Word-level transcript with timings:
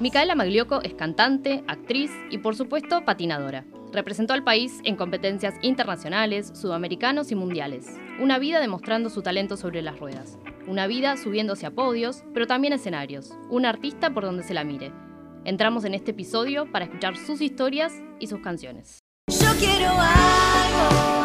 Micaela 0.00 0.34
Magliocco 0.34 0.80
es 0.82 0.94
cantante, 0.94 1.62
actriz 1.68 2.10
y 2.30 2.38
por 2.38 2.56
supuesto 2.56 3.04
patinadora. 3.04 3.66
Representó 3.92 4.32
al 4.32 4.42
país 4.42 4.80
en 4.84 4.96
competencias 4.96 5.54
internacionales, 5.60 6.52
sudamericanos 6.54 7.30
y 7.30 7.34
mundiales. 7.34 7.98
Una 8.18 8.38
vida 8.38 8.60
demostrando 8.60 9.10
su 9.10 9.20
talento 9.20 9.58
sobre 9.58 9.82
las 9.82 10.00
ruedas. 10.00 10.38
Una 10.66 10.86
vida 10.86 11.18
subiéndose 11.18 11.66
a 11.66 11.70
podios, 11.72 12.24
pero 12.32 12.46
también 12.46 12.72
escenarios. 12.72 13.34
Un 13.50 13.66
artista 13.66 14.14
por 14.14 14.24
donde 14.24 14.42
se 14.42 14.54
la 14.54 14.64
mire. 14.64 14.90
Entramos 15.44 15.84
en 15.84 15.92
este 15.92 16.12
episodio 16.12 16.64
para 16.72 16.86
escuchar 16.86 17.18
sus 17.18 17.42
historias 17.42 17.92
y 18.18 18.26
sus 18.28 18.40
canciones. 18.40 19.00
Yo 19.28 19.50
quiero 19.58 19.90
algo 19.90 21.19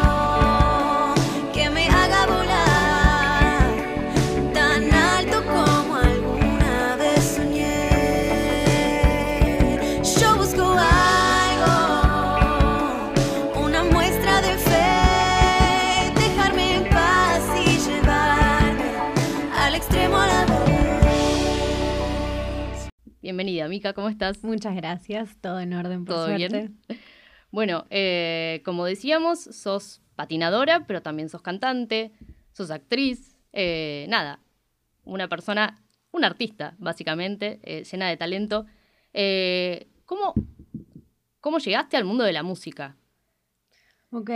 Bienvenida, 23.26 23.66
Mica, 23.66 23.92
¿cómo 23.92 24.08
estás? 24.08 24.44
Muchas 24.44 24.76
gracias, 24.76 25.36
todo 25.40 25.58
en 25.58 25.72
orden, 25.72 26.04
por 26.04 26.14
¿Todo 26.14 26.26
suerte. 26.26 26.46
bien? 26.46 26.78
Bueno, 27.50 27.84
eh, 27.90 28.62
como 28.64 28.84
decíamos, 28.84 29.40
sos 29.40 30.00
patinadora, 30.14 30.86
pero 30.86 31.02
también 31.02 31.28
sos 31.28 31.42
cantante, 31.42 32.12
sos 32.52 32.70
actriz, 32.70 33.36
eh, 33.52 34.06
nada, 34.08 34.38
una 35.04 35.26
persona, 35.26 35.82
un 36.12 36.22
artista, 36.24 36.76
básicamente, 36.78 37.58
eh, 37.64 37.82
llena 37.82 38.08
de 38.08 38.16
talento. 38.16 38.66
¿cómo, 40.04 40.32
¿Cómo 41.40 41.58
llegaste 41.58 41.96
al 41.96 42.04
mundo 42.04 42.22
de 42.22 42.32
la 42.32 42.44
música? 42.44 42.94
Ok, 44.10 44.30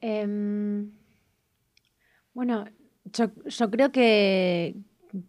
em, 0.00 0.90
bueno, 2.34 2.64
yo, 3.04 3.30
yo 3.46 3.70
creo 3.70 3.92
que, 3.92 4.74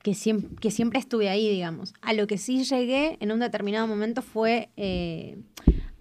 que, 0.02 0.14
siempre, 0.14 0.56
que 0.59 0.72
siempre 0.72 1.00
estuve 1.00 1.30
ahí, 1.30 1.50
digamos. 1.50 1.94
A 2.02 2.14
lo 2.14 2.28
que 2.28 2.38
sí 2.38 2.64
llegué 2.64 3.17
en 3.20 3.31
un 3.31 3.39
determinado 3.39 3.88
momento 3.88 4.22
fue 4.22 4.70
eh, 4.78 5.38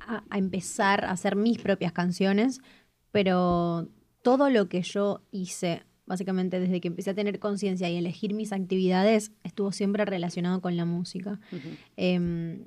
a, 0.00 0.24
a 0.28 0.38
empezar 0.38 1.04
a 1.04 1.10
hacer 1.10 1.36
mis 1.36 1.58
propias 1.58 1.92
canciones, 1.92 2.60
pero 3.10 3.88
todo 4.22 4.50
lo 4.50 4.68
que 4.68 4.82
yo 4.82 5.22
hice, 5.30 5.82
básicamente 6.06 6.60
desde 6.60 6.80
que 6.80 6.88
empecé 6.88 7.10
a 7.10 7.14
tener 7.14 7.38
conciencia 7.38 7.90
y 7.90 7.96
elegir 7.96 8.34
mis 8.34 8.52
actividades, 8.52 9.32
estuvo 9.42 9.72
siempre 9.72 10.04
relacionado 10.04 10.60
con 10.60 10.76
la 10.76 10.84
música. 10.84 11.40
Em, 11.96 12.64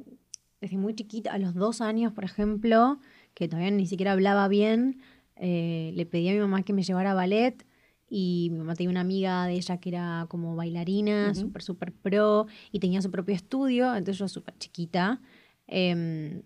desde 0.61 0.77
muy 0.77 0.95
chiquita, 0.95 1.33
a 1.33 1.38
los 1.38 1.53
dos 1.53 1.81
años, 1.81 2.13
por 2.13 2.23
ejemplo, 2.23 3.00
que 3.33 3.47
todavía 3.47 3.72
ni 3.72 3.88
siquiera 3.88 4.13
hablaba 4.13 4.47
bien, 4.47 5.00
eh, 5.35 5.91
le 5.95 6.05
pedí 6.05 6.29
a 6.29 6.33
mi 6.33 6.39
mamá 6.39 6.63
que 6.63 6.73
me 6.73 6.83
llevara 6.83 7.11
a 7.11 7.13
ballet 7.13 7.66
y 8.09 8.50
mi 8.52 8.59
mamá 8.59 8.75
tenía 8.75 8.92
una 8.92 9.02
amiga 9.02 9.45
de 9.48 9.53
ella 9.53 9.78
que 9.80 9.89
era 9.89 10.25
como 10.30 10.56
bailarina, 10.56 11.31
Ujú. 11.31 11.42
súper, 11.42 11.61
súper 11.64 11.92
pro 11.94 12.45
y 12.72 12.80
tenía 12.80 13.02
su 13.02 13.09
propio 13.12 13.36
estudio, 13.36 13.95
entonces 13.95 14.20
yo 14.20 14.28
súper 14.28 14.56
chiquita. 14.58 15.22
em, 15.67 16.44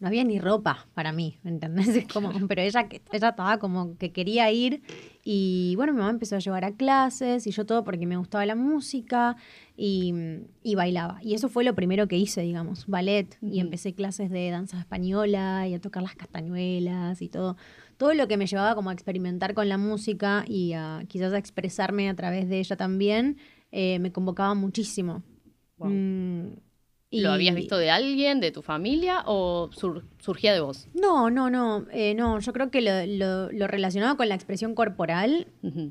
no 0.00 0.08
había 0.08 0.24
ni 0.24 0.40
ropa 0.40 0.88
para 0.92 1.12
mí, 1.12 1.38
¿me 1.44 1.50
entendés? 1.52 2.06
Como, 2.12 2.32
pero 2.48 2.60
ella, 2.62 2.88
que- 2.88 3.00
ella 3.12 3.28
estaba 3.28 3.58
como 3.58 3.96
que 3.96 4.10
quería 4.12 4.50
ir 4.50 4.82
y 5.22 5.74
bueno, 5.76 5.92
mi 5.92 5.98
mamá 6.00 6.10
empezó 6.10 6.34
a 6.34 6.40
llevar 6.40 6.64
a 6.64 6.72
clases 6.72 7.46
y 7.46 7.52
yo 7.52 7.64
todo 7.64 7.84
porque 7.84 8.04
me 8.06 8.16
gustaba 8.16 8.44
la 8.44 8.56
música 8.56 9.36
y, 9.76 10.12
y 10.64 10.74
bailaba. 10.74 11.20
Y 11.22 11.34
eso 11.34 11.48
fue 11.48 11.62
lo 11.64 11.74
primero 11.76 12.08
que 12.08 12.18
hice, 12.18 12.42
digamos, 12.42 12.86
ballet. 12.88 13.38
Y 13.40 13.46
Ujú. 13.52 13.60
empecé 13.60 13.94
clases 13.94 14.30
de 14.30 14.50
danza 14.50 14.78
española 14.80 15.66
y 15.68 15.74
a 15.74 15.80
tocar 15.80 16.02
las 16.02 16.16
castañuelas 16.16 17.22
y 17.22 17.28
todo. 17.28 17.56
Todo 17.96 18.14
lo 18.14 18.26
que 18.28 18.36
me 18.36 18.46
llevaba 18.46 18.74
como 18.74 18.90
a 18.90 18.92
experimentar 18.92 19.54
con 19.54 19.68
la 19.68 19.78
música 19.78 20.44
y 20.48 20.72
a 20.72 21.04
quizás 21.08 21.32
a 21.32 21.38
expresarme 21.38 22.08
a 22.08 22.14
través 22.14 22.48
de 22.48 22.58
ella 22.58 22.76
también, 22.76 23.36
eh, 23.72 23.98
me 24.00 24.12
convocaba 24.12 24.54
muchísimo. 24.54 25.22
Wow. 25.78 25.90
Mm, 25.90 26.56
¿Lo 27.12 27.30
habías 27.30 27.54
visto 27.54 27.76
de 27.78 27.90
alguien, 27.92 28.40
de 28.40 28.50
tu 28.50 28.60
familia, 28.62 29.22
o 29.26 29.70
sur- 29.72 30.02
surgía 30.18 30.52
de 30.52 30.60
vos? 30.60 30.88
No, 30.94 31.30
no, 31.30 31.48
no, 31.48 31.86
eh, 31.92 32.12
no. 32.14 32.40
Yo 32.40 32.52
creo 32.52 32.70
que 32.72 32.80
lo, 32.80 32.90
lo- 33.06 33.52
lo 33.52 33.66
relacionado 33.68 34.16
con 34.16 34.28
la 34.28 34.34
expresión 34.34 34.74
corporal 34.74 35.46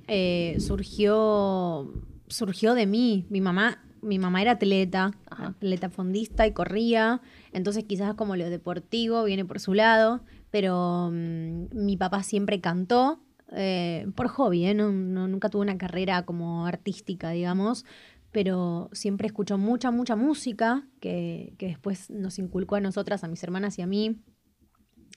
eh, 0.07 0.57
surgió, 0.59 1.93
surgió 2.27 2.73
de 2.73 2.85
mí. 2.87 3.25
Mi 3.29 3.39
mamá, 3.41 3.81
mi 4.01 4.19
mamá 4.19 4.41
era 4.41 4.51
atleta, 4.53 5.11
Ajá. 5.29 5.47
atleta 5.47 5.89
fondista 5.89 6.45
y 6.47 6.51
corría. 6.51 7.21
Entonces 7.53 7.85
quizás 7.85 8.15
como 8.15 8.35
lo 8.35 8.49
deportivo 8.49 9.23
viene 9.23 9.45
por 9.45 9.59
su 9.59 9.73
lado. 9.73 10.21
Pero 10.53 11.09
mm, 11.11 11.65
mi 11.73 11.97
papá 11.97 12.23
siempre 12.23 12.61
cantó. 12.61 13.19
eh, 13.55 14.07
por 14.15 14.27
hobby, 14.29 14.65
¿eh? 14.67 14.75
No- 14.75 14.91
nunca 15.27 15.49
tuvo 15.49 15.63
una 15.63 15.77
carrera 15.77 16.23
como 16.25 16.65
artística, 16.67 17.31
digamos, 17.31 17.85
pero 18.31 18.89
siempre 18.93 19.27
escuchó 19.27 19.57
mucha, 19.59 19.91
mucha 19.91 20.15
música 20.15 20.87
que, 21.01 21.53
que 21.59 21.67
después 21.67 22.09
nos 22.11 22.39
inculcó 22.39 22.75
a 22.77 22.81
nosotras, 22.81 23.23
a 23.23 23.27
mis 23.27 23.43
hermanas 23.43 23.77
y 23.79 23.83
a 23.83 23.87
mí. 23.87 24.17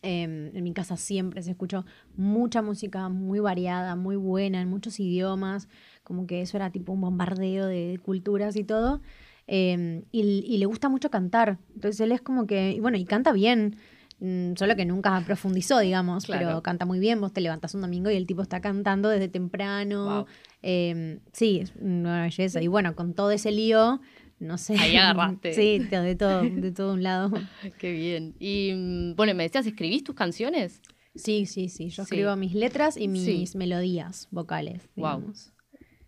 Em, 0.03 0.55
en 0.55 0.63
mi 0.63 0.73
casa 0.75 0.97
siempre 0.97 1.43
se 1.43 1.51
escuchó 1.53 1.85
mucha 2.17 2.61
música 2.63 3.09
muy 3.09 3.41
variada, 3.41 3.97
muy 3.97 4.17
buena, 4.17 4.61
en 4.61 4.69
muchos 4.69 5.01
idiomas, 5.01 5.69
como 6.05 6.27
que 6.27 6.43
eso 6.43 6.57
era 6.59 6.71
tipo 6.71 6.93
un 6.93 7.01
bombardeo 7.01 7.67
de 7.67 7.99
culturas 8.05 8.57
y 8.57 8.65
todo. 8.65 9.01
Em, 9.47 10.03
y, 10.13 10.21
y 10.47 10.59
le 10.59 10.67
gusta 10.67 10.89
mucho 10.89 11.11
cantar, 11.11 11.59
entonces 11.75 12.01
él 12.01 12.13
es 12.13 12.21
como 12.21 12.47
que, 12.47 12.73
y 12.73 12.81
bueno, 12.81 12.99
y 12.99 13.05
canta 13.05 13.33
bien, 13.33 13.77
solo 14.19 14.77
que 14.77 14.85
nunca 14.87 15.23
profundizó, 15.27 15.79
digamos, 15.81 16.25
Claro. 16.25 16.47
pero 16.47 16.63
canta 16.63 16.87
muy 16.87 16.99
bien, 16.99 17.21
vos 17.21 17.33
te 17.33 17.41
levantás 17.41 17.75
un 17.75 17.83
domingo 17.83 18.11
y 18.11 18.17
el 18.17 18.27
tipo 18.27 18.43
está 18.43 18.61
cantando 18.61 19.09
desde 19.09 19.29
temprano. 19.29 20.05
Wow. 20.05 20.27
Em, 20.63 21.21
sí, 21.33 21.61
es 21.63 21.73
una 21.81 22.23
belleza. 22.23 22.63
Y 22.63 22.67
bueno, 22.69 22.95
con 22.97 23.13
todo 23.15 23.31
ese 23.31 23.53
lío, 23.53 24.01
no 24.39 24.57
sé. 24.59 24.75
Ahí 24.79 24.97
agarraste. 24.97 25.53
Sí, 25.53 25.79
de 25.81 26.17
todo, 26.17 26.43
de 26.43 26.73
todo 26.73 26.95
un 26.95 27.03
lado. 27.03 27.31
Qué 27.79 27.93
bien. 27.93 28.35
Y 28.39 28.73
mm, 28.75 29.17
bueno, 29.17 29.35
me 29.35 29.43
decías, 29.45 29.67
¿escribís 29.67 30.03
tus 30.05 30.15
canciones? 30.15 30.81
Sí, 31.15 31.47
sí, 31.47 31.69
sí. 31.69 31.89
Yo 31.91 32.05
Sí. 32.05 32.15
escribo 32.15 32.37
mis 32.37 32.55
letras 32.55 32.97
y 32.97 33.03
Sí. 33.03 33.09
mis 33.39 33.55
melodías 33.57 34.29
vocales. 34.31 34.89
Digamos. 34.97 35.53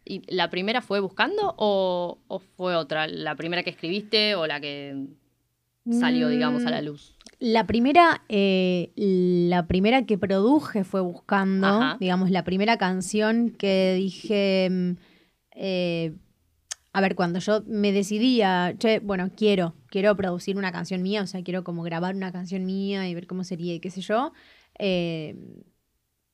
¿Y 0.05 0.23
la 0.35 0.49
primera 0.49 0.81
fue 0.81 1.01
buscando 1.01 1.55
o, 1.59 2.19
o 2.29 2.39
fue 2.39 2.75
otra? 2.75 3.07
¿La 3.07 3.35
primera 3.37 3.63
que 3.63 3.71
escribiste 3.71 4.35
o 4.35 4.47
la 4.47 4.59
que 4.61 5.07
salió, 5.91 6.29
digamos, 6.29 6.65
a 6.67 6.71
la 6.71 6.81
Mm, 6.81 6.85
luz? 6.87 7.17
La 7.41 7.67
primera, 7.67 8.25
eh, 8.29 8.91
la 8.97 9.67
primera 9.69 10.05
que 10.07 10.19
produje 10.19 10.83
fue 10.83 11.01
buscando, 11.01 11.69
Ajá. 11.69 11.97
digamos, 12.01 12.31
la 12.31 12.43
primera 12.43 12.79
canción 12.79 13.51
que 13.51 13.95
dije, 13.97 14.69
mm, 14.69 14.91
eh, 15.53 16.15
a 16.93 17.01
ver, 17.01 17.15
cuando 17.15 17.39
yo 17.39 17.63
me 17.67 17.93
decidía, 17.93 18.75
che, 18.79 18.99
bueno, 18.99 19.31
quiero, 19.37 19.75
quiero 19.89 20.17
producir 20.17 20.57
una 20.57 20.73
canción 20.73 21.01
mía, 21.03 21.23
o 21.23 21.27
sea, 21.29 21.45
quiero 21.45 21.63
como 21.63 21.85
grabar 21.85 22.17
una 22.17 22.33
canción 22.33 22.67
mía 22.67 23.09
y 23.09 23.15
ver 23.15 23.29
cómo 23.29 23.45
sería 23.45 23.73
y 23.73 23.79
qué 23.79 23.91
sé 23.91 24.01
yo, 24.01 24.33
eh, 24.81 25.37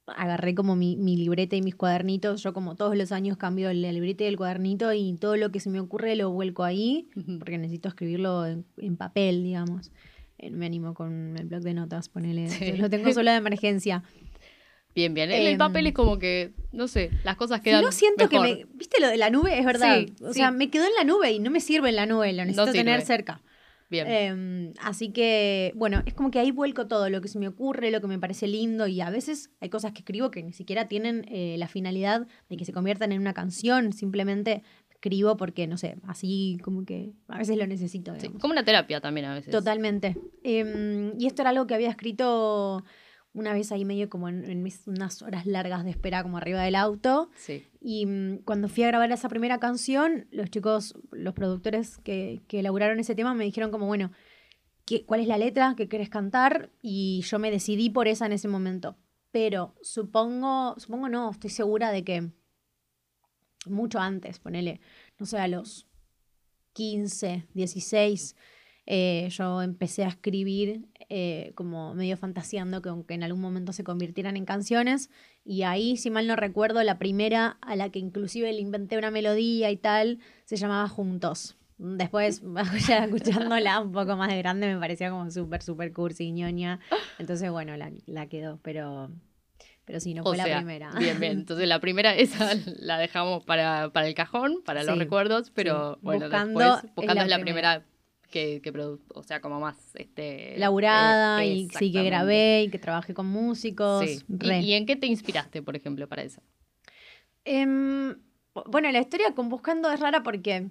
agarré 0.06 0.54
como 0.54 0.74
mi, 0.74 0.96
mi 0.96 1.16
libreta 1.16 1.54
y 1.54 1.60
mis 1.60 1.74
cuadernitos, 1.74 2.42
yo 2.42 2.54
como 2.54 2.76
todos 2.76 2.96
los 2.96 3.12
años 3.12 3.36
cambio 3.36 3.70
la 3.74 3.92
libreta 3.92 4.24
y 4.24 4.28
el 4.28 4.38
cuadernito 4.38 4.90
y 4.94 5.14
todo 5.18 5.36
lo 5.36 5.50
que 5.50 5.60
se 5.60 5.68
me 5.68 5.80
ocurre 5.80 6.16
lo 6.16 6.30
vuelco 6.30 6.64
ahí, 6.64 7.10
porque 7.38 7.58
necesito 7.58 7.88
escribirlo 7.88 8.46
en, 8.46 8.64
en 8.78 8.96
papel, 8.96 9.42
digamos. 9.42 9.92
Eh, 10.38 10.50
me 10.50 10.66
animo 10.66 10.94
con 10.94 11.36
el 11.38 11.46
blog 11.46 11.62
de 11.62 11.74
notas, 11.74 12.08
ponele. 12.08 12.48
Sí. 12.50 12.72
Lo 12.76 12.90
tengo 12.90 13.12
solo 13.12 13.30
de 13.30 13.36
emergencia. 13.36 14.02
Bien, 14.94 15.12
bien. 15.12 15.30
En 15.30 15.40
el 15.42 15.46
Em, 15.54 15.58
papel 15.58 15.88
es 15.88 15.92
como 15.92 16.18
que, 16.18 16.52
no 16.72 16.86
sé, 16.86 17.10
las 17.24 17.36
cosas 17.36 17.60
quedan 17.60 17.82
no 17.82 17.90
siento 17.90 18.28
mejor. 18.28 18.46
que 18.46 18.54
me. 18.56 18.66
¿Viste 18.74 19.00
lo 19.00 19.08
de 19.08 19.16
la 19.16 19.28
nube? 19.30 19.58
Es 19.58 19.64
verdad. 19.64 19.98
Sí, 19.98 20.14
o 20.22 20.28
sí. 20.32 20.38
sea, 20.38 20.50
me 20.52 20.70
quedó 20.70 20.84
en 20.84 20.94
la 20.96 21.04
nube 21.04 21.32
y 21.32 21.40
no 21.40 21.50
me 21.50 21.60
sirve 21.60 21.88
en 21.88 21.96
la 21.96 22.06
nube, 22.06 22.32
lo 22.32 22.44
necesito 22.44 22.70
tener 22.72 23.02
cerca. 23.02 23.42
Bien. 23.90 24.06
Em, 24.08 24.72
así 24.80 25.12
que, 25.12 25.72
bueno, 25.76 26.02
es 26.06 26.14
como 26.14 26.30
que 26.30 26.38
ahí 26.38 26.50
vuelco 26.52 26.86
todo, 26.88 27.10
lo 27.10 27.20
que 27.20 27.28
se 27.28 27.38
me 27.38 27.46
ocurre, 27.48 27.90
lo 27.90 28.00
que 28.00 28.06
me 28.06 28.18
parece 28.18 28.46
lindo, 28.48 28.86
y 28.86 29.00
a 29.00 29.10
veces 29.10 29.50
hay 29.60 29.68
cosas 29.68 29.92
que 29.92 29.98
escribo 29.98 30.30
que 30.30 30.42
ni 30.42 30.52
siquiera 30.52 30.88
tienen 30.88 31.26
eh, 31.28 31.56
la 31.58 31.68
finalidad 31.68 32.26
de 32.48 32.56
que 32.56 32.64
se 32.64 32.72
conviertan 32.72 33.12
en 33.12 33.20
una 33.20 33.34
canción, 33.34 33.92
simplemente 33.92 34.62
escribo 35.04 35.36
porque, 35.36 35.66
no 35.66 35.76
sé, 35.76 35.96
así 36.06 36.58
como 36.62 36.84
que 36.84 37.12
a 37.28 37.38
veces 37.38 37.56
lo 37.58 37.66
necesito. 37.66 38.14
Sí, 38.18 38.28
como 38.28 38.52
una 38.52 38.64
terapia 38.64 39.00
también 39.00 39.26
a 39.26 39.34
veces. 39.34 39.50
Totalmente. 39.52 40.16
Em, 40.42 41.12
y 41.18 41.26
esto 41.26 41.42
era 41.42 41.50
algo 41.50 41.66
que 41.66 41.74
había 41.74 41.90
escrito 41.90 42.82
una 43.34 43.52
vez 43.52 43.70
ahí 43.72 43.84
medio 43.84 44.08
como 44.08 44.28
en, 44.28 44.44
en 44.48 44.62
mis, 44.62 44.86
unas 44.86 45.20
horas 45.20 45.44
largas 45.44 45.84
de 45.84 45.90
espera 45.90 46.22
como 46.22 46.38
arriba 46.38 46.62
del 46.62 46.74
auto. 46.76 47.30
Sí. 47.36 47.64
Y 47.80 48.06
mm, 48.06 48.38
cuando 48.44 48.68
fui 48.68 48.84
a 48.84 48.86
grabar 48.86 49.10
esa 49.12 49.28
primera 49.28 49.58
canción, 49.58 50.26
los 50.30 50.48
chicos, 50.50 50.94
los 51.12 51.34
productores 51.34 51.98
que, 51.98 52.40
que 52.48 52.60
elaboraron 52.60 52.98
ese 53.00 53.14
tema 53.14 53.34
me 53.34 53.44
dijeron 53.44 53.70
como, 53.70 53.86
bueno, 53.86 54.10
¿qué- 54.86 55.04
¿cuál 55.04 55.20
es 55.20 55.26
la 55.26 55.36
letra 55.36 55.74
que 55.76 55.88
querés 55.88 56.08
cantar? 56.10 56.70
Y 56.80 57.22
yo 57.22 57.38
me 57.38 57.50
decidí 57.50 57.90
por 57.90 58.08
esa 58.08 58.24
en 58.26 58.32
ese 58.32 58.48
momento. 58.48 58.96
Pero 59.32 59.74
supongo, 59.82 60.76
supongo 60.78 61.08
no, 61.08 61.30
estoy 61.30 61.50
segura 61.50 61.90
de 61.90 62.04
que 62.04 62.30
mucho 63.66 63.98
antes, 64.00 64.38
ponele, 64.38 64.80
no 65.18 65.26
sé, 65.26 65.38
a 65.38 65.48
los 65.48 65.86
15, 66.74 67.46
16, 67.54 68.36
eh, 68.86 69.28
yo 69.30 69.62
empecé 69.62 70.04
a 70.04 70.08
escribir 70.08 70.86
eh, 71.08 71.52
como 71.54 71.94
medio 71.94 72.16
fantaseando 72.16 72.82
que 72.82 72.88
aunque 72.88 73.14
en 73.14 73.22
algún 73.22 73.40
momento 73.40 73.72
se 73.72 73.84
convirtieran 73.84 74.36
en 74.36 74.44
canciones. 74.44 75.10
Y 75.44 75.62
ahí, 75.62 75.96
si 75.96 76.10
mal 76.10 76.26
no 76.26 76.36
recuerdo, 76.36 76.82
la 76.82 76.98
primera 76.98 77.58
a 77.60 77.76
la 77.76 77.90
que 77.90 77.98
inclusive 77.98 78.52
le 78.52 78.60
inventé 78.60 78.98
una 78.98 79.10
melodía 79.10 79.70
y 79.70 79.76
tal, 79.76 80.18
se 80.44 80.56
llamaba 80.56 80.88
Juntos. 80.88 81.56
Después, 81.78 82.42
ya 82.86 83.04
escuchándola 83.04 83.80
un 83.80 83.92
poco 83.92 84.16
más 84.16 84.28
de 84.28 84.38
grande, 84.38 84.72
me 84.72 84.78
parecía 84.78 85.10
como 85.10 85.30
súper, 85.30 85.62
súper 85.62 85.92
cursi, 85.92 86.30
ñoña. 86.32 86.80
Entonces, 87.18 87.50
bueno, 87.50 87.76
la, 87.76 87.90
la 88.06 88.28
quedó, 88.28 88.58
pero, 88.62 89.10
pero 89.84 90.00
sí, 90.00 90.14
no 90.14 90.22
O 90.22 90.26
fue 90.26 90.36
la 90.36 90.44
primera. 90.44 90.90
Bien, 90.98 91.18
bien. 91.20 91.32
Entonces 91.40 91.68
la 91.68 91.80
primera, 91.80 92.14
esa 92.14 92.50
la 92.78 92.98
dejamos 92.98 93.44
para, 93.44 93.90
para 93.90 94.06
el 94.06 94.14
cajón, 94.14 94.62
para 94.64 94.82
los 94.84 94.98
recuerdos, 94.98 95.50
pero 95.50 95.94
sí. 95.94 96.00
bueno, 96.02 96.22
Buscando 96.26 96.58
después, 96.60 96.84
es 96.84 96.94
buscando 96.94 97.14
la 97.14 97.22
es 97.24 97.30
la 97.30 97.38
primera. 97.40 97.70
primera 97.80 97.94
que, 98.30 98.60
que 98.62 98.72
produ- 98.72 99.00
o 99.14 99.22
sea, 99.22 99.40
como 99.40 99.60
más 99.60 99.76
este 99.94 100.54
Laburada 100.58 101.44
eh, 101.44 101.48
y 101.54 101.68
sí 101.70 101.92
que 101.92 102.02
grabé 102.02 102.64
y 102.64 102.70
que 102.70 102.78
trabajé 102.80 103.14
con 103.14 103.26
músicos. 103.26 104.04
Sí. 104.04 104.20
¿Y-. 104.40 104.52
¿Y, 104.70 104.72
en 104.74 104.86
qué 104.86 104.96
te 104.96 105.06
inspiraste, 105.06 105.62
por 105.62 105.76
ejemplo, 105.76 106.08
para 106.08 106.22
eso? 106.22 106.42
Em, 107.44 108.16
bueno, 108.66 108.90
la 108.90 109.00
historia 109.00 109.32
con 109.34 109.48
Buscando 109.48 109.90
es 109.92 110.00
rara 110.00 110.22
porque, 110.22 110.68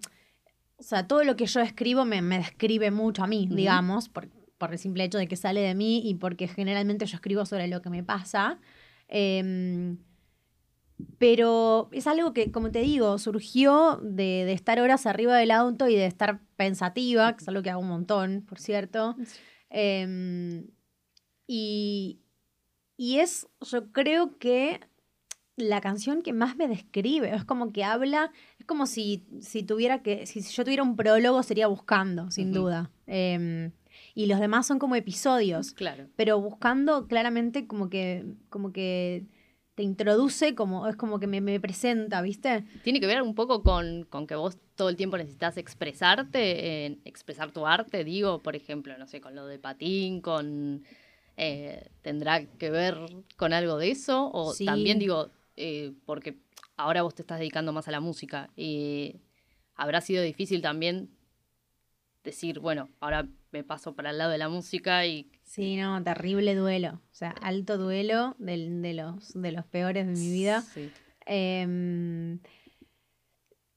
o 0.77 0.83
sea, 0.83 1.07
todo 1.07 1.23
lo 1.23 1.35
que 1.35 1.45
yo 1.45 1.61
escribo 1.61 2.03
me, 2.05 2.21
me 2.21 2.37
describe 2.37 2.91
mucho 2.91 3.23
a 3.23 3.27
mí, 3.27 3.47
digamos, 3.49 4.09
por, 4.09 4.27
por 4.57 4.71
el 4.71 4.79
simple 4.79 5.03
hecho 5.03 5.17
de 5.17 5.27
que 5.27 5.35
sale 5.35 5.61
de 5.61 5.75
mí 5.75 6.01
y 6.03 6.15
porque 6.15 6.47
generalmente 6.47 7.05
yo 7.05 7.15
escribo 7.15 7.45
sobre 7.45 7.67
lo 7.67 7.81
que 7.81 7.89
me 7.89 8.03
pasa. 8.03 8.59
Em, 9.15 9.99
pero 11.19 11.87
es 11.91 12.07
algo 12.07 12.33
que, 12.33 12.51
como 12.51 12.71
te 12.71 12.79
digo, 12.79 13.19
surgió 13.19 13.99
de, 14.01 14.43
de 14.43 14.53
estar 14.53 14.79
horas 14.79 15.05
arriba 15.05 15.37
del 15.37 15.51
auto 15.51 15.87
y 15.87 15.95
de 15.95 16.07
estar 16.07 16.41
pensativa, 16.55 17.35
que 17.35 17.43
es 17.43 17.47
algo 17.47 17.61
que 17.61 17.69
hago 17.69 17.81
un 17.81 17.89
montón, 17.89 18.41
por 18.41 18.59
cierto. 18.59 19.15
Em, 19.69 20.65
y, 21.45 22.21
y 22.97 23.19
es, 23.19 23.47
yo 23.61 23.91
creo 23.91 24.39
que 24.39 24.79
la 25.57 25.79
canción 25.79 26.23
que 26.23 26.33
más 26.33 26.55
me 26.55 26.67
describe, 26.67 27.35
es 27.35 27.45
como 27.45 27.71
que 27.71 27.83
habla, 27.83 28.31
es 28.57 28.65
como 28.65 28.87
si, 28.87 29.27
si 29.41 29.61
tuviera 29.61 30.01
que, 30.01 30.25
si 30.25 30.41
yo 30.41 30.63
tuviera 30.63 30.81
un 30.81 30.95
prólogo 30.95 31.43
sería 31.43 31.67
buscando, 31.67 32.31
sin 32.31 32.51
duda. 32.51 32.89
Em, 33.05 33.71
y 34.15 34.27
los 34.27 34.39
demás 34.39 34.67
son 34.67 34.79
como 34.79 34.95
episodios, 34.95 35.71
Claro. 35.73 36.07
pero 36.15 36.39
buscando 36.39 37.07
claramente 37.07 37.65
como 37.67 37.89
que, 37.89 38.25
como 38.49 38.71
que 38.71 39.25
te 39.75 39.81
introduce, 39.83 40.53
como, 40.53 40.87
es 40.87 40.95
como 40.95 41.19
que 41.19 41.25
me, 41.25 41.41
me 41.41 41.59
presenta, 41.59 42.21
¿viste? 42.21 42.63
Tiene 42.83 42.99
que 42.99 43.07
ver 43.07 43.21
un 43.23 43.33
poco 43.33 43.63
con, 43.63 44.03
con 44.03 44.27
que 44.27 44.35
vos 44.35 44.57
todo 44.75 44.89
el 44.89 44.95
tiempo 44.95 45.17
necesitas 45.17 45.57
expresarte, 45.57 46.85
eh, 46.85 46.99
expresar 47.05 47.51
tu 47.51 47.65
arte, 47.65 48.03
digo, 48.03 48.39
por 48.43 48.55
ejemplo, 48.55 48.95
no 48.99 49.07
sé, 49.07 49.19
con 49.19 49.33
lo 49.35 49.47
de 49.47 49.57
patín, 49.59 50.21
con... 50.21 50.83
eh, 51.37 51.89
¿Tendrá 52.03 52.45
que 52.45 52.69
ver 52.69 52.97
con 53.35 53.51
algo 53.53 53.77
de 53.79 53.89
eso? 53.89 54.29
O 54.31 54.53
Sí. 54.53 54.65
también 54.65 54.99
digo, 54.99 55.31
eh, 55.55 55.91
porque 56.05 56.37
ahora 56.77 57.01
vos 57.01 57.15
te 57.15 57.23
estás 57.23 57.39
dedicando 57.39 57.73
más 57.73 57.87
a 57.87 57.91
la 57.91 57.99
música, 57.99 58.51
y 58.55 59.15
habrá 59.75 60.01
sido 60.01 60.21
difícil 60.21 60.61
también 60.61 61.09
decir, 62.23 62.59
bueno, 62.59 62.89
ahora 62.99 63.27
me 63.53 63.63
paso 63.63 63.95
para 63.95 64.09
el 64.09 64.17
lado 64.17 64.31
de 64.31 64.37
la 64.39 64.49
música 64.49 65.05
y... 65.05 65.29
Sí, 65.43 65.77
no, 65.77 66.03
terrible 66.03 66.55
duelo, 66.55 66.95
o 67.11 67.13
sea, 67.15 67.29
alto 67.41 67.77
duelo 67.77 68.35
del- 68.39 68.81
de, 68.81 68.93
los, 68.95 69.33
de 69.39 69.51
los 69.51 69.65
peores 69.65 70.05
de 70.07 70.13
mi 70.13 70.31
vida. 70.31 70.61
Sí. 70.61 70.89
Em, 71.25 72.39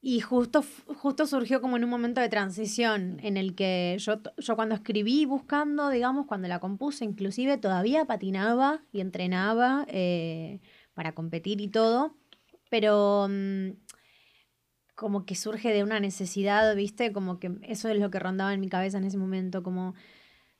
y 0.01 0.19
justo, 0.21 0.63
justo 0.95 1.25
surgió 1.27 1.59
como 1.61 1.75
en 1.77 1.83
un 1.83 1.89
momento 1.89 2.21
de 2.21 2.29
transición 2.29 3.19
en 3.23 3.35
el 3.37 3.55
que 3.55 3.95
yo, 3.99 4.19
yo 4.37 4.55
cuando 4.55 4.75
escribí 4.75 5.25
buscando, 5.25 5.89
digamos, 5.89 6.27
cuando 6.27 6.47
la 6.47 6.59
compuse, 6.59 7.03
inclusive 7.05 7.57
todavía 7.57 8.05
patinaba 8.05 8.83
y 8.91 9.01
entrenaba 9.01 9.85
eh, 9.89 10.59
para 10.93 11.13
competir 11.13 11.61
y 11.61 11.67
todo, 11.67 12.15
pero 12.69 13.27
mm, 13.29 13.69
como 14.97 15.25
que 15.25 15.35
surge 15.35 15.71
de 15.71 15.83
una 15.83 15.99
necesidad, 15.99 16.75
¿viste? 16.75 17.13
Como 17.13 17.39
que 17.39 17.51
eso 17.61 17.87
es 17.87 17.99
lo 17.99 18.09
que 18.09 18.17
rondaba 18.19 18.51
en 18.55 18.59
mi 18.59 18.67
cabeza 18.67 18.97
en 18.97 19.03
ese 19.03 19.19
momento, 19.19 19.61
como, 19.61 19.93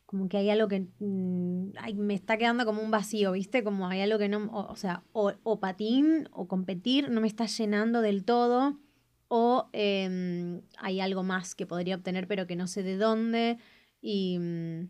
como 0.05 0.29
que 0.29 0.37
hay 0.37 0.51
algo 0.51 0.67
que 0.67 0.87
mm, 0.99 1.71
ay, 1.79 1.95
me 1.95 2.13
está 2.13 2.37
quedando 2.37 2.63
como 2.63 2.83
un 2.83 2.91
vacío, 2.91 3.31
¿viste? 3.31 3.63
Como 3.63 3.87
hay 3.87 4.01
algo 4.01 4.19
que 4.19 4.29
no, 4.29 4.47
o, 4.51 4.75
sea, 4.75 5.03
o, 5.11 5.59
patín 5.59 6.29
o 6.31 6.47
competir 6.47 7.09
no 7.09 7.19
me 7.19 7.27
está 7.27 7.47
llenando 7.47 8.01
del 8.01 8.25
todo, 8.25 8.79
o 9.27 9.69
em, 9.73 10.61
hay 10.77 10.99
algo 10.99 11.23
más 11.23 11.55
que 11.55 11.65
podría 11.65 11.95
obtener 11.95 12.27
pero 12.27 12.45
que 12.45 12.55
no 12.55 12.67
sé 12.67 12.83
de 12.83 12.97
dónde, 12.97 13.57
y, 14.01 14.37
mm, 14.37 14.89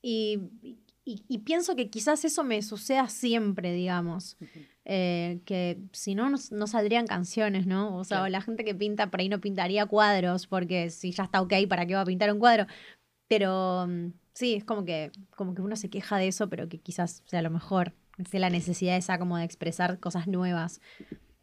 y, 0.00 0.38
y- 1.04 1.24
y 1.28 1.38
pienso 1.38 1.74
que 1.76 1.90
quizás 1.90 2.24
eso 2.24 2.44
me 2.44 2.60
suceda 2.62 3.08
siempre, 3.08 3.72
digamos. 3.72 4.36
eh, 4.92 5.40
que 5.44 5.78
si 5.92 6.14
no, 6.14 6.30
no, 6.30 6.38
no 6.50 6.66
saldrían 6.66 7.06
canciones, 7.06 7.66
¿no? 7.66 7.96
O 7.98 8.02
sea, 8.04 8.18
Claro. 8.18 8.30
la 8.32 8.40
gente 8.40 8.64
que 8.64 8.74
pinta 8.74 9.08
por 9.10 9.20
ahí 9.20 9.28
no 9.28 9.40
pintaría 9.40 9.86
cuadros, 9.86 10.46
porque 10.46 10.90
si 10.90 11.12
ya 11.12 11.24
está 11.24 11.40
ok, 11.42 11.52
¿para 11.68 11.86
qué 11.86 11.94
va 11.94 12.00
a 12.00 12.04
pintar 12.06 12.32
un 12.32 12.38
cuadro? 12.40 12.66
Pero 13.28 13.86
mm, 13.88 14.12
sí, 14.32 14.54
es 14.54 14.64
como 14.64 14.84
que, 14.84 15.12
como 15.36 15.54
que 15.54 15.62
uno 15.62 15.76
se 15.76 15.90
queja 15.90 16.16
de 16.16 16.28
eso, 16.28 16.48
pero 16.48 16.68
que 16.68 16.78
quizás 16.78 17.22
sea 17.26 17.42
lo 17.42 17.50
mejor. 17.50 17.92
Sea 18.28 18.40
la 18.40 18.50
necesidad 18.50 18.96
esa 18.96 19.18
como 19.18 19.36
de 19.38 19.44
expresar 19.44 20.00
cosas 20.00 20.26
nuevas. 20.26 20.80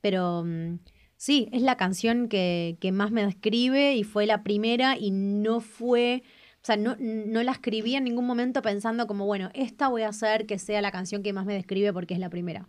Pero 0.01 0.43
mm, 0.45 0.79
sí, 1.15 1.47
es 1.53 1.61
la 1.61 1.77
canción 1.77 2.27
que, 2.27 2.77
que 2.81 2.91
más 2.91 3.11
me 3.11 3.25
describe 3.25 3.95
y 3.95 4.03
fue 4.03 4.25
la 4.25 4.43
primera 4.43 4.97
y 4.97 5.11
no 5.11 5.59
fue... 5.61 6.23
O 6.63 6.65
sea, 6.67 6.75
no, 6.77 6.95
no 6.99 7.43
la 7.43 7.51
escribí 7.53 7.95
en 7.95 8.03
ningún 8.03 8.25
momento 8.25 8.61
pensando 8.61 9.07
como, 9.07 9.25
bueno, 9.25 9.49
esta 9.53 9.87
voy 9.87 10.01
a 10.01 10.09
hacer 10.09 10.45
que 10.45 10.59
sea 10.59 10.81
la 10.81 10.91
canción 10.91 11.23
que 11.23 11.31
más 11.33 11.45
me 11.45 11.53
describe 11.53 11.93
porque 11.93 12.13
es 12.13 12.19
la 12.19 12.29
primera. 12.29 12.67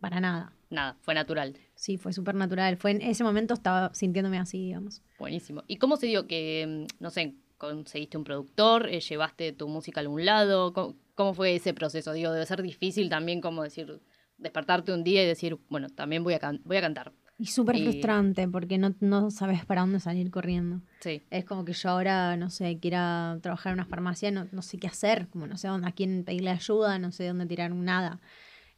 Para 0.00 0.20
nada. 0.20 0.52
Nada, 0.68 0.96
fue 1.00 1.14
natural. 1.14 1.56
Sí, 1.74 1.96
fue 1.96 2.12
súper 2.12 2.34
natural. 2.34 2.76
Fue 2.76 2.90
en 2.90 3.00
ese 3.02 3.24
momento 3.24 3.54
estaba 3.54 3.92
sintiéndome 3.94 4.38
así, 4.38 4.58
digamos. 4.58 5.02
Buenísimo. 5.18 5.64
¿Y 5.66 5.76
cómo 5.76 5.96
se 5.96 6.06
dio 6.06 6.26
que, 6.26 6.86
no 6.98 7.10
sé, 7.10 7.34
conseguiste 7.56 8.16
un 8.18 8.24
productor, 8.24 8.88
eh, 8.88 9.00
llevaste 9.00 9.52
tu 9.52 9.68
música 9.68 10.00
a 10.00 10.02
algún 10.02 10.24
lado? 10.24 10.72
¿Cómo, 10.72 10.96
cómo 11.14 11.34
fue 11.34 11.54
ese 11.56 11.72
proceso? 11.72 12.12
Digo, 12.12 12.32
debe 12.32 12.46
ser 12.46 12.62
difícil 12.62 13.08
también 13.08 13.40
como 13.40 13.62
decir, 13.62 14.00
despertarte 14.38 14.92
un 14.92 15.02
día 15.04 15.22
y 15.22 15.26
decir, 15.26 15.56
bueno, 15.68 15.88
también 15.88 16.24
voy 16.24 16.34
a, 16.34 16.38
can- 16.38 16.60
voy 16.64 16.76
a 16.76 16.80
cantar. 16.80 17.12
Y 17.40 17.46
súper 17.46 17.78
Y- 17.78 17.82
frustrante 17.84 18.46
porque 18.46 18.76
no, 18.76 18.94
no 19.00 19.30
sabes 19.30 19.64
para 19.64 19.80
dónde 19.80 19.98
salir 19.98 20.30
corriendo. 20.30 20.82
Sí, 21.00 21.22
Es 21.30 21.46
como 21.46 21.64
que 21.64 21.72
yo 21.72 21.88
ahora, 21.88 22.36
no 22.36 22.50
sé, 22.50 22.78
quiera 22.78 23.38
trabajar 23.40 23.72
en 23.72 23.78
una 23.78 23.86
farmacia, 23.86 24.30
no, 24.30 24.46
no 24.52 24.60
sé 24.60 24.76
qué 24.76 24.86
hacer, 24.88 25.26
como 25.28 25.46
no 25.46 25.56
sé 25.56 25.68
dónde, 25.68 25.88
a 25.88 25.92
quién 25.92 26.22
pedirle 26.24 26.50
ayuda, 26.50 26.98
no 26.98 27.10
sé 27.12 27.26
dónde 27.26 27.46
tirar 27.46 27.70
nada. 27.74 28.20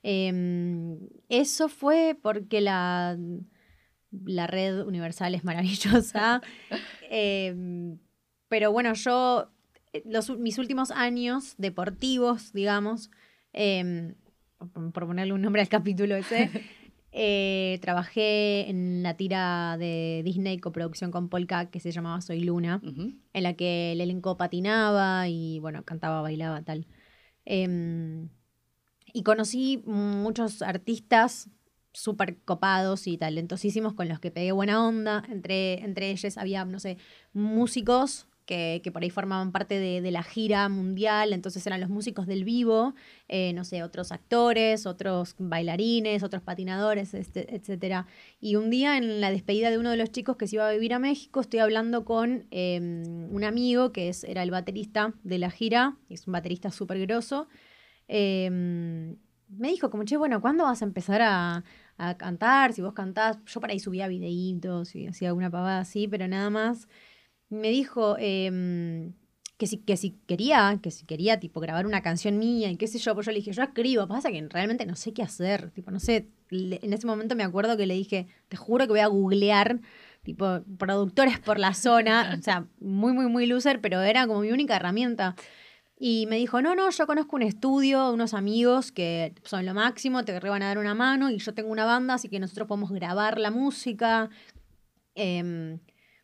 Em, 0.05 0.99
eso 1.29 1.69
fue 1.69 2.17
porque 2.23 2.61
la, 2.61 3.19
la 4.25 4.47
red 4.47 4.83
universal 4.87 5.35
es 5.35 5.43
maravillosa. 5.45 6.41
Em, 7.15 7.99
pero 8.49 8.73
bueno, 8.73 8.95
yo, 8.95 9.51
eh, 9.93 10.03
los, 10.07 10.39
mis 10.39 10.57
últimos 10.59 10.91
años 10.93 11.55
deportivos, 11.59 12.53
digamos, 12.53 13.11
em, 13.53 14.15
por 14.93 15.07
ponerle 15.07 15.33
un 15.35 15.43
nombre 15.43 15.61
al 15.63 15.69
capítulo 15.69 16.15
ese, 16.17 16.49
eh, 17.13 17.79
trabajé 17.83 18.71
en 18.71 19.03
la 19.03 19.17
tira 19.17 19.77
de 19.79 20.23
Disney 20.25 20.59
coproducción 20.59 21.11
con 21.11 21.29
Polka 21.29 21.71
que 21.71 21.79
se 21.79 21.93
llamaba 21.93 22.23
Soy 22.23 22.41
Luna 22.41 22.81
en 22.83 23.43
la 23.43 23.53
que 23.53 23.93
el 23.93 24.01
elenco 24.01 24.39
patinaba 24.39 25.29
y, 25.29 25.61
bueno, 25.61 25.85
cantaba, 25.85 26.23
bailaba, 26.23 26.63
tal. 26.63 26.87
Em, 27.45 28.31
y 29.13 29.23
conocí 29.25 29.83
muchos 29.85 30.63
artistas 30.63 31.51
súper 31.93 32.39
copados 32.39 33.07
y 33.07 33.19
talentosísimos 33.19 33.93
con 33.93 34.09
los 34.09 34.19
que 34.19 34.31
pegué 34.31 34.53
buena 34.53 34.87
onda. 34.87 35.23
Entre, 35.29 35.85
entre 35.85 36.11
ellos 36.11 36.39
había, 36.39 36.65
no 36.65 36.79
sé, 36.79 36.97
músicos 37.35 38.27
que, 38.47 38.91
por 38.93 39.03
ahí 39.03 39.11
formaban 39.11 39.53
parte 39.53 39.79
de, 39.79 40.11
la 40.11 40.23
gira 40.23 40.69
mundial, 40.69 41.33
entonces 41.33 41.67
eran 41.67 41.81
los 41.81 41.89
músicos 41.89 42.27
del 42.27 42.45
vivo, 42.45 42.95
eh, 43.29 43.53
no 43.55 43.65
sé, 43.65 43.83
otros 43.83 44.13
actores, 44.13 44.87
otros 44.87 45.35
bailarines, 45.39 46.23
otros 46.23 46.43
patinadores, 46.43 47.15
este, 47.15 47.55
etcétera. 47.55 48.07
Y 48.41 48.57
un 48.57 48.71
día 48.71 48.97
en 48.97 49.21
la 49.21 49.31
despedida 49.31 49.71
de 49.71 49.79
uno 49.79 49.91
de 49.91 49.97
los 49.97 50.11
chicos 50.11 50.37
que 50.37 50.47
se 50.47 50.57
iba 50.57 50.69
a 50.69 50.73
vivir 50.73 50.93
a 50.95 50.99
México, 50.99 51.41
estoy 51.41 51.61
hablando 51.61 52.05
con 52.05 52.47
eh, 52.51 52.79
un 52.81 53.45
amigo 53.45 53.93
que 53.93 54.09
es, 54.09 54.25
era 54.25 54.43
el 54.43 54.51
baterista 54.51 55.15
de 55.23 55.39
la 55.39 55.51
gira, 55.51 55.97
es 56.11 56.27
un 56.27 56.33
baterista 56.33 56.71
súper 56.71 56.99
grosso. 57.01 57.49
eh, 58.09 59.17
me 59.59 59.69
dijo 59.69 59.91
como, 59.91 60.05
che, 60.05 60.17
bueno, 60.17 60.41
¿cuándo 60.41 60.65
vas 60.65 60.83
a 60.83 60.85
empezar 60.85 61.21
a, 61.23 61.65
a 61.99 62.17
cantar? 62.17 62.73
Si 62.73 62.83
vos 62.83 62.95
cantás, 62.95 63.39
yo 63.45 63.61
por 63.61 63.71
ahí 63.71 63.79
subía 63.79 64.09
videitos 64.09 64.95
y 64.95 65.07
hacía 65.07 65.29
alguna 65.29 65.51
pavada 65.51 65.81
así, 65.81 66.09
pero 66.09 66.27
nada 66.29 66.51
más. 66.51 66.89
Me 67.53 67.69
dijo 67.69 68.17
em, 68.19 69.13
que, 69.59 69.67
si, 69.67 69.77
que 69.79 69.99
si 69.99 70.13
quería, 70.27 70.79
que 70.83 70.91
si 70.91 71.05
quería 71.05 71.39
tipo 71.39 71.61
grabar 71.61 71.87
una 71.87 72.01
canción 72.01 72.39
mía 72.39 72.71
y 72.71 72.77
qué 72.77 72.87
sé 72.87 72.99
yo, 72.99 73.15
pues 73.15 73.27
yo 73.27 73.33
le 73.33 73.39
dije, 73.41 73.53
yo 73.53 73.63
escribo, 73.63 74.09
pasa 74.09 74.31
que 74.31 74.47
realmente 74.49 74.87
no 74.87 74.97
sé 74.97 75.13
qué 75.13 75.23
hacer, 75.23 75.71
tipo, 75.71 75.91
no 75.91 76.01
sé, 76.01 76.29
en 76.51 76.93
ese 76.93 77.07
momento 77.07 77.37
me 77.37 77.45
acuerdo 77.45 77.77
que 77.77 77.87
le 77.87 77.95
dije, 77.95 78.27
te 78.49 78.57
juro 78.57 78.87
que 78.87 78.93
voy 78.93 79.01
a 79.01 79.07
googlear 79.09 79.81
tipo 80.23 80.63
productores 80.79 81.41
por 81.41 81.59
la 81.59 81.75
zona, 81.75 82.35
o 82.39 82.43
sea, 82.43 82.67
muy, 82.81 83.13
muy, 83.13 83.27
muy 83.27 83.45
loser, 83.45 83.81
pero 83.83 84.01
era 84.01 84.27
como 84.27 84.41
mi 84.41 84.51
única 84.51 84.77
herramienta. 84.77 85.35
Y 85.99 86.27
me 86.29 86.37
dijo, 86.37 86.63
no, 86.63 86.75
no, 86.75 86.91
yo 86.91 87.07
conozco 87.07 87.37
un 87.37 87.43
estudio, 87.43 88.13
unos 88.13 88.33
amigos 88.33 88.93
que 88.93 89.35
son 89.45 89.67
lo 89.67 89.75
máximo, 89.75 90.25
te 90.25 90.41
re 90.41 90.49
van 90.49 90.63
a 90.63 90.69
dar 90.69 90.79
una 90.79 90.95
mano 90.95 91.31
y 91.31 91.39
yo 91.39 91.53
tengo 91.53 91.71
una 91.71 91.85
banda, 91.85 92.15
así 92.15 92.29
que 92.29 92.41
nosotros 92.41 92.67
podemos 92.67 92.91
grabar 92.91 93.39
la 93.39 93.51
música. 93.51 94.31
Em, 95.15 95.79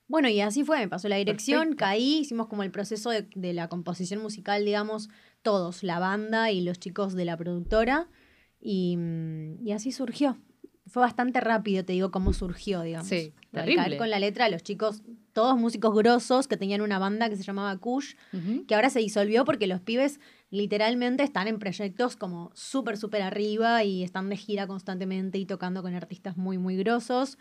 bueno, 0.09 0.29
y 0.29 0.41
así 0.41 0.65
fue, 0.65 0.79
me 0.79 0.89
pasó 0.89 1.09
la 1.09 1.17
dirección, 1.17 1.61
Perfecto. 1.61 1.85
caí, 1.85 2.19
hicimos 2.21 2.49
como 2.49 2.63
el 2.63 2.71
proceso 2.71 3.11
de, 3.11 3.29
de 3.35 3.53
la 3.53 3.69
composición 3.69 4.21
musical, 4.23 4.65
digamos, 4.65 5.09
todos, 5.43 5.83
la 5.83 5.99
banda 5.99 6.51
y 6.51 6.63
los 6.63 6.81
chicos 6.81 7.15
de 7.15 7.25
la 7.25 7.37
productora, 7.37 8.09
y, 8.61 8.97
mm, 8.97 9.67
y 9.67 9.73
así 9.73 9.93
surgió. 9.93 10.39
Fue 10.87 11.03
bastante 11.03 11.41
rápido, 11.41 11.85
te 11.85 11.93
digo, 11.93 12.11
cómo 12.11 12.33
surgió, 12.33 12.81
digamos. 12.81 13.09
Sí, 13.09 13.35
terrible. 13.53 13.77
caer 13.85 13.99
con 13.99 14.09
la 14.09 14.19
letra, 14.19 14.49
los 14.49 14.63
chicos, 14.63 15.03
todos 15.35 15.59
músicos 15.59 15.95
grosos 15.95 16.49
que 16.49 16.57
tenían 16.57 16.81
una 16.81 16.99
banda 16.99 17.29
que 17.29 17.37
se 17.37 17.43
llamaba 17.43 17.77
Kush, 17.77 18.15
que 18.67 18.75
ahora 18.75 18.89
se 18.89 19.01
disolvió 19.01 19.45
porque 19.45 19.67
los 19.67 19.83
pibes 19.83 20.19
literalmente 20.49 21.23
están 21.25 21.47
en 21.47 21.59
proyectos 21.59 22.17
como 22.17 22.51
súper, 22.55 22.97
súper 22.97 23.21
arriba 23.21 23.85
y 23.85 24.03
están 24.03 24.31
de 24.31 24.39
gira 24.39 24.67
constantemente 24.67 25.37
y 25.37 25.45
tocando 25.45 25.83
con 25.83 25.95
artistas 25.95 26.39
muy, 26.39 26.57
muy 26.57 26.75
grosos. 26.79 27.37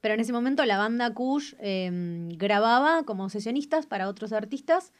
Pero 0.00 0.14
en 0.14 0.20
ese 0.20 0.32
momento 0.32 0.64
la 0.64 0.78
banda 0.78 1.12
Kush 1.12 1.54
eh, 1.60 1.90
grababa 2.36 3.02
como 3.04 3.28
sesionistas 3.28 3.86
para 3.86 4.08
otros 4.08 4.32
artistas 4.32 4.92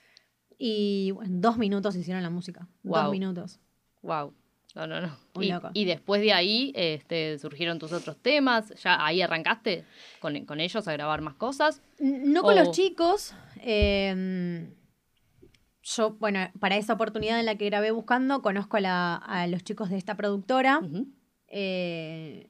y 0.59 1.13
en 1.25 1.41
dos 1.41 1.57
minutos 1.57 1.97
hicieron 1.97 2.23
la 2.23 2.31
música. 2.31 2.69
Guau. 2.83 3.05
Dos 3.05 3.13
minutos. 3.13 3.61
Wow. 4.03 4.35
No, 4.75 4.87
no, 4.87 5.01
no. 5.01 5.17
Muy 5.35 5.47
Y, 5.47 5.51
loco. 5.53 5.71
y 5.75 5.85
después 5.85 6.21
de 6.21 6.33
ahí 6.33 6.73
este, 6.77 7.39
surgieron 7.39 7.79
tus 7.79 7.93
otros 7.93 8.17
temas. 8.19 8.73
¿Ya 8.83 9.05
ahí 9.05 9.21
arrancaste 9.23 9.85
con, 10.21 10.45
con 10.45 10.61
ellos 10.61 10.87
a 10.87 10.93
grabar 10.93 11.23
más 11.23 11.35
cosas? 11.35 11.83
No 11.99 12.43
con 12.43 12.57
O- 12.57 12.63
los 12.65 12.71
chicos. 12.71 13.35
eh, 13.63 14.69
yo, 15.83 16.11
bueno, 16.21 16.41
para 16.61 16.77
esa 16.77 16.93
oportunidad 16.93 17.41
en 17.41 17.47
la 17.47 17.57
que 17.57 17.65
grabé 17.67 17.91
buscando, 17.91 18.43
conozco 18.43 18.77
a, 18.77 18.81
la- 18.81 19.17
a 19.17 19.47
los 19.47 19.65
chicos 19.65 19.89
de 19.89 19.97
esta 19.97 20.15
productora. 20.17 20.81
Eh, 21.49 22.50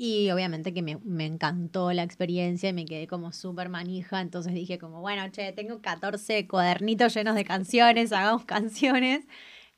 y 0.00 0.30
obviamente 0.30 0.72
que 0.72 0.80
me, 0.80 0.96
me 1.02 1.26
encantó 1.26 1.92
la 1.92 2.04
experiencia 2.04 2.68
y 2.68 2.72
me 2.72 2.84
quedé 2.84 3.08
como 3.08 3.32
súper 3.32 3.68
manija. 3.68 4.20
Entonces 4.20 4.54
dije 4.54 4.78
como, 4.78 5.00
bueno, 5.00 5.28
che, 5.30 5.52
tengo 5.52 5.82
14 5.82 6.46
cuadernitos 6.46 7.14
llenos 7.14 7.34
de 7.34 7.44
canciones, 7.44 8.12
hagamos 8.12 8.44
canciones. 8.46 9.26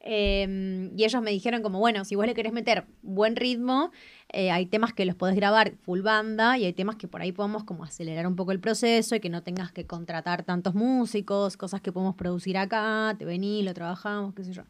Eh, 0.00 0.90
y 0.94 1.04
ellos 1.04 1.22
me 1.22 1.30
dijeron 1.30 1.62
como, 1.62 1.78
bueno, 1.78 2.04
si 2.04 2.16
vos 2.16 2.26
le 2.26 2.34
querés 2.34 2.52
meter 2.52 2.84
buen 3.00 3.34
ritmo, 3.34 3.92
eh, 4.28 4.50
hay 4.50 4.66
temas 4.66 4.92
que 4.92 5.06
los 5.06 5.14
podés 5.14 5.36
grabar 5.36 5.72
full 5.82 6.02
banda 6.02 6.58
y 6.58 6.66
hay 6.66 6.74
temas 6.74 6.96
que 6.96 7.08
por 7.08 7.22
ahí 7.22 7.32
podemos 7.32 7.64
como 7.64 7.84
acelerar 7.84 8.26
un 8.26 8.36
poco 8.36 8.52
el 8.52 8.60
proceso 8.60 9.14
y 9.14 9.20
que 9.20 9.30
no 9.30 9.42
tengas 9.42 9.72
que 9.72 9.86
contratar 9.86 10.42
tantos 10.44 10.74
músicos, 10.74 11.56
cosas 11.56 11.80
que 11.80 11.92
podemos 11.92 12.14
producir 12.16 12.58
acá, 12.58 13.14
te 13.18 13.24
vení, 13.24 13.62
lo 13.62 13.72
trabajamos, 13.72 14.34
qué 14.34 14.44
sé 14.44 14.52
yo. 14.52 14.64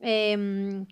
Eh, 0.00 0.86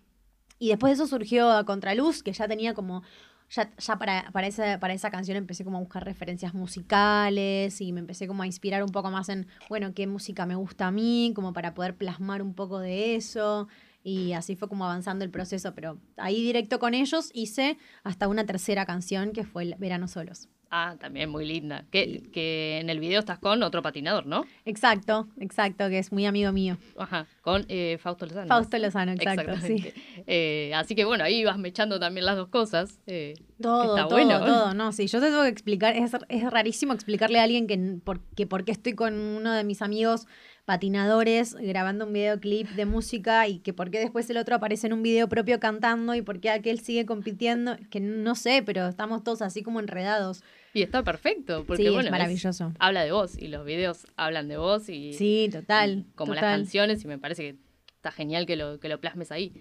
y 0.58 0.68
después 0.70 0.90
de 0.90 0.94
eso 1.04 1.06
surgió 1.06 1.52
a 1.52 1.64
Contraluz, 1.64 2.24
que 2.24 2.32
ya 2.32 2.48
tenía 2.48 2.74
como. 2.74 3.04
Ya, 3.48 3.70
ya 3.78 3.96
para, 3.96 4.30
para, 4.32 4.46
esa, 4.48 4.80
para 4.80 4.92
esa 4.92 5.10
canción 5.10 5.36
empecé 5.36 5.64
como 5.64 5.76
a 5.76 5.80
buscar 5.80 6.04
referencias 6.04 6.52
musicales 6.52 7.80
y 7.80 7.92
me 7.92 8.00
empecé 8.00 8.26
como 8.26 8.42
a 8.42 8.46
inspirar 8.46 8.82
un 8.82 8.90
poco 8.90 9.10
más 9.10 9.28
en, 9.28 9.46
bueno, 9.68 9.94
qué 9.94 10.06
música 10.06 10.46
me 10.46 10.56
gusta 10.56 10.88
a 10.88 10.90
mí, 10.90 11.32
como 11.34 11.52
para 11.52 11.72
poder 11.74 11.96
plasmar 11.96 12.42
un 12.42 12.54
poco 12.54 12.80
de 12.80 13.14
eso. 13.14 13.68
Y 14.02 14.32
así 14.32 14.56
fue 14.56 14.68
como 14.68 14.84
avanzando 14.84 15.24
el 15.24 15.30
proceso, 15.30 15.74
pero 15.74 15.98
ahí 16.16 16.42
directo 16.42 16.78
con 16.78 16.94
ellos 16.94 17.30
hice 17.34 17.78
hasta 18.04 18.28
una 18.28 18.46
tercera 18.46 18.86
canción 18.86 19.32
que 19.32 19.44
fue 19.44 19.64
el 19.64 19.74
Verano 19.78 20.08
Solos. 20.08 20.48
Ah, 20.70 20.96
también 20.98 21.30
muy 21.30 21.46
linda. 21.46 21.84
Que, 21.92 22.22
que 22.32 22.78
en 22.80 22.90
el 22.90 22.98
video 22.98 23.20
estás 23.20 23.38
con 23.38 23.62
otro 23.62 23.82
patinador, 23.82 24.26
¿no? 24.26 24.44
Exacto, 24.64 25.28
exacto, 25.38 25.88
que 25.88 25.98
es 25.98 26.10
muy 26.12 26.26
amigo 26.26 26.50
mío. 26.52 26.76
Ajá, 26.98 27.26
con 27.40 27.64
eh, 27.68 27.98
Fausto 28.00 28.26
Lozano. 28.26 28.48
Fausto 28.48 28.76
Lozano, 28.78 29.12
exacto, 29.12 29.56
sí. 29.64 29.92
Eh, 30.26 30.72
así 30.74 30.94
que 30.96 31.04
bueno, 31.04 31.22
ahí 31.24 31.44
vas 31.44 31.58
mechando 31.58 32.00
también 32.00 32.26
las 32.26 32.36
dos 32.36 32.48
cosas. 32.48 32.98
eh, 33.06 33.34
Todo, 33.62 33.96
está 33.96 34.08
todo, 34.08 34.16
bueno. 34.18 34.44
todo. 34.44 34.74
No, 34.74 34.92
sí, 34.92 35.06
yo 35.06 35.20
te 35.20 35.26
tengo 35.26 35.42
que 35.42 35.48
explicar, 35.48 35.96
es, 35.96 36.10
es 36.28 36.50
rarísimo 36.50 36.92
explicarle 36.92 37.38
a 37.38 37.44
alguien 37.44 37.66
que, 37.66 37.78
por, 38.04 38.20
que 38.34 38.46
por 38.46 38.64
qué 38.64 38.72
estoy 38.72 38.94
con 38.94 39.14
uno 39.14 39.52
de 39.52 39.62
mis 39.64 39.82
amigos 39.82 40.26
patinadores 40.66 41.54
grabando 41.54 42.04
un 42.06 42.12
videoclip 42.12 42.68
de 42.70 42.84
música 42.84 43.48
y 43.48 43.60
que 43.60 43.72
por 43.72 43.90
qué 43.90 43.98
después 44.00 44.28
el 44.28 44.36
otro 44.36 44.56
aparece 44.56 44.88
en 44.88 44.92
un 44.92 45.02
video 45.02 45.28
propio 45.28 45.58
cantando 45.60 46.14
y 46.14 46.20
por 46.22 46.40
qué 46.40 46.50
aquel 46.50 46.80
sigue 46.80 47.06
compitiendo, 47.06 47.76
que 47.88 48.00
no 48.00 48.34
sé, 48.34 48.62
pero 48.66 48.86
estamos 48.88 49.24
todos 49.24 49.40
así 49.42 49.62
como 49.62 49.80
enredados. 49.80 50.42
Y 50.74 50.82
está 50.82 51.02
perfecto, 51.02 51.64
porque 51.66 51.84
sí, 51.84 51.88
bueno, 51.88 52.00
es 52.00 52.06
es- 52.06 52.10
maravilloso. 52.10 52.72
habla 52.78 53.04
de 53.04 53.12
vos 53.12 53.38
y 53.38 53.48
los 53.48 53.64
videos 53.64 54.06
hablan 54.16 54.48
de 54.48 54.58
vos 54.58 54.88
y 54.90 55.14
Sí, 55.14 55.48
total. 55.50 56.04
como 56.16 56.34
las 56.34 56.42
canciones 56.42 57.02
y 57.04 57.08
me 57.08 57.16
parece 57.18 57.42
que 57.42 57.58
está 57.94 58.10
genial 58.10 58.44
que 58.44 58.56
lo, 58.56 58.78
que 58.78 58.88
lo 58.88 59.00
plasmes 59.00 59.32
ahí. 59.32 59.52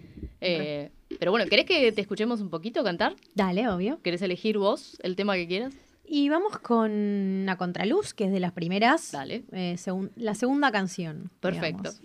Eh, 0.42 0.92
pero 1.20 1.32
bueno, 1.32 1.46
¿querés 1.50 1.66
que 1.66 1.92
te 1.92 2.02
escuchemos 2.02 2.42
un 2.42 2.50
poquito 2.50 2.84
cantar? 2.84 3.16
Dale, 3.34 3.68
obvio. 3.70 4.02
¿Querés 4.02 4.22
elegir 4.24 4.58
vos 4.58 4.98
el 5.04 5.16
tema 5.16 5.36
que 5.36 5.48
quieras? 5.48 5.74
Y 6.08 6.30
vamos 6.30 6.60
con 6.60 7.46
A 7.50 7.58
Contraluz, 7.58 8.14
que 8.14 8.26
es 8.26 8.32
de 8.32 8.40
las 8.40 8.52
primeras. 8.52 9.12
Dale. 9.12 9.44
eh, 9.52 9.76
segun- 9.78 10.12
la 10.16 10.36
segunda 10.36 10.72
canción. 10.72 11.32
Perfecto. 11.40 11.92
digamos. 11.92 12.02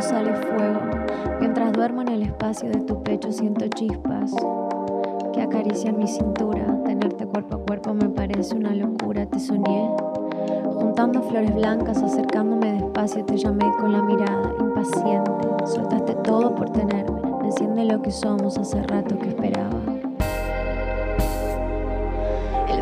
sale 0.00 0.34
fuego. 0.34 0.80
Mientras 1.40 1.72
duermo 1.72 2.02
en 2.02 2.08
el 2.08 2.22
espacio 2.22 2.68
de 2.70 2.80
tu 2.80 3.02
pecho 3.02 3.32
siento 3.32 3.66
chispas 3.68 4.34
que 5.32 5.42
acarician 5.42 5.98
mi 5.98 6.06
cintura. 6.06 6.82
Tenerte 6.84 7.26
cuerpo 7.26 7.56
a 7.56 7.58
cuerpo 7.60 7.94
me 7.94 8.08
parece 8.08 8.54
una 8.54 8.74
locura. 8.74 9.26
Te 9.26 9.38
soñé 9.38 9.90
juntando 10.74 11.22
flores 11.22 11.54
blancas, 11.54 12.02
acercándome 12.02 12.74
despacio. 12.74 13.24
Te 13.24 13.36
llamé 13.36 13.70
con 13.78 13.92
la 13.92 14.02
mirada 14.02 14.54
impaciente. 14.60 15.32
Soltaste 15.64 16.14
todo 16.16 16.54
por 16.54 16.70
tenerme. 16.70 17.20
Me 17.40 17.46
enciende 17.46 17.84
lo 17.84 18.02
que 18.02 18.10
somos 18.10 18.58
hace 18.58 18.82
rato 18.82 19.18
que 19.18 19.28
esperaba 19.28 19.87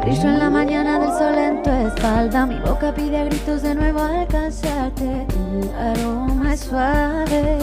brillo 0.06 0.28
en 0.28 0.38
la 0.38 0.50
mañana 0.50 1.00
del 1.00 1.10
sol 1.10 1.34
en 1.34 1.62
tu 1.64 1.70
espalda. 1.70 2.46
Mi 2.46 2.60
boca 2.60 2.94
pide 2.94 3.18
a 3.18 3.24
gritos 3.24 3.62
de 3.62 3.74
nuevo 3.74 4.00
alcanzarte. 4.00 5.26
Tu 5.28 5.70
aroma 5.76 6.54
es 6.54 6.60
suave. 6.60 7.58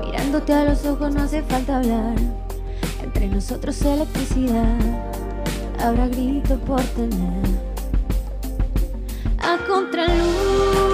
Mirándote 0.00 0.52
a 0.52 0.64
los 0.64 0.86
ojos 0.86 1.12
no 1.12 1.22
hace 1.22 1.42
falta 1.42 1.78
hablar. 1.78 2.14
Entre 3.02 3.26
nosotros 3.26 3.82
electricidad. 3.82 4.78
Habrá 5.82 6.06
grito 6.06 6.56
por 6.60 6.82
tener. 6.82 7.42
A 9.40 9.58
contraluz. 9.66 10.86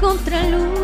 contraluz. 0.00 0.75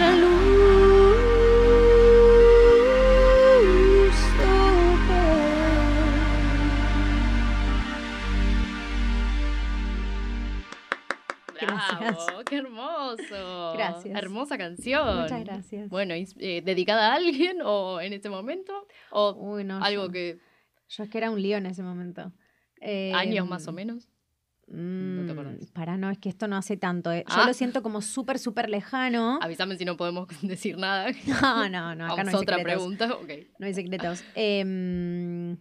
¡Bravo! 0.00 0.30
¡Qué 12.48 12.56
hermoso! 12.56 13.72
Gracias. 13.74 14.16
Hermosa 14.16 14.58
canción. 14.58 15.22
Muchas 15.22 15.44
gracias. 15.44 15.88
Bueno, 15.88 16.14
eh, 16.14 16.62
¿dedicada 16.64 17.12
a 17.12 17.16
alguien 17.16 17.58
o 17.62 18.00
en 18.00 18.12
este 18.12 18.28
momento? 18.30 18.86
¿O 19.10 19.32
Uy, 19.34 19.64
no, 19.64 19.82
algo 19.82 20.06
yo, 20.06 20.12
que 20.12 20.38
yo 20.88 21.04
es 21.04 21.10
que 21.10 21.18
era 21.18 21.30
un 21.30 21.40
lío 21.40 21.56
en 21.58 21.66
ese 21.66 21.82
momento. 21.82 22.32
años 23.14 23.48
más 23.48 23.66
o 23.66 23.70
Em, 23.70 23.76
menos? 23.76 24.08
Mm, 24.72 25.26
te 25.26 25.32
acordás. 25.32 25.70
Para, 25.72 25.96
no, 25.96 26.10
es 26.10 26.18
que 26.18 26.28
esto 26.28 26.46
no 26.48 26.56
hace 26.56 26.76
tanto. 26.76 27.10
eh. 27.12 27.24
Yo 27.28 27.34
Ah. 27.42 27.46
lo 27.46 27.54
siento 27.54 27.82
como 27.82 28.00
súper, 28.02 28.38
súper 28.38 28.68
lejano. 28.70 29.38
Avísame 29.42 29.76
si 29.76 29.84
no 29.84 29.96
podemos 29.96 30.28
decir 30.42 30.78
nada. 30.78 31.08
No, 31.26 31.68
no, 31.68 31.94
no, 31.94 32.12
acá 32.12 32.22
no 32.24 32.30
hay 32.30 32.34
otra 32.36 32.56
secretos. 32.58 32.62
pregunta. 32.62 33.14
Ok. 33.14 33.30
No 33.58 33.66
hay 33.66 33.74
secretos. 33.74 34.24
Em, 34.34 35.56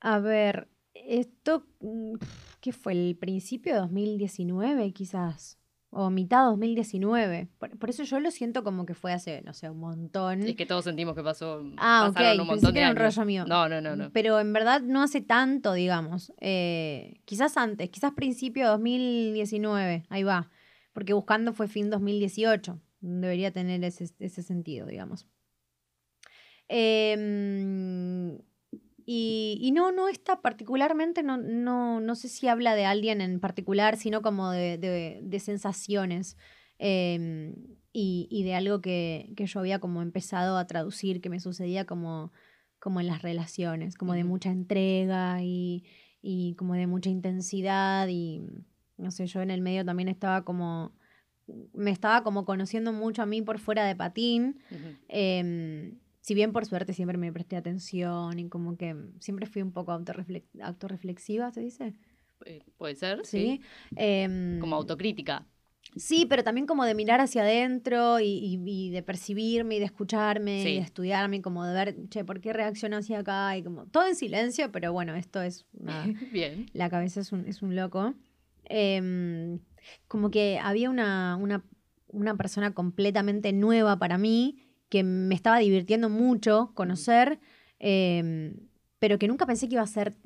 a 0.00 0.18
ver, 0.18 0.68
esto, 0.94 1.66
mm, 1.80 2.14
¿qué 2.60 2.72
fue? 2.72 2.92
¿El 2.92 3.16
principio 3.16 3.74
de 3.74 3.80
2019 3.80 4.92
quizás? 4.92 5.57
O 5.90 6.10
mitad 6.10 6.40
de 6.40 6.44
2019. 6.50 7.48
Por, 7.58 7.78
por 7.78 7.90
eso 7.90 8.02
yo 8.02 8.20
lo 8.20 8.30
siento 8.30 8.62
como 8.62 8.84
que 8.84 8.94
fue 8.94 9.12
hace, 9.12 9.40
no 9.42 9.54
sé, 9.54 9.70
un 9.70 9.80
montón. 9.80 10.42
Es 10.42 10.54
que 10.54 10.66
todos 10.66 10.84
sentimos 10.84 11.14
que 11.14 11.22
pasó. 11.22 11.62
Ah, 11.78 12.08
ok, 12.10 12.40
un 12.40 12.48
pensé 12.48 12.72
que 12.72 12.78
era 12.80 12.90
un 12.90 12.96
rollo 12.96 13.24
mío. 13.24 13.44
No, 13.46 13.68
no, 13.68 13.80
no, 13.80 13.96
no. 13.96 14.12
Pero 14.12 14.38
en 14.38 14.52
verdad 14.52 14.82
no 14.82 15.02
hace 15.02 15.22
tanto, 15.22 15.72
digamos. 15.72 16.32
Eh, 16.40 17.20
quizás 17.24 17.56
antes, 17.56 17.88
quizás 17.88 18.12
principio 18.12 18.64
de 18.64 18.70
2019, 18.70 20.04
ahí 20.10 20.22
va. 20.22 20.50
Porque 20.92 21.14
buscando 21.14 21.52
fue 21.54 21.68
fin 21.68 21.88
2018. 21.88 22.80
Debería 23.00 23.50
tener 23.52 23.82
ese, 23.84 24.08
ese 24.18 24.42
sentido, 24.42 24.86
digamos. 24.86 25.26
Em, 26.68 28.38
y, 29.10 29.56
y 29.62 29.72
no, 29.72 29.90
no 29.90 30.08
está 30.08 30.42
particularmente, 30.42 31.22
no, 31.22 31.38
no, 31.38 31.98
no 32.00 32.14
sé 32.14 32.28
si 32.28 32.46
habla 32.46 32.74
de 32.74 32.84
alguien 32.84 33.22
en 33.22 33.40
particular, 33.40 33.96
sino 33.96 34.20
como 34.20 34.50
de, 34.50 34.76
de- 34.76 35.20
de 35.22 35.40
sensaciones 35.40 36.36
em, 36.78 37.54
y, 37.92 38.28
y 38.30 38.42
de 38.44 38.54
algo 38.54 38.80
que, 38.82 39.32
que 39.34 39.46
yo 39.46 39.60
había 39.60 39.78
como 39.78 40.02
empezado 40.02 40.58
a 40.58 40.66
traducir, 40.66 41.20
que 41.22 41.30
me 41.30 41.40
sucedía 41.40 41.86
como, 41.86 42.32
como 42.78 43.00
en 43.00 43.06
las 43.06 43.22
relaciones, 43.22 43.96
como 43.96 44.12
de 44.12 44.24
mucha 44.24 44.50
entrega 44.50 45.42
y, 45.42 45.84
y 46.20 46.54
como 46.56 46.74
de 46.74 46.86
mucha 46.86 47.08
intensidad 47.08 48.08
y 48.08 48.42
no 48.98 49.10
sé, 49.10 49.26
yo 49.26 49.40
en 49.40 49.50
el 49.50 49.62
medio 49.62 49.84
también 49.86 50.08
estaba 50.08 50.44
como, 50.44 50.92
me 51.72 51.90
estaba 51.92 52.22
como 52.24 52.44
conociendo 52.44 52.92
mucho 52.92 53.22
a 53.22 53.26
mí 53.26 53.40
por 53.40 53.58
fuera 53.58 53.86
de 53.86 53.96
patín. 53.96 54.58
Si 56.28 56.34
bien 56.34 56.52
por 56.52 56.66
suerte 56.66 56.92
siempre 56.92 57.16
me 57.16 57.32
presté 57.32 57.56
atención 57.56 58.38
y 58.38 58.48
como 58.50 58.76
que 58.76 58.94
siempre 59.18 59.46
fui 59.46 59.62
un 59.62 59.72
poco 59.72 59.92
autorrefle- 59.92 60.44
autorreflexiva, 60.60 61.50
¿se 61.52 61.60
dice? 61.62 61.94
Eh, 62.44 62.62
Puede 62.76 62.94
ser, 62.96 63.24
Sí. 63.24 63.60
sí. 63.60 63.60
Em, 63.96 64.60
Como 64.60 64.76
autocrítica. 64.76 65.46
Sí, 65.96 66.26
pero 66.28 66.44
también 66.44 66.66
como 66.66 66.84
de 66.84 66.94
mirar 66.94 67.20
hacia 67.22 67.40
adentro 67.42 68.20
y, 68.20 68.26
y- 68.26 68.60
y 68.66 68.90
de 68.90 69.02
percibirme 69.02 69.76
y 69.76 69.78
de 69.78 69.86
escucharme 69.86 70.62
Sí. 70.62 70.68
y 70.68 70.74
de 70.74 70.80
estudiarme, 70.82 71.40
como 71.40 71.64
de 71.64 71.72
ver, 71.72 71.96
che, 72.10 72.24
¿por 72.26 72.40
qué 72.42 72.52
reacciono 72.52 72.98
así 72.98 73.14
acá? 73.14 73.56
Y 73.56 73.62
como 73.62 73.86
todo 73.86 74.06
en 74.06 74.14
silencio, 74.14 74.70
pero 74.70 74.92
bueno, 74.92 75.14
esto 75.14 75.40
es 75.40 75.64
nada. 75.72 76.04
Bien. 76.32 76.66
La 76.74 76.90
cabeza 76.90 77.20
es 77.20 77.32
un, 77.32 77.46
es 77.48 77.62
un 77.62 77.74
loco. 77.74 78.12
Em, 78.66 79.60
como 80.08 80.30
que 80.30 80.58
había 80.62 80.90
una, 80.90 81.36
una, 81.40 81.64
una 82.08 82.36
persona 82.36 82.74
completamente 82.74 83.52
nueva 83.54 83.98
para 83.98 84.18
mí 84.18 84.58
que 84.88 85.02
me 85.02 85.34
estaba 85.34 85.58
divirtiendo 85.58 86.08
mucho 86.08 86.72
conocer, 86.74 87.40
em, 87.78 88.54
pero 88.98 89.18
que 89.18 89.28
nunca 89.28 89.46
pensé 89.46 89.68
que 89.68 89.74
iba 89.74 89.82
a 89.82 89.86
ser 89.86 90.16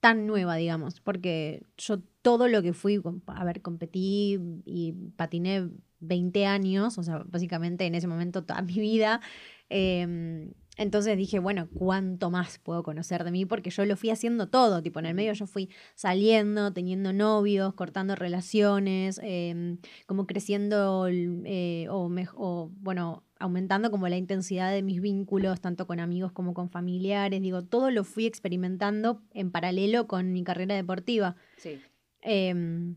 tan 0.00 0.26
nueva, 0.26 0.56
digamos, 0.56 1.00
porque 1.00 1.62
yo 1.76 2.00
todo 2.22 2.48
lo 2.48 2.62
que 2.62 2.72
fui, 2.72 3.00
a 3.26 3.44
ver, 3.44 3.62
competí 3.62 4.38
y 4.64 4.92
patiné 5.16 5.68
20 6.00 6.46
años, 6.46 6.98
o 6.98 7.02
sea, 7.02 7.24
básicamente 7.26 7.86
en 7.86 7.94
ese 7.94 8.06
momento 8.06 8.44
toda 8.44 8.62
mi 8.62 8.78
vida. 8.78 9.20
em, 9.68 10.52
entonces 10.78 11.16
dije, 11.16 11.40
bueno, 11.40 11.68
¿cuánto 11.74 12.30
más 12.30 12.58
puedo 12.60 12.84
conocer 12.84 13.24
de 13.24 13.32
mí? 13.32 13.44
Porque 13.44 13.70
yo 13.70 13.84
lo 13.84 13.96
fui 13.96 14.10
haciendo 14.10 14.48
todo, 14.48 14.80
tipo, 14.80 15.00
en 15.00 15.06
el 15.06 15.14
medio 15.14 15.32
yo 15.32 15.46
fui 15.48 15.70
saliendo, 15.96 16.72
teniendo 16.72 17.12
novios, 17.12 17.74
cortando 17.74 18.14
relaciones, 18.14 19.20
em, 19.24 19.78
como 20.06 20.26
creciendo 20.28 21.08
eh, 21.10 21.88
o, 21.90 22.08
o, 22.36 22.70
bueno, 22.76 23.24
aumentando 23.38 23.90
como 23.90 24.08
la 24.08 24.16
intensidad 24.16 24.72
de 24.72 24.82
mis 24.82 25.00
vínculos, 25.00 25.60
tanto 25.60 25.86
con 25.86 26.00
amigos 26.00 26.32
como 26.32 26.54
con 26.54 26.70
familiares. 26.70 27.40
Digo, 27.40 27.62
todo 27.62 27.90
lo 27.90 28.04
fui 28.04 28.26
experimentando 28.26 29.22
en 29.32 29.50
paralelo 29.50 30.06
con 30.06 30.32
mi 30.32 30.42
carrera 30.42 30.74
deportiva. 30.74 31.36
Sí. 31.56 31.80
Em, 32.20 32.96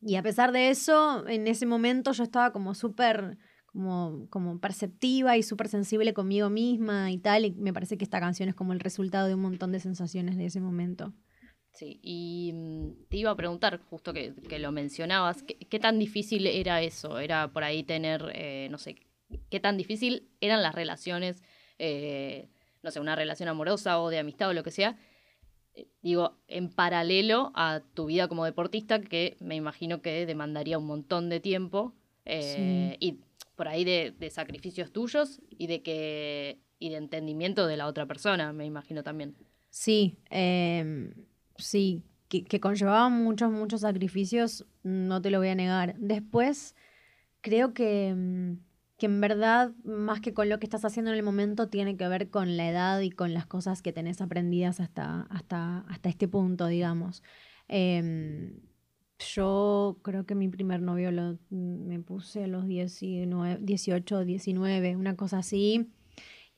y 0.00 0.16
a 0.16 0.22
pesar 0.22 0.52
de 0.52 0.70
eso, 0.70 1.26
en 1.26 1.46
ese 1.46 1.66
momento 1.66 2.12
yo 2.12 2.24
estaba 2.24 2.52
como 2.52 2.74
súper 2.74 3.38
como, 3.66 4.26
como 4.28 4.60
perceptiva 4.60 5.36
y 5.36 5.42
súper 5.42 5.68
sensible 5.68 6.12
conmigo 6.12 6.50
misma 6.50 7.10
y 7.10 7.18
tal. 7.18 7.44
Y 7.44 7.52
me 7.52 7.72
parece 7.72 7.96
que 7.96 8.04
esta 8.04 8.20
canción 8.20 8.48
es 8.48 8.54
como 8.54 8.72
el 8.72 8.80
resultado 8.80 9.28
de 9.28 9.34
un 9.34 9.42
montón 9.42 9.72
de 9.72 9.80
sensaciones 9.80 10.36
de 10.36 10.46
ese 10.46 10.60
momento. 10.60 11.12
Sí, 11.72 11.98
y 12.02 12.52
mm, 12.54 13.08
te 13.08 13.16
iba 13.16 13.30
a 13.30 13.36
preguntar, 13.36 13.80
justo 13.88 14.12
que, 14.12 14.34
que 14.48 14.58
lo 14.58 14.72
mencionabas, 14.72 15.42
¿qué, 15.42 15.56
qué 15.56 15.78
tan 15.78 15.98
difícil 15.98 16.46
era 16.46 16.82
eso? 16.82 17.18
Era 17.18 17.50
por 17.50 17.64
ahí 17.64 17.82
tener, 17.82 18.30
eh, 18.34 18.68
no 18.70 18.76
sé, 18.76 18.96
qué 19.50 19.60
tan 19.60 19.76
difícil 19.76 20.28
eran 20.40 20.62
las 20.62 20.74
relaciones, 20.74 21.42
eh, 21.78 22.48
no 22.82 22.90
sé, 22.90 23.00
una 23.00 23.16
relación 23.16 23.48
amorosa 23.48 24.00
o 24.00 24.10
de 24.10 24.18
amistad 24.18 24.48
o 24.48 24.52
lo 24.52 24.62
que 24.62 24.70
sea, 24.70 24.96
eh, 25.74 25.86
digo, 26.02 26.38
en 26.48 26.68
paralelo 26.68 27.52
a 27.54 27.82
tu 27.94 28.06
vida 28.06 28.28
como 28.28 28.44
deportista, 28.44 29.00
que 29.00 29.36
me 29.40 29.56
imagino 29.56 30.02
que 30.02 30.26
demandaría 30.26 30.78
un 30.78 30.86
montón 30.86 31.28
de 31.28 31.40
tiempo 31.40 31.94
eh, 32.24 32.96
y 33.00 33.20
por 33.56 33.68
ahí 33.68 33.84
de, 33.84 34.14
de 34.18 34.30
sacrificios 34.30 34.92
tuyos 34.92 35.40
y 35.50 35.66
de 35.66 35.82
que 35.82 36.60
y 36.82 36.90
de 36.90 36.96
entendimiento 36.96 37.68
de 37.68 37.76
la 37.76 37.86
otra 37.86 38.06
persona, 38.06 38.52
me 38.52 38.66
imagino 38.66 39.04
también. 39.04 39.36
Sí, 39.70 40.18
em, 40.30 41.14
sí, 41.56 42.02
que, 42.28 42.42
que 42.44 42.58
conllevaba 42.58 43.08
muchos, 43.08 43.52
muchos 43.52 43.82
sacrificios, 43.82 44.66
no 44.82 45.22
te 45.22 45.30
lo 45.30 45.38
voy 45.38 45.48
a 45.48 45.54
negar. 45.54 45.94
Después, 45.98 46.74
creo 47.40 47.72
que, 47.72 48.12
mm, 48.14 48.56
que 49.02 49.06
en 49.06 49.20
verdad, 49.20 49.72
más 49.82 50.20
que 50.20 50.32
con 50.32 50.48
lo 50.48 50.60
que 50.60 50.66
estás 50.66 50.84
haciendo 50.84 51.10
en 51.10 51.16
el 51.16 51.24
momento, 51.24 51.68
tiene 51.68 51.96
que 51.96 52.06
ver 52.06 52.30
con 52.30 52.56
la 52.56 52.68
edad 52.68 53.00
y 53.00 53.10
con 53.10 53.34
las 53.34 53.46
cosas 53.46 53.82
que 53.82 53.92
tenés 53.92 54.20
aprendidas 54.20 54.78
hasta, 54.78 55.22
hasta, 55.22 55.78
hasta 55.88 56.08
este 56.08 56.28
punto, 56.28 56.68
digamos. 56.68 57.24
Em, 57.66 58.60
yo 59.18 59.98
creo 60.02 60.24
que 60.24 60.36
mi 60.36 60.48
primer 60.48 60.82
novio 60.82 61.10
lo, 61.10 61.36
me 61.50 61.98
puse 61.98 62.44
a 62.44 62.46
los 62.46 62.64
19, 62.68 63.58
18, 63.60 64.24
19, 64.24 64.94
una 64.94 65.16
cosa 65.16 65.38
así 65.38 65.90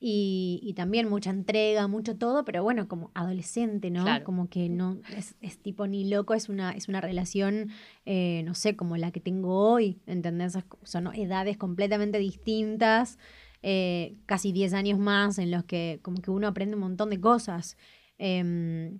y, 0.00 0.60
y, 0.62 0.74
también 0.74 1.08
mucha 1.08 1.30
entrega, 1.30 1.86
mucho 1.88 2.16
todo, 2.16 2.44
pero 2.44 2.62
bueno, 2.62 2.88
como 2.88 3.10
adolescente, 3.14 3.90
¿no? 3.90 4.02
Claro. 4.04 4.24
Como 4.24 4.48
que 4.48 4.68
no 4.68 4.98
es, 5.16 5.34
es, 5.40 5.58
tipo 5.58 5.86
ni 5.86 6.08
loco, 6.08 6.34
es 6.34 6.48
una, 6.48 6.72
es 6.72 6.88
una 6.88 7.00
relación, 7.00 7.70
eh, 8.04 8.42
no 8.44 8.54
sé, 8.54 8.76
como 8.76 8.96
la 8.96 9.12
que 9.12 9.20
tengo 9.20 9.72
hoy, 9.72 10.00
¿entendés? 10.06 10.58
Son 10.82 11.14
edades 11.14 11.56
completamente 11.56 12.18
distintas, 12.18 13.18
eh, 13.62 14.16
casi 14.26 14.52
10 14.52 14.74
años 14.74 14.98
más 14.98 15.38
en 15.38 15.50
los 15.50 15.64
que 15.64 16.00
como 16.02 16.20
que 16.20 16.30
uno 16.30 16.48
aprende 16.48 16.74
un 16.74 16.82
montón 16.82 17.08
de 17.08 17.20
cosas. 17.20 17.78
Eh, 18.18 18.98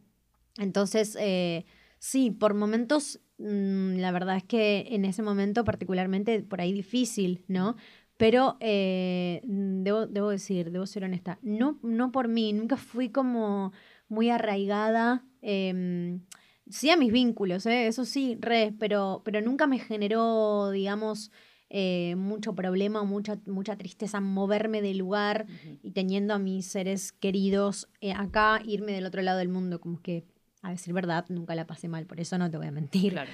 entonces, 0.59 1.17
eh, 1.21 1.65
sí, 1.99 2.31
por 2.31 2.55
momentos, 2.55 3.21
mmm, 3.39 3.97
la 3.97 4.13
verdad 4.13 4.37
es 4.37 4.45
que 4.45 4.87
en 4.91 5.05
ese 5.05 5.23
momento 5.23 5.65
particularmente 5.65 6.41
por 6.43 6.61
ahí 6.61 6.73
difícil, 6.73 7.45
¿no? 7.49 7.77
Pero 8.17 8.57
eh, 8.61 9.41
debo, 9.45 10.07
debo, 10.07 10.31
decir, 10.31 10.71
debo 10.71 10.87
ser 10.87 11.05
honesta, 11.05 11.39
no, 11.43 11.79
no 11.83 12.13
por 12.13 12.29
mí, 12.29 12.53
nunca 12.53 12.77
fui 12.77 13.09
como 13.09 13.73
muy 14.09 14.31
arraigada, 14.31 15.25
eh, 15.43 16.19
sí 16.69 16.91
a 16.91 16.97
mis 16.97 17.13
vínculos, 17.13 17.67
eh, 17.67 17.87
eso 17.87 18.05
sí, 18.05 18.37
re, 18.41 18.75
pero, 18.79 19.23
pero 19.25 19.41
nunca 19.41 19.67
me 19.67 19.79
generó, 19.79 20.71
digamos, 20.71 21.31
eh, 21.71 22.15
mucho 22.17 22.55
problema, 22.55 23.03
mucha, 23.05 23.39
mucha 23.47 23.77
tristeza 23.77 24.21
moverme 24.21 24.81
del 24.81 24.99
lugar 24.99 25.47
uh 25.49 25.53
-huh. 25.53 25.79
y 25.83 25.91
teniendo 25.91 26.35
a 26.35 26.39
mis 26.39 26.67
seres 26.67 27.13
queridos 27.13 27.89
eh, 28.01 28.13
acá, 28.13 28.61
irme 28.65 28.93
del 28.93 29.07
otro 29.07 29.23
lado 29.23 29.39
del 29.39 29.49
mundo, 29.49 29.81
como 29.81 30.01
que, 30.01 30.25
a 30.63 30.71
decir 30.71 30.93
verdad, 30.95 31.27
nunca 31.29 31.55
la 31.55 31.67
pasé 31.67 31.89
mal, 31.89 32.07
por 32.07 32.21
eso 32.21 32.39
no 32.39 32.51
te 32.51 32.57
voy 32.57 32.69
a 32.69 32.73
mentir. 32.73 33.13
Claro. 33.13 33.31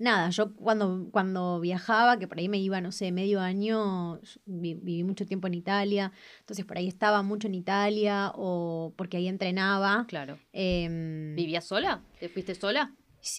Em, 0.00 0.04
nada, 0.04 0.30
yo 0.30 0.54
cuando, 0.54 1.08
cuando 1.10 1.60
viajaba, 1.60 2.18
que 2.18 2.26
por 2.26 2.38
ahí 2.38 2.48
me 2.48 2.58
iba, 2.58 2.80
no 2.80 2.90
sé, 2.90 3.12
medio 3.12 3.40
año, 3.40 4.20
vi, 4.46 4.74
viví 4.74 5.04
mucho 5.04 5.26
tiempo 5.26 5.46
en 5.46 5.54
Italia, 5.54 6.12
entonces 6.40 6.64
por 6.64 6.78
ahí 6.78 6.88
estaba 6.88 7.22
mucho 7.22 7.46
en 7.46 7.54
Italia 7.54 8.32
o 8.34 8.92
porque 8.96 9.18
ahí 9.18 9.28
entrenaba. 9.28 10.06
Claro. 10.08 10.38
Eh, 10.52 11.34
¿Vivías 11.36 11.64
sola? 11.64 12.02
¿Te 12.18 12.28
fuiste 12.28 12.54
sola? 12.54 12.92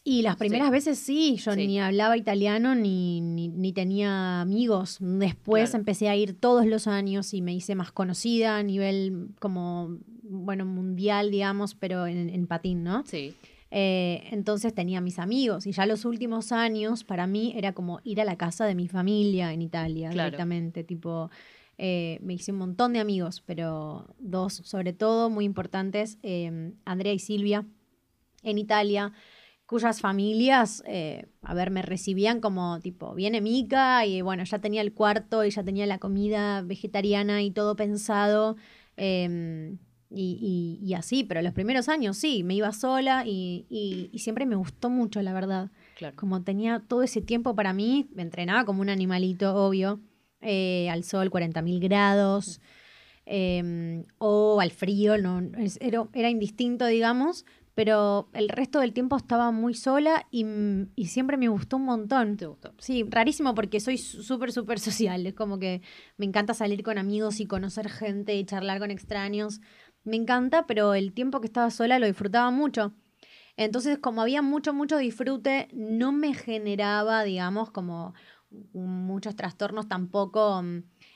Y 0.04 0.22
las 0.22 0.36
primeras 0.36 0.68
sí. 0.68 0.72
veces 0.72 1.00
sí, 1.00 1.38
yo 1.38 1.54
sí. 1.54 1.66
ni 1.66 1.80
hablaba 1.80 2.16
italiano 2.16 2.76
ni, 2.76 3.20
ni, 3.20 3.48
ni 3.48 3.74
tenía 3.74 4.42
amigos. 4.42 4.98
Después 5.00 5.72
claro. 5.72 5.80
empecé 5.80 6.08
a 6.08 6.16
ir 6.16 6.40
todos 6.40 6.68
los 6.68 6.86
años 6.86 7.34
y 7.34 7.42
me 7.42 7.54
hice 7.54 7.74
más 7.74 7.92
conocida 7.92 8.58
a 8.58 8.64
nivel 8.64 9.30
como, 9.40 9.98
bueno, 10.22 10.66
mundial, 10.66 11.32
digamos, 11.32 11.74
pero 11.74 12.06
en, 12.06 12.30
en 12.30 12.46
patín, 12.46 12.84
¿no? 12.84 13.04
Sí. 13.08 13.34
Eh, 13.74 14.28
entonces 14.32 14.74
tenía 14.76 15.00
mis 15.00 15.18
amigos 15.18 15.66
y 15.66 15.72
ya 15.72 15.86
los 15.86 16.04
últimos 16.04 16.52
años 16.52 17.06
para 17.06 17.26
mí 17.26 17.54
era 17.56 17.72
como 17.72 18.02
ir 18.04 18.20
a 18.20 18.26
la 18.26 18.36
casa 18.36 18.66
de 18.66 18.76
mi 18.76 18.90
familia 18.90 19.54
en 19.54 19.62
Italia 19.62 20.10
claro. 20.10 20.28
directamente, 20.28 20.84
tipo, 20.84 21.30
eh, 21.78 22.20
me 22.22 22.34
hice 22.34 22.52
un 22.52 22.58
montón 22.58 22.94
de 22.94 23.00
amigos, 23.00 23.42
pero 23.46 24.14
dos 24.20 24.62
sobre 24.66 24.94
todo 24.94 25.30
muy 25.30 25.46
importantes, 25.46 26.20
eh, 26.22 26.74
Andrea 26.86 27.14
y 27.14 27.20
Silvia 27.20 27.66
en 28.44 28.58
Italia, 28.58 29.14
cuyas 29.66 30.02
familias, 30.02 30.84
eh, 30.86 31.28
a 31.42 31.54
ver, 31.54 31.72
me 31.72 31.82
recibían 31.82 32.42
como 32.42 32.80
tipo, 32.82 33.16
viene 33.16 33.40
Mica 33.40 34.06
y 34.06 34.22
bueno, 34.22 34.44
ya 34.44 34.60
tenía 34.60 34.82
el 34.82 34.94
cuarto 34.94 35.46
y 35.46 35.50
ya 35.50 35.64
tenía 35.64 35.86
la 35.86 35.98
comida 35.98 36.62
vegetariana 36.62 37.42
y 37.42 37.52
todo 37.52 37.76
pensado. 37.76 38.58
Y, 40.14 40.80
y, 40.82 40.86
y, 40.86 40.94
así, 40.94 41.24
pero 41.24 41.42
los 41.42 41.54
primeros 41.54 41.88
años 41.88 42.18
sí, 42.18 42.44
me 42.44 42.54
iba 42.54 42.74
sola 42.74 43.24
y, 43.26 43.66
y, 43.70 44.20
siempre 44.20 44.46
me 44.46 44.58
gustó 44.58 44.90
mucho, 44.90 45.22
la 45.22 45.32
verdad. 45.32 45.72
Claro. 45.98 46.18
Como 46.18 46.44
tenía 46.44 46.84
todo 46.86 47.04
ese 47.04 47.22
tiempo 47.22 47.56
para 47.56 47.72
mí, 47.72 48.10
me 48.14 48.22
entrenaba 48.22 48.66
como 48.66 48.82
un 48.82 48.90
animalito, 48.90 49.56
obvio, 49.56 50.02
eh, 50.42 50.90
al 50.90 51.06
sol, 51.06 51.32
40.000 51.32 51.80
grados, 51.80 52.60
eh, 53.26 54.04
o 54.18 54.60
al 54.60 54.72
frío, 54.72 55.18
no, 55.18 55.42
era, 55.80 56.08
era, 56.14 56.30
indistinto, 56.30 56.86
digamos, 56.88 57.46
pero 57.74 58.30
el 58.34 58.50
resto 58.50 58.80
del 58.80 58.94
tiempo 58.94 59.16
estaba 59.16 59.52
muy 59.52 59.74
sola 59.74 60.28
y, 60.30 60.46
y 60.96 61.06
siempre 61.08 61.38
me 61.38 61.48
gustó 61.48 61.78
un 61.78 61.86
montón. 61.86 62.38
¿Te 62.38 62.46
gustó? 62.46 62.74
Sí, 62.80 63.06
rarísimo 63.10 63.56
porque 63.56 63.80
soy 63.80 63.98
súper, 63.98 64.52
súper 64.52 64.80
social, 64.80 65.26
es 65.26 65.34
como 65.34 65.60
que 65.60 65.82
me 66.18 66.26
encanta 66.26 66.54
salir 66.54 66.84
con 66.84 66.98
amigos 66.98 67.40
y 67.40 67.46
conocer 67.46 67.90
gente 67.90 68.36
y 68.36 68.44
charlar 68.46 68.80
con 68.80 68.92
extraños 68.92 69.62
me 70.04 70.16
encanta, 70.16 70.66
pero 70.68 70.94
el 70.94 71.14
tiempo 71.14 71.42
que 71.42 71.48
estaba 71.48 71.70
sola 71.72 72.00
lo 72.00 72.08
disfrutaba 72.08 72.52
mucho. 72.52 72.94
Entonces, 73.58 73.98
como 74.00 74.22
había 74.22 74.42
mucho, 74.42 74.74
mucho 74.74 74.98
disfrute, 74.98 75.68
no 75.74 76.12
me 76.12 76.34
generaba, 76.34 77.24
digamos, 77.24 77.70
como 77.72 78.14
muchos 78.74 79.36
trastornos 79.36 79.88
tampoco. 79.88 80.64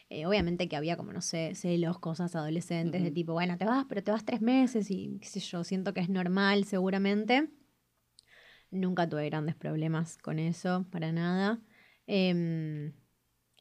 Eh, 0.09 0.25
obviamente 0.25 0.67
que 0.67 0.75
había 0.75 0.97
como, 0.97 1.11
no 1.13 1.21
sé, 1.21 1.55
celos, 1.55 1.99
cosas 1.99 2.35
adolescentes, 2.35 3.01
uh 3.01 3.03
-huh. 3.03 3.07
de 3.07 3.11
tipo, 3.11 3.33
bueno, 3.33 3.57
te 3.57 3.65
vas, 3.65 3.85
pero 3.89 4.03
te 4.03 4.11
vas 4.11 4.23
tres 4.25 4.41
meses 4.41 4.91
y 4.91 5.17
qué 5.19 5.27
sé 5.27 5.39
yo, 5.39 5.63
siento 5.63 5.93
que 5.93 6.01
es 6.01 6.09
normal 6.09 6.65
seguramente. 6.65 7.49
Nunca 8.69 9.09
tuve 9.09 9.25
grandes 9.25 9.55
problemas 9.55 10.17
con 10.17 10.37
eso, 10.37 10.85
para 10.91 11.11
nada. 11.11 11.61
Eh, 12.07 12.93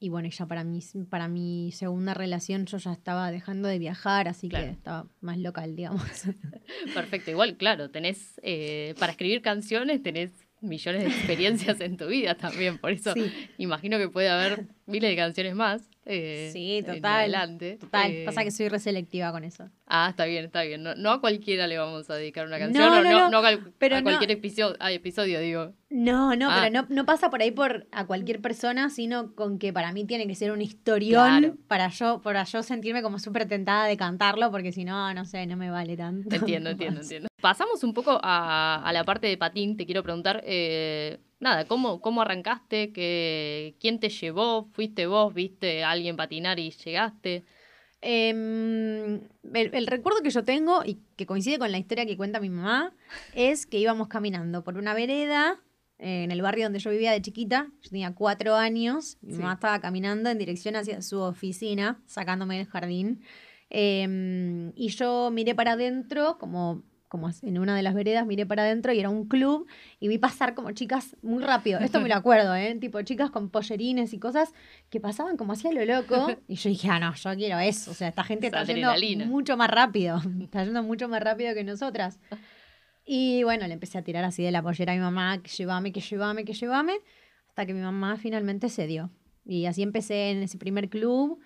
y 0.04 0.10
bueno, 0.10 0.28
ya 0.28 0.44
para 0.44 0.64
mi, 0.64 0.80
para 1.08 1.28
mi 1.28 1.72
segunda 1.72 2.12
relación 2.12 2.66
yo 2.66 2.76
ya 2.76 2.92
estaba 2.92 3.30
dejando 3.30 3.68
de 3.68 3.78
viajar, 3.78 4.28
así 4.28 4.50
claro. 4.50 4.66
que 4.66 4.72
estaba 4.72 5.06
más 5.22 5.38
local, 5.38 5.74
digamos. 5.76 6.02
Perfecto, 6.94 7.30
igual, 7.30 7.56
claro, 7.56 7.88
tenés, 7.90 8.38
eh, 8.42 8.94
para 8.98 9.12
escribir 9.12 9.40
canciones 9.40 10.02
tenés 10.02 10.30
millones 10.60 11.04
de 11.04 11.08
experiencias 11.08 11.80
en 11.80 11.96
tu 11.96 12.06
vida 12.08 12.34
también, 12.34 12.76
por 12.76 12.90
eso 12.92 13.14
sí. 13.14 13.32
imagino 13.56 13.96
que 13.96 14.10
puede 14.10 14.28
haber 14.28 14.66
miles 14.86 15.10
de 15.10 15.16
canciones 15.16 15.54
más. 15.54 15.88
Eh, 16.06 16.50
sí, 16.52 16.82
total. 16.84 17.20
Adelante. 17.20 17.78
Total, 17.80 18.10
eh, 18.10 18.24
pasa 18.26 18.44
que 18.44 18.50
soy 18.50 18.68
reselectiva 18.68 19.32
con 19.32 19.42
eso. 19.42 19.70
Ah, 19.86 20.08
está 20.10 20.26
bien, 20.26 20.44
está 20.44 20.62
bien. 20.62 20.82
No, 20.82 20.94
no, 20.94 21.10
a 21.12 21.20
cualquiera 21.20 21.66
le 21.66 21.78
vamos 21.78 22.10
a 22.10 22.14
dedicar 22.14 22.46
una 22.46 22.58
canción, 22.58 22.84
no, 22.84 23.30
no, 23.30 23.30
no, 23.30 23.72
pero 23.78 23.96
a 23.96 24.02
cualquier 24.02 24.32
episodio, 24.32 24.76
a 24.80 24.92
episodio, 24.92 25.40
digo. 25.40 25.72
No, 25.88 26.36
no, 26.36 26.50
ah. 26.50 26.60
pero 26.60 26.82
no, 26.82 26.86
no 26.94 27.06
pasa 27.06 27.30
por 27.30 27.40
ahí 27.40 27.50
por 27.50 27.86
a 27.90 28.06
cualquier 28.06 28.40
persona, 28.42 28.90
sino 28.90 29.34
con 29.34 29.58
que 29.58 29.72
para 29.72 29.92
mí 29.92 30.04
tiene 30.04 30.26
que 30.26 30.34
ser 30.34 30.52
un 30.52 30.60
historión 30.60 31.40
claro. 31.40 31.56
para 31.68 31.88
yo 31.88 32.20
para 32.20 32.44
yo 32.44 32.62
sentirme 32.62 33.02
como 33.02 33.18
súper 33.18 33.46
tentada 33.46 33.86
de 33.86 33.96
cantarlo, 33.96 34.50
porque 34.50 34.72
si 34.72 34.84
no, 34.84 35.14
no 35.14 35.24
sé, 35.24 35.46
no 35.46 35.56
me 35.56 35.70
vale 35.70 35.96
tanto. 35.96 36.34
Entiendo, 36.34 36.70
entiendo, 36.70 37.00
entiendo. 37.02 37.28
Pasamos 37.40 37.82
un 37.84 37.94
poco 37.94 38.18
a, 38.22 38.82
a, 38.84 38.92
la 38.92 39.04
parte 39.04 39.26
de 39.26 39.36
patín, 39.36 39.76
te 39.76 39.86
quiero 39.86 40.02
preguntar, 40.02 40.42
eh, 40.46 41.18
nada, 41.44 41.66
¿cómo, 41.66 42.00
cómo 42.00 42.22
arrancaste? 42.22 42.92
¿Qué, 42.92 43.76
¿Quién 43.78 44.00
te 44.00 44.08
llevó? 44.08 44.64
¿Fuiste 44.72 45.06
vos? 45.06 45.32
¿Viste 45.32 45.84
a 45.84 45.90
alguien 45.92 46.16
patinar 46.16 46.58
y 46.58 46.70
llegaste? 46.70 47.44
Eh, 48.02 48.30
el, 48.30 49.74
el, 49.74 49.86
recuerdo 49.86 50.22
que 50.22 50.30
yo 50.30 50.42
tengo, 50.42 50.82
y 50.84 50.98
que 51.16 51.26
coincide 51.26 51.58
con 51.58 51.70
la 51.70 51.78
historia 51.78 52.06
que 52.06 52.16
cuenta 52.16 52.40
mi 52.40 52.50
mamá, 52.50 52.94
es 53.34 53.66
que 53.66 53.78
íbamos 53.78 54.08
caminando 54.08 54.64
por 54.64 54.76
una 54.76 54.94
vereda 54.94 55.60
eh, 55.98 56.24
en 56.24 56.30
el 56.30 56.42
barrio 56.42 56.64
donde 56.64 56.80
yo 56.80 56.90
vivía 56.90 57.12
de 57.12 57.22
chiquita. 57.22 57.68
Yo 57.82 57.90
tenía 57.90 58.14
cuatro 58.14 58.56
años. 58.56 59.18
Mi 59.20 59.34
sí. 59.34 59.38
mamá 59.38 59.54
estaba 59.54 59.80
caminando 59.80 60.30
en 60.30 60.38
dirección 60.38 60.76
hacia 60.76 61.02
su 61.02 61.20
oficina, 61.20 62.02
sacándome 62.06 62.56
del 62.56 62.66
jardín. 62.66 63.22
Eh, 63.70 64.72
y 64.74 64.88
yo 64.88 65.30
miré 65.30 65.54
para 65.54 65.72
adentro, 65.72 66.38
como 66.38 66.82
como 67.14 67.30
en 67.42 67.58
una 67.58 67.76
de 67.76 67.82
las 67.84 67.94
veredas, 67.94 68.26
miré 68.26 68.44
para 68.44 68.64
adentro 68.64 68.92
y 68.92 68.98
era 68.98 69.08
un 69.08 69.28
club 69.28 69.68
y 70.00 70.08
vi 70.08 70.18
pasar 70.18 70.56
como 70.56 70.72
chicas 70.72 71.16
muy 71.22 71.44
rápido. 71.44 71.78
Esto 71.78 72.00
me 72.00 72.08
lo 72.08 72.14
acuerdo, 72.16 72.56
¿eh? 72.56 72.74
Tipo 72.80 73.00
chicas 73.02 73.30
con 73.30 73.50
pollerines 73.50 74.12
y 74.12 74.18
cosas 74.18 74.52
que 74.90 74.98
pasaban 74.98 75.36
como 75.36 75.52
hacía 75.52 75.70
lo 75.70 75.84
loco. 75.84 76.26
Y 76.48 76.56
yo 76.56 76.70
dije, 76.70 76.88
ah, 76.88 76.98
no, 76.98 77.14
yo 77.14 77.36
quiero 77.36 77.60
eso. 77.60 77.92
O 77.92 77.94
sea, 77.94 78.08
esta 78.08 78.24
gente 78.24 78.48
está 78.48 78.64
yendo 78.64 79.26
mucho 79.26 79.56
más 79.56 79.70
rápido. 79.70 80.20
Está 80.42 80.64
yendo 80.64 80.82
mucho 80.82 81.08
más 81.08 81.22
rápido 81.22 81.54
que 81.54 81.62
nosotras. 81.62 82.18
Y 83.04 83.44
bueno, 83.44 83.68
le 83.68 83.74
empecé 83.74 83.98
a 83.98 84.02
tirar 84.02 84.24
así 84.24 84.42
de 84.42 84.50
la 84.50 84.60
pollera 84.60 84.92
a 84.92 84.96
mi 84.96 85.00
mamá, 85.00 85.40
que 85.40 85.50
llévame, 85.50 85.92
que 85.92 86.00
llévame, 86.00 86.44
que 86.44 86.52
llévame, 86.52 86.94
hasta 87.46 87.64
que 87.64 87.74
mi 87.74 87.80
mamá 87.80 88.16
finalmente 88.16 88.68
cedió. 88.68 89.12
Y 89.46 89.66
así 89.66 89.84
empecé 89.84 90.32
en 90.32 90.42
ese 90.42 90.58
primer 90.58 90.88
club. 90.88 91.38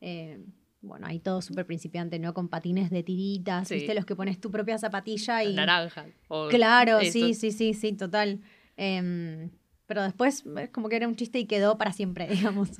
Eh, 0.00 0.38
bueno, 0.86 1.06
ahí 1.06 1.18
todo 1.20 1.42
súper 1.42 1.66
principiante, 1.66 2.18
¿no? 2.18 2.32
Con 2.34 2.48
patines 2.48 2.90
de 2.90 3.02
tiritas, 3.02 3.68
Sí. 3.68 3.74
¿viste? 3.74 3.94
Los 3.94 4.04
que 4.06 4.16
pones 4.16 4.40
tu 4.40 4.50
propia 4.50 4.78
zapatilla 4.78 5.44
y... 5.44 5.54
Naranja. 5.54 6.06
o 6.28 6.48
Claro, 6.48 6.98
eso. 7.00 7.12
sí, 7.12 7.34
sí, 7.34 7.50
sí, 7.52 7.74
sí, 7.74 7.92
total. 7.92 8.40
Em, 8.76 9.50
pero 9.86 10.02
después 10.02 10.44
es 10.58 10.70
como 10.70 10.88
que 10.88 10.96
era 10.96 11.08
un 11.08 11.16
chiste 11.16 11.38
y 11.38 11.46
quedó 11.46 11.76
para 11.78 11.92
siempre, 11.92 12.26
digamos. 12.56 12.70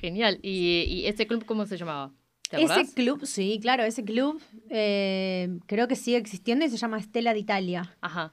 Genial. 0.00 0.38
¿Y, 0.42 0.84
y 0.88 1.06
ese 1.06 1.26
club 1.26 1.44
cómo 1.44 1.66
se 1.66 1.76
llamaba? 1.76 2.12
¿Te 2.50 2.62
Ese 2.62 2.94
club, 2.94 3.26
sí, 3.26 3.58
claro, 3.60 3.82
ese 3.84 4.04
club 4.04 4.40
eh, 4.70 5.58
creo 5.66 5.86
que 5.86 5.96
sigue 5.96 6.16
existiendo 6.16 6.64
y 6.64 6.70
se 6.70 6.78
llama 6.78 6.98
Estela 6.98 7.34
d'Italia, 7.34 7.94
Ajá. 8.00 8.32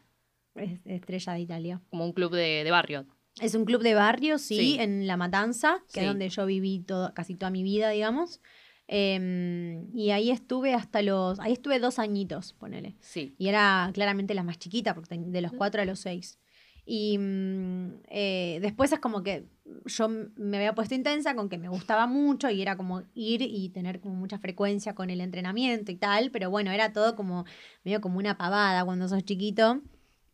es- 0.55 0.79
Estrella 0.85 1.33
de 1.33 1.39
Italia. 1.41 1.81
Como 1.89 2.05
un 2.05 2.13
club 2.13 2.31
de, 2.33 2.63
de 2.63 2.71
barrio. 2.71 3.05
Es 3.41 3.55
un 3.55 3.65
club 3.65 3.81
de 3.83 3.93
barrio, 3.93 4.37
sí, 4.37 4.55
Sí. 4.55 4.77
en 4.79 5.05
La 5.07 5.17
Matanza, 5.17 5.83
que 5.91 5.95
Sí. 5.95 5.99
es 5.99 6.05
donde 6.07 6.29
yo 6.29 6.45
viví 6.45 6.79
todo, 6.79 7.13
casi 7.13 7.35
toda 7.35 7.49
mi 7.51 7.63
vida, 7.63 7.89
digamos. 7.89 8.39
Em, 8.87 9.87
y 9.95 10.11
ahí 10.11 10.29
estuve 10.29 10.73
hasta 10.73 11.01
los, 11.01 11.39
ahí 11.39 11.53
estuve 11.53 11.79
dos 11.79 11.97
añitos, 11.99 12.53
ponele. 12.53 12.95
Sí. 12.99 13.35
Y 13.37 13.47
era 13.47 13.89
claramente 13.93 14.33
la 14.35 14.43
más 14.43 14.59
chiquita, 14.59 14.93
porque 14.93 15.09
ten- 15.09 15.31
de 15.31 15.41
los 15.41 15.51
cuatro 15.53 15.81
a 15.81 15.85
los 15.85 15.99
seis. 15.99 16.37
Y 16.85 17.17
mm, 17.17 17.87
eh, 18.09 18.59
después 18.61 18.91
es 18.91 18.99
como 18.99 19.23
que 19.23 19.47
yo 19.85 20.07
me 20.07 20.57
había 20.57 20.75
puesto 20.75 20.93
intensa 20.93 21.35
con 21.35 21.49
que 21.49 21.57
me 21.57 21.67
gustaba 21.67 22.05
mucho 22.05 22.47
y 22.51 22.61
era 22.61 22.77
como 22.77 23.01
ir 23.15 23.41
y 23.41 23.69
tener 23.69 23.99
como 23.99 24.13
mucha 24.13 24.37
frecuencia 24.37 24.93
con 24.93 25.09
el 25.09 25.19
entrenamiento 25.19 25.91
y 25.91 25.95
tal, 25.95 26.29
pero 26.29 26.51
bueno, 26.51 26.69
era 26.71 26.93
todo 26.93 27.15
como 27.15 27.45
medio 27.83 28.01
como 28.01 28.19
una 28.19 28.37
pavada 28.37 28.85
cuando 28.85 29.07
sos 29.07 29.23
chiquito. 29.25 29.81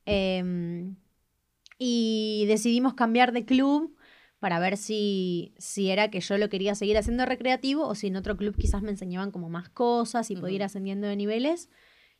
Em, 0.05 0.95
y 1.77 2.45
decidimos 2.47 2.95
cambiar 2.95 3.31
de 3.31 3.45
club 3.45 3.95
para 4.41 4.60
ver 4.60 4.75
si, 4.75 5.54
si 5.60 5.91
era 5.91 6.10
que 6.10 6.19
yo 6.19 6.36
lo 6.39 6.49
quería 6.49 6.73
seguir 6.73 6.97
haciendo 6.97 7.25
recreativo 7.27 7.86
o 7.88 7.93
si 7.93 8.08
en 8.08 8.15
otro 8.15 8.36
club 8.38 8.56
quizás 8.58 8.82
me 8.82 8.89
enseñaban 8.89 9.30
como 9.30 9.49
más 9.49 9.69
cosas 9.69 10.32
y 10.32 10.36
podía 10.36 10.56
ir 10.56 10.63
ascendiendo 10.63 11.06
de 11.08 11.15
niveles. 11.15 11.69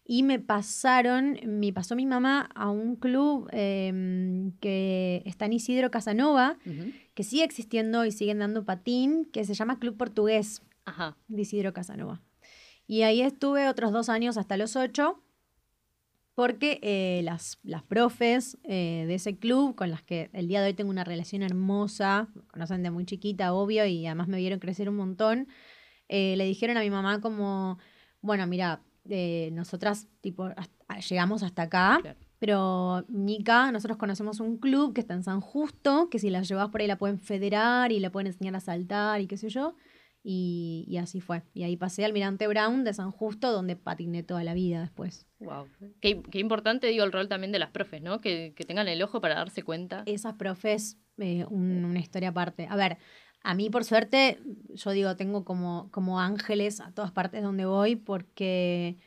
Y 0.06 0.22
me 0.22 0.40
pasaron, 0.40 1.40
me 1.46 1.74
pasó 1.74 1.96
mi 1.96 2.06
mamá 2.06 2.50
a 2.54 2.70
un 2.70 2.96
club 2.96 3.50
em, 3.52 4.52
que 4.60 5.24
está 5.26 5.46
en 5.46 5.54
Isidro 5.54 5.90
Casanova, 5.90 6.58
Ujú. 6.66 6.92
que 7.16 7.24
sigue 7.24 7.44
existiendo 7.44 8.06
y 8.06 8.12
siguen 8.12 8.38
dando 8.40 8.66
patín, 8.66 9.26
que 9.26 9.44
se 9.44 9.56
llama 9.56 9.80
Club 9.80 9.98
Portugués 9.98 10.62
Ajá. 10.86 11.18
de 11.28 11.42
Isidro 11.42 11.74
Casanova. 11.74 12.22
Y 12.86 13.02
ahí 13.02 13.22
estuve 13.24 13.68
otros 13.68 13.92
dos 13.94 14.10
años 14.10 14.38
hasta 14.38 14.58
los 14.58 14.76
ocho, 14.76 15.24
porque 16.36 16.80
eh, 16.82 17.22
las, 17.24 17.60
las 17.63 17.84
profes 17.84 18.58
eh, 18.63 19.06
de 19.08 19.15
ese 19.15 19.38
club, 19.38 19.76
con 19.76 19.89
las 19.91 20.02
que 20.02 20.30
el 20.34 20.48
día 20.48 20.62
de 20.62 20.67
hoy 20.67 20.74
tengo 20.74 20.89
una 20.89 21.04
relación 21.04 21.44
hermosa, 21.44 22.28
me 22.36 22.41
conocen 22.44 22.84
de 22.84 22.91
muy 22.91 23.06
chiquita, 23.06 23.54
obvio, 23.54 23.86
y 23.86 24.06
además 24.06 24.28
me 24.28 24.38
vieron 24.38 24.60
crecer 24.60 24.89
un 24.89 24.96
montón, 24.96 25.48
eh, 26.10 26.36
le 26.38 26.46
dijeron 26.46 26.78
a 26.78 26.82
mi 26.82 26.89
mamá 26.89 27.22
como, 27.22 27.78
bueno, 28.22 28.48
mira, 28.48 28.82
eh, 29.10 29.50
nosotras 29.54 30.08
tipo, 30.22 30.46
hasta- 30.56 31.00
llegamos 31.10 31.41
hasta 31.44 31.63
acá, 31.63 32.00
Claro. 32.02 32.20
pero 32.39 33.06
Mica, 33.08 33.72
nosotros 33.72 33.98
conocemos 33.98 34.39
un 34.39 34.58
club 34.58 34.94
que 34.94 35.02
está 35.02 35.13
en 35.13 35.24
San 35.24 35.41
Justo, 35.41 36.10
que 36.10 36.20
si 36.20 36.30
la 36.30 36.41
llevas 36.41 36.70
por 36.70 36.82
ahí 36.82 36.88
la 36.88 36.98
pueden 36.98 37.20
federar 37.20 37.91
y 37.91 38.00
la 38.00 38.12
pueden 38.12 38.28
enseñar 38.28 38.56
a 38.56 38.60
saltar 38.60 39.22
y 39.22 39.28
qué 39.28 39.38
sé 39.38 39.50
yo. 39.50 39.76
Y, 40.24 40.86
y 40.88 40.98
así 40.98 41.20
fue. 41.20 41.42
Y 41.54 41.64
ahí 41.64 41.78
pasé 41.78 42.06
al 42.06 42.14
Mirante 42.14 42.48
Brown 42.48 42.84
de 42.84 42.94
San 42.94 43.10
Justo, 43.12 43.52
donde 43.52 43.76
patiné 43.76 44.22
toda 44.22 44.44
la 44.44 44.54
vida 44.54 44.80
después. 44.82 45.26
Wow. 45.40 45.68
Qué, 46.00 46.22
qué 46.22 46.38
importante, 46.40 46.88
digo, 46.88 47.04
el 47.04 47.12
rol 47.12 47.28
también 47.28 47.52
de 47.52 47.58
las 47.58 47.72
profes, 47.72 48.02
¿no? 48.04 48.22
Que, 48.22 48.54
que 48.56 48.64
tengan 48.64 48.88
el 48.88 49.02
ojo 49.02 49.20
para 49.20 49.34
darse 49.36 49.64
cuenta. 49.64 50.04
Esas 50.06 50.36
profes, 50.36 51.00
eh, 51.18 51.46
un- 51.50 51.86
una 51.86 52.00
historia 52.00 52.30
aparte. 52.30 52.68
A 52.70 52.76
ver, 52.76 52.98
a 53.42 53.56
mí 53.56 53.72
por 53.72 53.84
suerte, 53.84 54.40
yo 54.76 54.92
digo, 54.92 55.16
tengo 55.16 55.44
como, 55.44 55.90
como 55.90 56.20
ángeles 56.20 56.80
a 56.82 56.92
todas 56.92 57.12
partes 57.12 57.42
donde 57.42 57.66
voy, 57.66 57.96
porque 57.96 58.98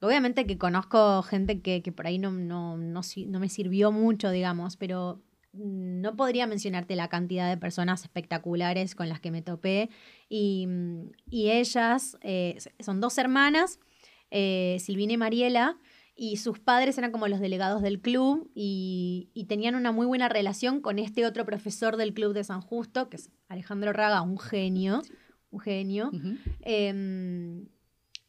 obviamente 0.00 0.46
que 0.46 0.56
conozco 0.56 1.22
gente 1.22 1.60
que, 1.60 1.82
que 1.82 1.92
por 1.92 2.06
ahí 2.06 2.18
no, 2.18 2.30
no, 2.30 2.78
no, 2.78 3.02
no 3.26 3.38
me 3.40 3.48
sirvió 3.50 3.92
mucho, 3.92 4.30
digamos, 4.30 4.76
pero 4.78 5.20
no 5.52 6.16
podría 6.16 6.46
mencionarte 6.46 6.96
la 6.96 7.08
cantidad 7.08 7.48
de 7.48 7.56
personas 7.56 8.02
espectaculares 8.02 8.94
con 8.94 9.08
las 9.08 9.20
que 9.20 9.30
me 9.30 9.42
topé. 9.42 9.90
Y, 10.28 10.66
mm, 10.66 11.10
y 11.30 11.50
ellas 11.50 12.16
eh, 12.22 12.58
son 12.80 13.00
dos 13.00 13.18
hermanas, 13.18 13.78
eh, 14.30 14.78
Silvina 14.80 15.12
y 15.12 15.16
Mariela, 15.18 15.78
y 16.14 16.36
sus 16.36 16.58
padres 16.58 16.98
eran 16.98 17.10
como 17.10 17.28
los 17.28 17.40
delegados 17.40 17.82
del 17.82 18.00
club 18.00 18.50
y, 18.54 19.30
y 19.34 19.44
tenían 19.44 19.74
una 19.74 19.92
muy 19.92 20.06
buena 20.06 20.28
relación 20.28 20.80
con 20.80 20.98
este 20.98 21.26
otro 21.26 21.44
profesor 21.44 21.96
del 21.96 22.12
club 22.12 22.34
de 22.34 22.44
San 22.44 22.60
Justo, 22.60 23.08
que 23.08 23.16
es 23.16 23.30
Alejandro 23.48 23.92
Raga, 23.92 24.22
un 24.22 24.38
genio, 24.38 25.02
un 25.50 25.60
genio, 25.60 26.10
em, 26.62 27.66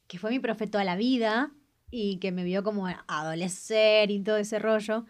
que 0.07 0.17
fue 0.19 0.29
mi 0.29 0.39
profe 0.39 0.67
toda 0.67 0.83
la 0.83 0.95
vida 0.95 1.51
y 1.89 2.17
que 2.17 2.31
me 2.31 2.43
vio 2.43 2.63
como 2.63 2.87
adolecer 3.07 4.11
y 4.11 4.21
todo 4.21 4.37
ese 4.37 4.59
rollo. 4.59 5.05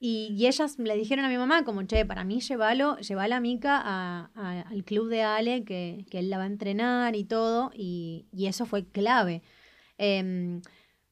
Y, 0.00 0.28
y 0.38 0.46
ellas 0.46 0.78
le 0.78 0.96
dijeron 0.96 1.24
a 1.24 1.28
mi 1.28 1.36
mamá 1.36 1.64
como, 1.64 1.82
che, 1.82 2.06
para 2.06 2.22
mí 2.24 2.40
llévalo, 2.40 2.96
llévala 2.98 3.36
a 3.36 3.40
Mica 3.40 3.80
a- 3.84 4.30
a- 4.34 4.60
al 4.62 4.84
club 4.84 5.08
de 5.08 5.22
Ale, 5.22 5.64
que, 5.64 6.04
que 6.08 6.20
él 6.20 6.30
la 6.30 6.38
va 6.38 6.44
a 6.44 6.46
entrenar 6.46 7.16
y 7.16 7.24
todo, 7.24 7.72
y, 7.74 8.26
y 8.32 8.46
eso 8.46 8.64
fue 8.64 8.86
clave. 8.86 9.42
Em, 9.96 10.60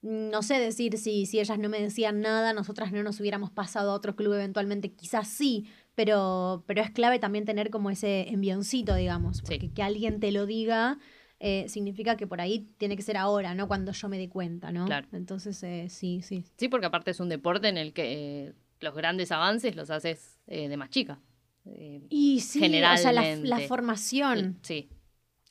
no 0.02 0.42
sé 0.42 0.60
decir 0.60 0.98
si, 0.98 1.26
si 1.26 1.40
ellas 1.40 1.58
no 1.58 1.68
me 1.68 1.80
decían 1.80 2.20
nada, 2.20 2.52
nosotras 2.52 2.92
no 2.92 3.02
nos 3.02 3.18
hubiéramos 3.18 3.50
pasado 3.50 3.90
a 3.90 3.94
otro 3.94 4.14
club 4.14 4.34
eventualmente, 4.34 4.92
quizás 4.92 5.26
sí, 5.26 5.66
pero, 5.96 6.62
pero 6.68 6.80
es 6.82 6.90
clave 6.92 7.18
también 7.18 7.44
tener 7.44 7.70
como 7.70 7.90
ese 7.90 8.28
envioncito, 8.28 8.94
digamos, 8.94 9.38
Sí. 9.38 9.42
porque 9.46 9.70
que 9.72 9.82
alguien 9.82 10.20
te 10.20 10.30
lo 10.30 10.46
diga 10.46 10.98
eh, 11.40 11.66
significa 11.68 12.16
que 12.16 12.26
por 12.26 12.40
ahí 12.40 12.70
tiene 12.78 12.96
que 12.96 13.02
ser 13.02 13.16
ahora, 13.18 13.54
¿no? 13.54 13.66
Cuando 13.68 13.92
yo 13.92 14.08
me 14.08 14.16
dé 14.16 14.28
cuenta, 14.28 14.70
¿no? 14.72 14.86
Claro. 14.86 15.06
Entonces, 15.12 15.62
eh, 15.64 15.88
sí, 15.90 16.22
sí. 16.22 16.44
Sí, 16.56 16.68
porque 16.68 16.86
aparte 16.86 17.10
es 17.10 17.20
un 17.20 17.28
deporte 17.28 17.68
en 17.68 17.76
el 17.76 17.92
que 17.92 18.46
eh, 18.46 18.52
los 18.80 18.94
grandes 18.94 19.32
avances 19.32 19.76
los 19.76 19.90
haces 19.90 20.38
eh, 20.46 20.68
de 20.68 20.76
más 20.76 20.90
chica. 20.90 21.20
Eh, 21.64 22.02
Y 22.08 22.40
sí, 22.40 22.58
o 22.58 22.62
sea, 22.68 23.12
la, 23.12 23.22
Generalmente. 23.22 23.48
la 23.48 23.58
formación. 23.60 24.58
sí, 24.62 24.88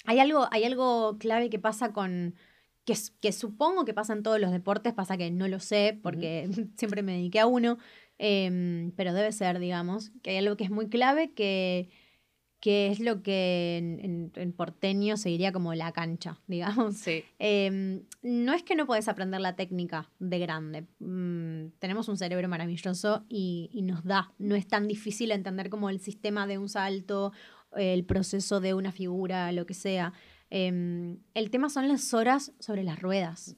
Hay 0.05 0.19
algo, 0.19 0.47
hay 0.51 0.63
algo 0.63 1.17
clave 1.19 1.49
que 1.49 1.59
pasa 1.59 1.91
con. 1.91 2.35
Que 2.85 3.31
supongo 3.31 3.83
que 3.83 3.95
pasa 3.95 4.13
en 4.13 4.21
todos 4.21 4.39
los 4.39 4.51
deportes, 4.51 4.93
pasa 4.93 5.17
que 5.17 5.31
no 5.31 5.47
lo 5.47 5.59
sé, 5.59 5.99
porque 6.03 6.47
siempre 6.77 7.01
me 7.01 7.13
dediqué 7.13 7.39
a 7.39 7.47
uno, 7.47 7.79
em, 8.19 8.91
pero 8.91 9.11
debe 9.11 9.31
ser, 9.31 9.57
digamos, 9.57 10.11
que 10.21 10.29
hay 10.29 10.37
algo 10.37 10.55
que 10.55 10.65
es 10.65 10.69
muy 10.69 10.87
clave, 10.87 11.33
que, 11.33 11.89
que 12.65 12.87
es 12.87 12.99
lo 12.99 13.21
que 13.21 13.77
en, 13.77 13.99
en- 14.03 14.31
en 14.41 14.51
porteño 14.51 15.17
se 15.17 15.29
diría 15.29 15.51
como 15.51 15.75
la 15.75 15.91
cancha, 15.91 16.39
digamos. 16.47 16.95
sí. 16.97 17.23
Em, 17.37 18.01
no 18.23 18.53
es 18.53 18.63
que 18.63 18.75
no 18.75 18.87
podés 18.87 19.07
aprender 19.07 19.39
la 19.39 19.55
técnica 19.55 20.09
de 20.17 20.39
grande. 20.39 20.87
Mm, 20.97 21.73
tenemos 21.77 22.07
un 22.07 22.17
cerebro 22.17 22.49
maravilloso 22.49 23.23
y, 23.29 23.69
y 23.71 23.83
nos 23.83 24.03
da. 24.03 24.33
No 24.39 24.55
es 24.55 24.65
tan 24.67 24.87
difícil 24.87 25.29
entender 25.31 25.69
como 25.69 25.91
el 25.91 25.99
sistema 25.99 26.47
de 26.47 26.57
un 26.57 26.67
salto, 26.67 27.33
el 27.77 28.03
proceso 28.03 28.59
de 28.59 28.73
una 28.73 28.91
figura, 28.91 29.51
lo 29.51 29.67
que 29.67 29.75
sea. 29.75 30.13
Em, 30.49 31.19
el 31.35 31.51
tema 31.51 31.69
son 31.69 31.87
las 31.87 32.15
horas 32.15 32.51
sobre 32.59 32.83
las 32.83 32.99
ruedas. 32.99 33.55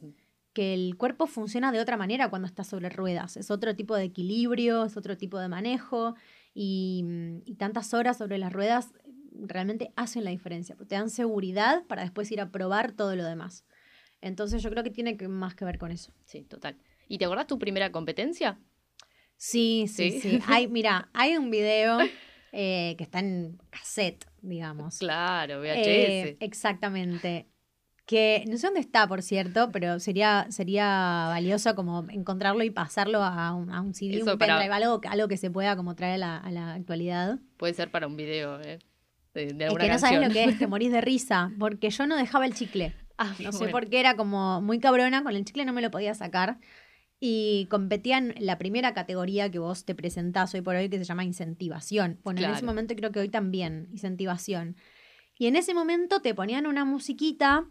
Que 0.51 0.73
el 0.73 0.97
cuerpo 0.97 1.27
funciona 1.27 1.71
de 1.71 1.79
otra 1.79 1.95
manera 1.95 2.29
cuando 2.29 2.47
está 2.47 2.65
sobre 2.65 2.89
ruedas. 2.89 3.37
Es 3.37 3.51
otro 3.51 3.73
tipo 3.75 3.95
de 3.95 4.03
equilibrio, 4.05 4.83
es 4.83 4.97
otro 4.97 5.15
tipo 5.15 5.37
de 5.39 5.47
manejo. 5.47 6.15
Y, 6.59 7.05
y 7.45 7.53
tantas 7.55 7.93
horas 7.93 8.17
sobre 8.17 8.39
las 8.39 8.51
ruedas 8.51 8.89
realmente 9.31 9.91
hacen 9.95 10.23
la 10.23 10.31
diferencia. 10.31 10.75
porque 10.75 10.89
Te 10.89 10.95
dan 10.95 11.11
seguridad 11.11 11.83
para 11.85 12.01
después 12.01 12.31
ir 12.31 12.41
a 12.41 12.49
probar 12.49 12.93
todo 12.93 13.15
lo 13.15 13.23
demás. 13.23 13.63
Entonces 14.21 14.63
yo 14.63 14.71
creo 14.71 14.83
que 14.83 14.89
tiene 14.89 15.17
que, 15.17 15.27
más 15.27 15.53
que 15.53 15.65
ver 15.65 15.77
con 15.77 15.91
eso. 15.91 16.11
Sí, 16.25 16.41
total. 16.45 16.75
¿Y 17.07 17.19
te 17.19 17.25
acordás 17.25 17.45
tu 17.45 17.59
primera 17.59 17.91
competencia? 17.91 18.59
Sí, 19.35 19.85
sí, 19.87 20.09
Sí. 20.09 20.19
sí. 20.19 20.39
Hay, 20.47 20.67
mira, 20.67 21.09
hay 21.13 21.37
un 21.37 21.51
video 21.51 21.99
eh, 22.51 22.95
que 22.97 23.03
está 23.03 23.19
en 23.19 23.59
cassette, 23.69 24.25
digamos. 24.41 24.97
Claro, 24.97 25.59
VHS. 25.61 25.77
Eh, 25.77 26.37
exactamente. 26.39 27.45
Que 28.07 28.45
no 28.47 28.57
sé 28.57 28.67
dónde 28.67 28.79
está, 28.79 29.05
por 29.05 29.21
cierto, 29.21 29.69
pero 29.71 29.99
sería, 29.99 30.47
sería 30.49 31.25
valioso 31.27 31.75
como 31.75 32.05
encontrarlo 32.09 32.63
y 32.63 32.69
pasarlo 32.71 33.21
a 33.21 33.53
un, 33.53 33.69
a 33.69 33.81
un 33.81 33.93
CD, 33.93 34.15
Eso 34.19 34.31
un 34.31 34.37
pendrive, 34.39 34.73
algo, 34.73 35.01
algo 35.09 35.27
que 35.27 35.35
se 35.35 35.51
pueda 35.51 35.75
como 35.75 35.93
traer 35.93 36.13
a 36.15 36.17
la, 36.17 36.37
a 36.37 36.49
la 36.51 36.73
actualidad. 36.73 37.37
Puede 37.57 37.73
ser 37.73 37.91
para 37.91 38.07
un 38.07 38.15
video 38.15 38.61
eh, 38.61 38.79
de, 39.33 39.47
de 39.47 39.65
Es 39.65 39.69
alguna 39.69 39.83
que 39.83 39.91
no 39.91 39.99
sabes 39.99 40.25
lo 40.25 40.33
que 40.33 40.43
es, 40.45 40.57
te 40.57 40.67
morís 40.67 40.89
de 40.91 41.01
risa, 41.01 41.51
porque 41.59 41.89
yo 41.89 42.07
no 42.07 42.15
dejaba 42.15 42.45
el 42.45 42.53
chicle. 42.53 42.93
Ah, 43.17 43.35
No 43.43 43.51
sé 43.51 43.57
bueno. 43.57 43.71
por 43.73 43.89
qué 43.89 43.99
era 43.99 44.15
como 44.15 44.61
muy 44.61 44.79
cabrona, 44.79 45.21
con 45.21 45.35
el 45.35 45.43
chicle 45.43 45.65
no 45.65 45.73
me 45.73 45.81
lo 45.81 45.91
podía 45.91 46.13
sacar. 46.15 46.59
Y 47.19 47.65
competía 47.69 48.19
en 48.19 48.35
la 48.39 48.57
primera 48.57 48.93
categoría 48.93 49.49
que 49.51 49.59
vos 49.59 49.83
te 49.85 49.95
presentás 49.95 50.53
hoy 50.53 50.61
por 50.61 50.75
hoy, 50.75 50.87
que 50.87 50.97
se 50.99 51.03
llama 51.03 51.25
incentivación. 51.25 52.19
Bueno, 52.23 52.39
en 52.41 52.51
ese 52.51 52.63
momento 52.63 52.95
creo 52.95 53.11
que 53.11 53.19
hoy 53.19 53.27
también, 53.29 53.89
incentivación. 53.91 54.77
Y 55.37 55.47
en 55.47 55.55
ese 55.55 55.73
momento 55.73 56.21
te 56.21 56.33
ponían 56.35 56.67
una 56.67 56.85
musiquita, 56.85 57.65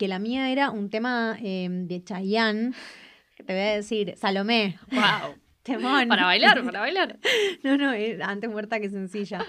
que 0.00 0.08
la 0.08 0.18
mía 0.18 0.50
era 0.50 0.70
un 0.70 0.88
tema 0.88 1.36
eh, 1.42 1.68
de 1.70 2.02
Chayanne, 2.02 2.72
que 3.36 3.44
te 3.44 3.52
voy 3.52 3.62
a 3.62 3.74
decir, 3.76 4.14
Salomé, 4.16 4.78
Wow. 4.90 5.34
temón. 5.62 6.08
Para 6.08 6.24
bailar, 6.24 6.64
para 6.64 6.80
bailar. 6.86 7.18
No, 7.62 7.76
no, 7.76 7.92
eh, 7.92 8.18
antes 8.22 8.48
muerta 8.50 8.80
que 8.80 8.88
sencilla. 8.88 9.44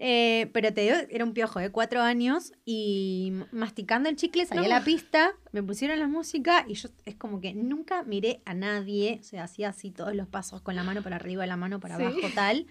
Eh, 0.00 0.50
pero 0.52 0.74
te 0.74 0.80
digo, 0.82 0.94
era 1.10 1.24
un 1.24 1.32
piojo 1.32 1.60
de 1.60 1.70
cuatro 1.70 2.00
años 2.02 2.52
y 2.64 3.32
masticando 3.52 4.08
el 4.08 4.16
chicle 4.16 4.46
salí 4.46 4.64
a 4.64 4.68
la 4.68 4.84
pista, 4.84 5.32
me 5.52 5.62
pusieron 5.62 5.98
la 6.00 6.06
música 6.08 6.64
y 6.68 6.74
yo 6.74 6.88
es 7.04 7.14
como 7.16 7.40
que 7.40 7.54
nunca 7.54 8.02
miré 8.04 8.40
a 8.44 8.54
nadie, 8.54 9.18
o 9.20 9.24
sea, 9.24 9.44
hacía 9.44 9.68
así 9.70 9.90
todos 9.92 10.14
los 10.14 10.26
pasos 10.28 10.60
con 10.62 10.74
la 10.76 10.82
mano 10.84 11.02
para 11.02 11.16
arriba, 11.16 11.46
la 11.46 11.56
mano 11.56 11.78
para 11.80 11.96
Sí. 11.96 12.02
abajo, 12.02 12.20
tal. 12.34 12.66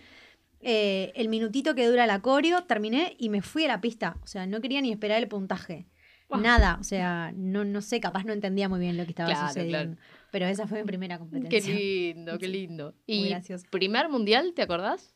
Eh, 0.62 1.12
el 1.16 1.30
minutito 1.30 1.74
que 1.76 1.86
dura 1.88 2.06
la 2.08 2.22
coreo, 2.22 2.64
terminé 2.64 3.16
y 3.20 3.30
me 3.30 3.42
fui 3.42 3.66
a 3.66 3.68
la 3.68 3.80
pista, 3.82 4.18
o 4.24 4.28
sea, 4.28 4.46
no 4.48 4.60
quería 4.62 4.82
ni 4.82 4.92
esperar 4.92 5.18
el 5.22 5.28
puntaje. 5.28 5.86
Wow. 6.30 6.42
Nada, 6.42 6.78
o 6.80 6.84
sea, 6.84 7.32
no, 7.36 7.64
no 7.64 7.82
sé, 7.82 8.00
capaz 8.02 8.26
no 8.26 8.34
entendía 8.34 8.68
muy 8.68 8.80
bien 8.82 8.98
lo 8.98 9.04
que 9.06 9.12
estaba 9.12 9.30
Claro, 9.30 9.48
sucediendo. 9.48 9.98
Pero 10.32 10.46
esa 10.46 10.68
fue 10.68 10.80
mi 10.82 10.86
primera 10.86 11.16
Qué 11.16 11.20
competencia. 11.20 11.74
lindo, 11.74 12.38
qué 12.38 12.48
lindo. 12.50 12.96
¿Y 13.06 13.30
gracioso. 13.30 13.66
primer 13.72 14.10
mundial, 14.10 14.54
te 14.54 14.62
acordás? 14.62 15.16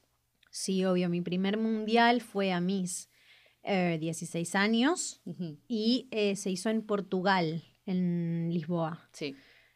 Sí, 0.49 0.85
obvio, 0.85 1.09
mi 1.09 1.21
primer 1.21 1.57
mundial 1.57 2.21
fue 2.21 2.53
a 2.53 2.61
mis 2.61 3.09
eh, 3.63 3.97
16 3.99 4.55
años 4.55 5.21
y 5.67 6.07
eh, 6.11 6.35
se 6.37 6.49
hizo 6.49 6.69
en 6.69 6.81
Portugal, 6.81 7.61
en 7.85 8.49
Lisboa. 8.51 9.09
Sí. 9.11 9.35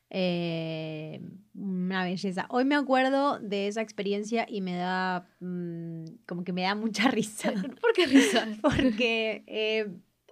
Eh, 0.10 1.20
una 1.54 2.04
belleza. 2.06 2.46
Hoy 2.50 2.64
me 2.64 2.76
acuerdo 2.76 3.40
de 3.40 3.68
esa 3.68 3.82
experiencia 3.82 4.46
y 4.48 4.62
me 4.62 4.76
da 4.76 5.28
mm, 5.42 6.06
como 6.26 6.44
que 6.46 6.54
me 6.54 6.62
da 6.62 6.76
mucha 6.76 7.10
risa. 7.12 7.52
¿Por 7.82 7.92
qué 7.94 8.06
risa? 8.06 8.48
Porque, 8.62 9.44
eh, 9.48 9.88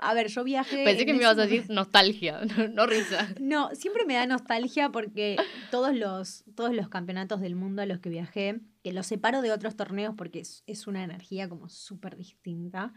a 0.09 0.13
ver, 0.13 0.27
yo 0.27 0.43
viajé. 0.43 0.83
Pensé 0.83 1.01
en 1.01 1.07
que 1.07 1.13
me 1.13 1.21
ibas 1.21 1.37
a 1.37 1.43
decir 1.43 1.65
nostalgia, 1.69 2.41
no, 2.57 2.67
no 2.67 2.85
risa. 2.85 3.27
No, 3.39 3.69
siempre 3.73 4.05
me 4.05 4.15
da 4.15 4.25
nostalgia 4.25 4.89
porque 4.89 5.37
todos 5.71 5.95
los, 5.95 6.43
todos 6.55 6.73
los 6.73 6.89
campeonatos 6.89 7.41
del 7.41 7.55
mundo 7.55 7.81
a 7.81 7.85
los 7.85 7.99
que 7.99 8.09
viajé, 8.09 8.61
que 8.83 8.93
los 8.93 9.07
separo 9.07 9.41
de 9.41 9.51
otros 9.51 9.75
torneos 9.75 10.15
porque 10.17 10.39
es, 10.39 10.63
es 10.67 10.87
una 10.87 11.03
energía 11.03 11.49
como 11.49 11.69
súper 11.69 12.17
distinta, 12.17 12.93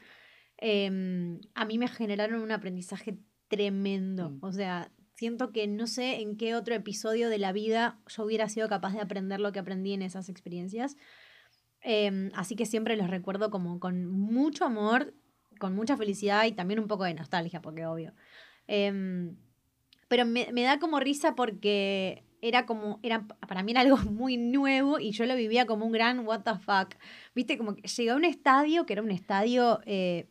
em, 0.58 1.40
a 1.54 1.64
mí 1.64 1.78
me 1.78 1.88
generaron 1.88 2.40
un 2.40 2.52
aprendizaje 2.52 3.18
tremendo. 3.48 4.30
Mm. 4.30 4.38
O 4.42 4.52
sea, 4.52 4.90
siento 5.14 5.52
que 5.52 5.66
no 5.66 5.86
sé 5.86 6.20
en 6.20 6.36
qué 6.36 6.54
otro 6.54 6.74
episodio 6.74 7.28
de 7.28 7.38
la 7.38 7.52
vida 7.52 7.98
yo 8.08 8.24
hubiera 8.24 8.48
sido 8.48 8.68
capaz 8.68 8.92
de 8.92 9.00
aprender 9.00 9.40
lo 9.40 9.52
que 9.52 9.58
aprendí 9.58 9.92
en 9.92 10.02
esas 10.02 10.28
experiencias. 10.28 10.96
Em, 11.80 12.30
así 12.34 12.56
que 12.56 12.66
siempre 12.66 12.96
los 12.96 13.08
recuerdo 13.08 13.50
como 13.50 13.78
con 13.78 14.06
mucho 14.06 14.64
amor, 14.64 15.14
con 15.58 15.74
mucha 15.74 15.96
felicidad 15.96 16.44
y 16.44 16.52
también 16.52 16.80
un 16.80 16.88
poco 16.88 17.04
de 17.04 17.14
nostalgia, 17.14 17.60
porque 17.62 17.86
obvio. 17.86 18.12
Em, 18.66 19.36
pero 20.08 20.24
me, 20.24 20.48
me 20.52 20.62
da 20.62 20.78
como 20.78 21.00
risa 21.00 21.34
porque 21.34 22.24
era 22.42 22.66
como, 22.66 23.00
era, 23.02 23.26
para 23.26 23.62
mí 23.62 23.72
era 23.72 23.80
algo 23.80 23.96
muy 24.10 24.36
nuevo 24.36 24.98
y 25.00 25.10
yo 25.12 25.26
lo 25.26 25.34
vivía 25.36 25.66
como 25.66 25.86
un 25.86 25.92
gran 25.92 26.26
what 26.26 26.42
the 26.42 26.58
fuck. 26.58 26.94
Viste, 27.34 27.58
como 27.58 27.74
que 27.74 27.88
llegué 27.88 28.10
a 28.10 28.16
un 28.16 28.24
estadio 28.24 28.86
que 28.86 28.92
era 28.92 29.02
un 29.02 29.10
estadio, 29.10 29.80
eh, 29.86 30.28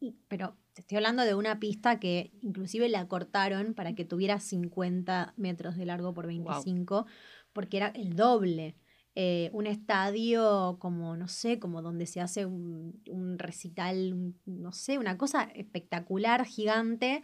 y- 0.00 0.14
pero 0.28 0.56
te 0.74 0.80
estoy 0.80 0.96
hablando 0.96 1.22
de 1.24 1.34
una 1.36 1.60
pista 1.60 2.00
que 2.00 2.32
inclusive 2.42 2.88
la 2.88 3.06
cortaron 3.06 3.74
para 3.74 3.94
que 3.94 4.04
tuviera 4.04 4.40
50 4.40 5.32
metros 5.36 5.76
de 5.76 5.86
largo 5.86 6.12
por 6.12 6.26
25, 6.26 7.06
porque 7.52 7.76
era 7.76 7.88
el 7.88 8.16
doble. 8.16 8.74
Eh, 9.16 9.48
un 9.52 9.66
estadio 9.68 10.76
como, 10.80 11.16
no 11.16 11.28
sé, 11.28 11.60
como 11.60 11.82
donde 11.82 12.04
se 12.06 12.20
hace 12.20 12.46
un, 12.46 13.00
un 13.08 13.38
recital, 13.38 14.12
un- 14.12 14.40
no 14.46 14.72
sé, 14.72 14.98
una 14.98 15.16
cosa 15.16 15.44
espectacular, 15.54 16.44
gigante, 16.44 17.22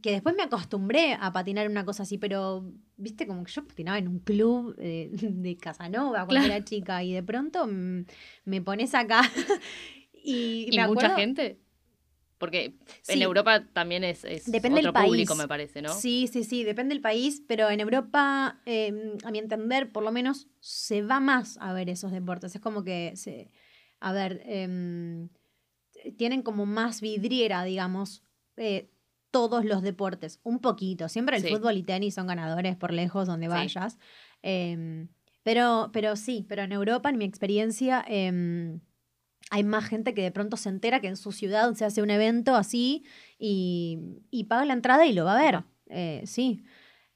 que 0.00 0.12
después 0.12 0.34
me 0.36 0.44
acostumbré 0.44 1.18
a 1.20 1.30
patinar 1.32 1.66
en 1.66 1.72
una 1.72 1.84
cosa 1.84 2.04
así, 2.04 2.16
pero, 2.16 2.72
viste, 2.96 3.26
como 3.26 3.44
que 3.44 3.52
yo 3.52 3.66
patinaba 3.66 3.98
en 3.98 4.08
un 4.08 4.20
club 4.20 4.74
eh, 4.78 5.10
de 5.12 5.56
Casanova 5.58 6.24
cuando 6.24 6.32
Claro. 6.46 6.46
era 6.46 6.64
chica 6.64 7.02
y 7.04 7.12
de 7.12 7.22
pronto 7.22 7.66
mm, 7.66 8.04
me 8.46 8.62
pones 8.62 8.94
acá 8.94 9.20
y, 10.12 10.66
¿Y 10.70 10.76
me 10.76 10.86
mucha 10.86 11.08
acuerdo- 11.08 11.16
gente? 11.16 11.58
Porque 12.38 12.74
en. 13.08 13.22
Europa 13.22 13.64
también 13.72 14.04
es, 14.04 14.24
es 14.24 14.50
Depende 14.50 14.80
otro 14.80 14.92
del 14.92 15.04
público, 15.04 15.34
me 15.34 15.48
parece, 15.48 15.82
¿no? 15.82 15.92
Sí, 15.92 16.28
sí, 16.32 16.44
sí, 16.44 16.64
depende 16.64 16.94
del 16.94 17.02
país, 17.02 17.42
pero 17.46 17.68
en 17.68 17.80
Europa, 17.80 18.60
eh, 18.64 19.16
a 19.24 19.30
mi 19.30 19.38
entender, 19.38 19.90
por 19.90 20.04
lo 20.04 20.12
menos 20.12 20.46
se 20.60 21.02
va 21.02 21.18
más 21.20 21.58
a 21.60 21.72
ver 21.72 21.90
esos 21.90 22.12
deportes. 22.12 22.54
Es 22.54 22.60
como 22.60 22.84
que, 22.84 23.12
se, 23.16 23.50
a 24.00 24.12
ver, 24.12 24.40
em, 24.46 25.28
tienen 26.16 26.42
como 26.42 26.64
más 26.64 27.00
vidriera, 27.00 27.64
digamos, 27.64 28.22
eh, 28.56 28.88
todos 29.30 29.64
los 29.64 29.82
deportes, 29.82 30.40
un 30.42 30.60
poquito. 30.60 31.08
Siempre 31.08 31.36
el 31.36 31.42
Sí. 31.42 31.48
fútbol 31.48 31.76
y 31.76 31.82
tenis 31.82 32.14
son 32.14 32.28
ganadores 32.28 32.76
por 32.76 32.92
lejos 32.92 33.26
donde 33.26 33.48
vayas. 33.48 33.98
Em, 34.42 35.08
pero, 35.42 35.90
pero 35.92 36.14
sí, 36.16 36.46
pero 36.48 36.62
en 36.62 36.72
Europa, 36.72 37.10
en 37.10 37.18
mi 37.18 37.24
experiencia, 37.24 38.04
em, 38.08 38.80
hay 39.50 39.64
más 39.64 39.84
gente 39.86 40.14
que 40.14 40.22
de 40.22 40.30
pronto 40.30 40.56
se 40.56 40.68
entera 40.68 41.00
que 41.00 41.08
en 41.08 41.16
su 41.16 41.32
ciudad 41.32 41.72
se 41.74 41.84
hace 41.84 42.02
un 42.02 42.10
evento 42.10 42.54
así 42.54 43.04
y, 43.38 43.98
y 44.30 44.44
paga 44.44 44.64
la 44.64 44.74
entrada 44.74 45.06
y 45.06 45.12
lo 45.12 45.24
va 45.24 45.38
a 45.38 45.42
ver. 45.42 45.64
Eh, 45.88 46.22
sí. 46.26 46.64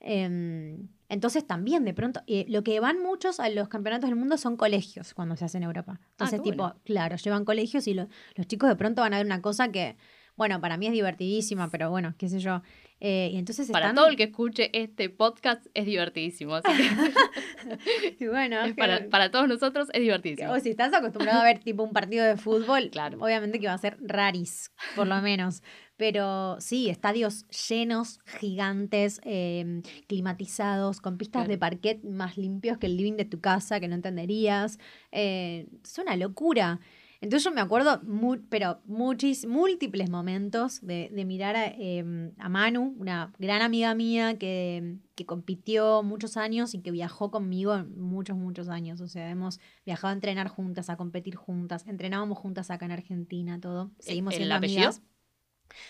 Em, 0.00 0.88
entonces 1.08 1.46
también 1.46 1.84
de 1.84 1.94
pronto, 1.94 2.22
eh, 2.26 2.44
lo 2.48 2.64
que 2.64 2.80
van 2.80 3.00
muchos 3.02 3.38
a 3.38 3.48
los 3.50 3.68
campeonatos 3.68 4.08
del 4.08 4.18
mundo 4.18 4.36
son 4.38 4.56
colegios 4.56 5.14
cuando 5.14 5.36
se 5.36 5.44
hace 5.44 5.58
en 5.58 5.64
Europa. 5.64 6.00
Entonces, 6.12 6.40
Ah, 6.40 6.42
qué 6.42 6.50
tipo, 6.50 6.64
bueno. 6.64 6.80
claro, 6.84 7.16
llevan 7.16 7.44
colegios 7.44 7.86
y 7.86 7.94
lo- 7.94 8.08
los 8.34 8.46
chicos 8.46 8.68
de 8.68 8.76
pronto 8.76 9.02
van 9.02 9.14
a 9.14 9.18
ver 9.18 9.26
una 9.26 9.42
cosa 9.42 9.70
que, 9.70 9.96
bueno, 10.36 10.60
para 10.60 10.76
mí 10.78 10.86
es 10.86 10.92
divertidísima, 10.92 11.68
pero 11.70 11.90
bueno, 11.90 12.14
qué 12.18 12.28
sé 12.28 12.40
yo. 12.40 12.62
Eh, 13.04 13.30
y 13.32 13.36
entonces 13.38 13.68
Para 13.68 13.86
están- 13.86 13.96
todo 13.96 14.06
el 14.06 14.16
que 14.16 14.22
escuche 14.22 14.70
este 14.80 15.10
podcast 15.10 15.66
es 15.74 15.86
divertidísimo. 15.86 16.54
Así 16.54 16.68
que 16.68 18.16
y 18.24 18.28
bueno, 18.28 18.60
es 18.64 18.68
que- 18.68 18.74
para, 18.74 19.08
para 19.08 19.30
todos 19.32 19.48
nosotros 19.48 19.88
es 19.92 20.00
divertidísimo. 20.00 20.52
O 20.52 20.60
si 20.60 20.70
estás 20.70 20.94
acostumbrado 20.94 21.40
a 21.40 21.44
ver 21.44 21.58
tipo 21.64 21.82
un 21.82 21.92
partido 21.92 22.24
de 22.24 22.36
fútbol, 22.36 22.90
Claro. 22.90 23.18
obviamente 23.20 23.58
que 23.58 23.66
va 23.66 23.72
a 23.74 23.78
ser 23.78 23.96
raris, 24.00 24.70
por 24.94 25.08
lo 25.08 25.20
menos. 25.20 25.62
Pero 25.96 26.56
sí, 26.60 26.88
estadios 26.90 27.46
llenos, 27.68 28.20
gigantes, 28.38 29.20
eh, 29.24 29.82
climatizados, 30.06 31.00
con 31.00 31.18
pistas 31.18 31.40
Claro. 31.42 31.50
de 31.50 31.58
parquet 31.58 32.02
más 32.04 32.36
limpios 32.36 32.78
que 32.78 32.86
el 32.86 32.96
living 32.96 33.14
de 33.16 33.24
tu 33.24 33.40
casa, 33.40 33.80
que 33.80 33.88
no 33.88 33.94
entenderías. 33.96 34.78
Eh, 35.10 35.66
es 35.82 35.98
una 35.98 36.14
locura. 36.16 36.78
Entonces 37.22 37.44
yo 37.44 37.52
me 37.54 37.60
acuerdo, 37.60 38.02
mu- 38.02 38.40
pero 38.50 38.80
muchis, 38.84 39.46
múltiples 39.46 40.10
momentos 40.10 40.80
de, 40.82 41.08
de 41.14 41.24
mirar 41.24 41.54
a, 41.56 41.66
eh, 41.68 42.32
a 42.36 42.48
Manu, 42.48 42.96
una 42.98 43.32
gran 43.38 43.62
amiga 43.62 43.94
mía 43.94 44.36
que, 44.38 44.96
que 45.14 45.24
compitió 45.24 46.02
muchos 46.02 46.36
años 46.36 46.74
y 46.74 46.80
que 46.80 46.90
viajó 46.90 47.30
conmigo 47.30 47.78
muchos, 47.96 48.36
muchos 48.36 48.68
años. 48.68 49.00
O 49.00 49.06
sea, 49.06 49.30
hemos 49.30 49.60
viajado 49.86 50.10
a 50.10 50.14
entrenar 50.14 50.48
juntas, 50.48 50.90
a 50.90 50.96
competir 50.96 51.36
juntas, 51.36 51.86
entrenábamos 51.86 52.36
juntas 52.38 52.70
acá 52.72 52.86
en 52.86 52.92
Argentina, 52.92 53.60
todo. 53.60 53.92
Seguimos 54.00 54.34
¿El 54.34 54.38
siendo 54.38 54.56
amigas. 54.56 55.00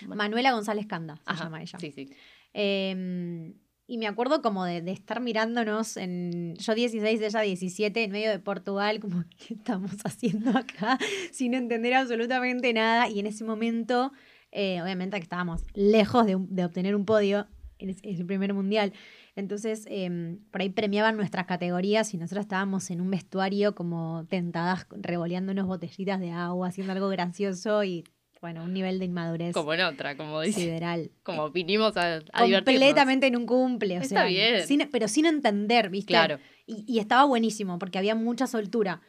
Manuela 0.07 0.53
González 0.53 0.87
Canda 0.87 1.17
se 1.17 1.23
Ajá, 1.27 1.45
llama 1.45 1.63
ella. 1.63 1.79
Sí, 1.79 1.93
sí. 1.93 2.11
Eh, 2.53 3.55
y 3.87 3.99
me 3.99 4.07
acuerdo 4.07 4.43
como 4.43 4.65
de, 4.65 4.79
estar 4.91 5.21
mirándonos 5.21 5.97
en. 5.97 6.55
Yo 6.57 6.75
16, 6.75 7.21
ella 7.21 7.41
17, 7.41 8.05
en 8.05 8.11
medio 8.11 8.31
de 8.31 8.39
Portugal, 8.39 9.01
como, 9.01 9.25
¿qué 9.39 9.55
estamos 9.55 9.93
haciendo 10.05 10.57
acá? 10.57 10.99
Sin 11.33 11.55
entender 11.55 11.95
absolutamente 11.95 12.73
nada. 12.73 13.09
Y 13.09 13.21
en 13.21 13.27
ese 13.27 13.45
momento, 13.45 14.13
eh, 14.51 14.81
obviamente 14.83 15.17
que 15.17 15.25
estábamos 15.25 15.63
lejos 15.75 16.27
de, 16.27 16.65
obtener 16.65 16.95
un 16.95 17.05
podio 17.05 17.49
en 17.79 17.91
ese 17.91 18.25
primer 18.25 18.55
mundial. 18.55 18.93
Entonces, 19.35 19.87
eh, 19.91 20.39
por 20.51 20.61
ahí 20.61 20.69
premiaban 20.71 21.17
nuestras 21.17 21.47
categorías 21.47 22.15
y 22.15 22.19
nosotros 22.19 22.45
estábamos 22.45 22.91
en 22.91 23.01
un 23.01 23.11
vestuario 23.11 23.75
como 23.75 24.27
tentadas, 24.29 24.87
revoleándonos 24.91 25.67
botellitas 25.67 26.21
de 26.21 26.31
agua, 26.31 26.69
haciendo 26.69 26.93
algo 26.93 27.09
gracioso 27.09 27.83
y, 27.83 28.05
bueno, 28.43 28.65
un 28.65 28.75
nivel 28.75 28.99
de 28.99 29.07
inmadurez 29.07 29.55
Como 29.55 29.73
en 29.73 29.81
otra, 29.83 30.17
como 30.17 30.41
dice. 30.43 30.61
sideral. 30.61 31.11
Como 31.23 31.49
vinimos 31.51 31.97
a, 31.97 32.17
a 32.17 32.45
divertirnos. 32.45 32.65
completamente 32.65 33.27
en 33.29 33.37
un 33.37 33.47
cumple, 33.47 33.99
o 33.99 34.03
Está 34.03 34.09
sea, 34.17 34.25
bien. 34.25 34.67
sin- 34.67 34.89
pero 34.93 35.09
sin 35.09 35.25
entender, 35.25 35.89
¿viste? 35.89 36.09
Claro, 36.13 36.39
Y, 36.67 36.85
y 36.87 36.99
estaba 36.99 37.25
buenísimo 37.25 37.79
porque 37.79 37.97
había 37.99 38.15
mucha 38.15 38.47
soltura. 38.47 39.01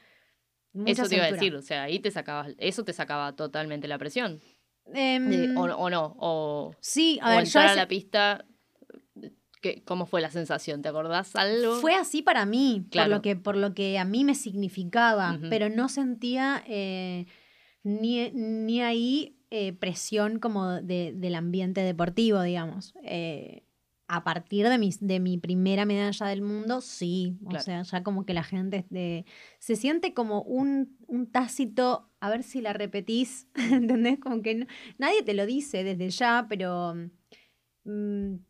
Mucha 0.71 0.91
eso 1.03 1.09
te 1.09 1.15
iba 1.17 1.25
a 1.25 1.31
decir. 1.31 1.53
O 1.55 1.61
sea, 1.61 1.83
ahí 1.83 1.99
te 1.99 2.09
sacabas, 2.11 2.53
eso 2.57 2.83
te 2.85 2.93
sacaba 2.93 3.35
totalmente 3.35 3.87
la 3.87 3.97
presión. 3.97 4.39
Em, 4.93 5.29
De- 5.29 5.55
o, 5.57 5.63
o 5.63 5.89
no, 5.89 6.15
o, 6.19 6.75
sí, 6.79 7.19
a 7.21 7.27
o 7.27 7.29
ver, 7.37 7.39
yo 7.39 7.43
entrar 7.47 7.65
a 7.65 7.71
ese- 7.71 7.75
la 7.77 7.87
pista. 7.87 8.45
¿qué- 9.61 9.81
¿Cómo 9.85 10.05
fue 10.05 10.21
la 10.21 10.29
sensación? 10.29 10.81
¿Te 10.81 10.89
acordás 10.89 11.35
algo? 11.35 11.75
fue 11.75 11.95
así 11.95 12.21
para 12.21 12.45
mí, 12.45 12.85
Claro. 12.91 13.09
por, 13.09 13.15
lo 13.17 13.21
que, 13.21 13.35
por 13.35 13.55
lo 13.55 13.73
que 13.73 13.97
a 13.97 14.05
mí 14.05 14.23
me 14.25 14.35
significaba, 14.35 15.39
pero 15.49 15.69
no 15.69 15.87
sentía 15.89 16.63
eh, 16.67 17.25
ni, 17.83 18.29
ni 18.31 18.81
ahí 18.81 19.37
eh, 19.51 19.73
presión 19.73 20.39
como 20.39 20.81
de- 20.81 21.13
del 21.15 21.35
ambiente 21.35 21.81
deportivo, 21.81 22.41
digamos. 22.41 22.93
Eh, 23.03 23.63
a 24.07 24.23
partir 24.23 24.67
de, 24.67 24.77
mis, 24.77 24.99
de 24.99 25.19
mi 25.19 25.37
primera 25.37 25.85
medalla 25.85 26.27
del 26.27 26.41
mundo, 26.41 26.81
sí. 26.81 27.37
O 27.45 27.51
sea, 27.59 27.81
ya 27.83 28.03
como 28.03 28.25
que 28.25 28.33
la 28.33 28.43
gente 28.43 28.85
de- 28.89 29.25
se 29.59 29.75
siente 29.75 30.13
como 30.13 30.41
un, 30.43 30.97
un 31.07 31.27
tácito, 31.31 32.09
a 32.19 32.29
ver 32.29 32.43
si 32.43 32.61
la 32.61 32.73
repetís, 32.73 33.47
¿entendés? 33.71 34.19
Como 34.19 34.41
que 34.41 34.55
no- 34.55 34.65
nadie 34.97 35.23
te 35.23 35.33
lo 35.33 35.45
dice 35.45 35.83
desde 35.83 36.09
ya, 36.09 36.45
pero 36.49 36.93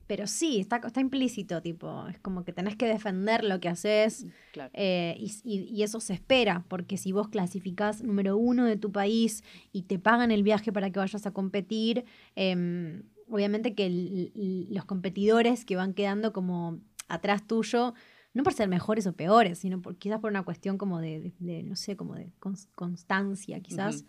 pero 0.08 0.28
sí, 0.28 0.60
está, 0.60 0.78
está 0.86 1.02
implícito, 1.02 1.62
tipo, 1.62 2.08
es 2.08 2.20
como 2.20 2.44
que 2.44 2.54
tenés 2.54 2.76
que 2.76 2.86
defender 2.88 3.44
lo 3.44 3.60
que 3.60 3.68
haces 3.70 4.28
Claro. 4.52 4.70
eh, 4.74 5.16
y, 5.18 5.32
y- 5.44 5.64
y 5.76 5.82
eso 5.84 6.00
se 6.00 6.14
espera, 6.14 6.66
porque 6.68 6.98
si 6.98 7.12
vos 7.12 7.30
clasificás 7.30 8.04
número 8.04 8.38
uno 8.38 8.66
de 8.66 8.78
tu 8.78 8.92
país 8.92 9.44
y 9.72 9.84
te 9.84 9.98
pagan 9.98 10.30
el 10.32 10.44
viaje 10.44 10.72
para 10.72 10.92
que 10.92 11.00
vayas 11.00 11.26
a 11.26 11.32
competir, 11.32 12.06
em, 12.36 13.04
obviamente 13.28 13.74
que 13.74 13.88
el- 13.88 14.68
los 14.70 14.86
competidores 14.86 15.66
que 15.66 15.76
van 15.76 15.94
quedando 15.96 16.32
como 16.32 16.80
atrás 17.08 17.48
tuyo, 17.48 17.96
no 18.36 18.44
por 18.44 18.54
ser 18.54 18.68
mejores 18.68 19.08
o 19.08 19.14
peores, 19.14 19.58
sino 19.60 19.82
por, 19.82 19.96
quizás 19.98 20.20
por 20.20 20.30
una 20.32 20.44
cuestión 20.44 20.78
como 20.78 21.00
de, 21.00 21.20
de- 21.20 21.34
de, 21.40 21.64
no 21.64 21.76
sé, 21.76 21.96
como 21.96 22.14
de 22.16 22.32
cons- 22.40 22.68
constancia, 22.76 23.60
quizás. 23.62 24.06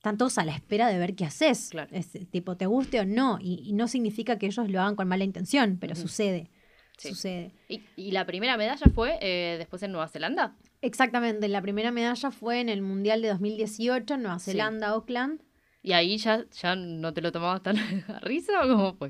Están 0.00 0.16
todos 0.16 0.38
a 0.38 0.46
la 0.46 0.54
espera 0.54 0.88
de 0.88 0.98
ver 0.98 1.14
qué 1.14 1.26
haces. 1.26 1.68
Claro. 1.72 1.90
Es, 1.92 2.10
tipo, 2.30 2.56
te 2.56 2.64
guste 2.64 3.00
o 3.00 3.04
no. 3.04 3.38
Y, 3.38 3.60
y 3.66 3.74
no 3.74 3.86
significa 3.86 4.38
que 4.38 4.46
ellos 4.46 4.70
lo 4.70 4.80
hagan 4.80 4.96
con 4.96 5.06
mala 5.06 5.24
intención, 5.24 5.76
pero 5.78 5.94
sucede. 5.94 6.50
Sí. 6.96 7.10
Sucede. 7.10 7.52
¿Y, 7.68 7.82
y 7.96 8.12
la 8.12 8.24
primera 8.24 8.56
medalla 8.56 8.86
fue 8.94 9.18
eh, 9.20 9.56
después 9.58 9.82
en 9.82 9.92
Nueva 9.92 10.08
Zelanda? 10.08 10.56
Exactamente. 10.80 11.48
La 11.48 11.60
primera 11.60 11.90
medalla 11.92 12.30
fue 12.30 12.60
en 12.60 12.70
el 12.70 12.80
Mundial 12.80 13.20
de 13.20 13.28
2018 13.28 14.14
en 14.14 14.22
Nueva 14.22 14.38
Sí. 14.38 14.52
Zelanda, 14.52 14.88
Auckland. 14.88 15.42
¿Y 15.82 15.92
ahí 15.92 16.16
ya, 16.16 16.46
ya 16.50 16.76
no 16.76 17.12
te 17.12 17.20
lo 17.20 17.30
tomabas 17.30 17.62
tan 17.62 17.76
a 18.08 18.20
risa 18.20 18.52
o 18.64 18.68
cómo 18.68 18.94
fue? 18.94 19.08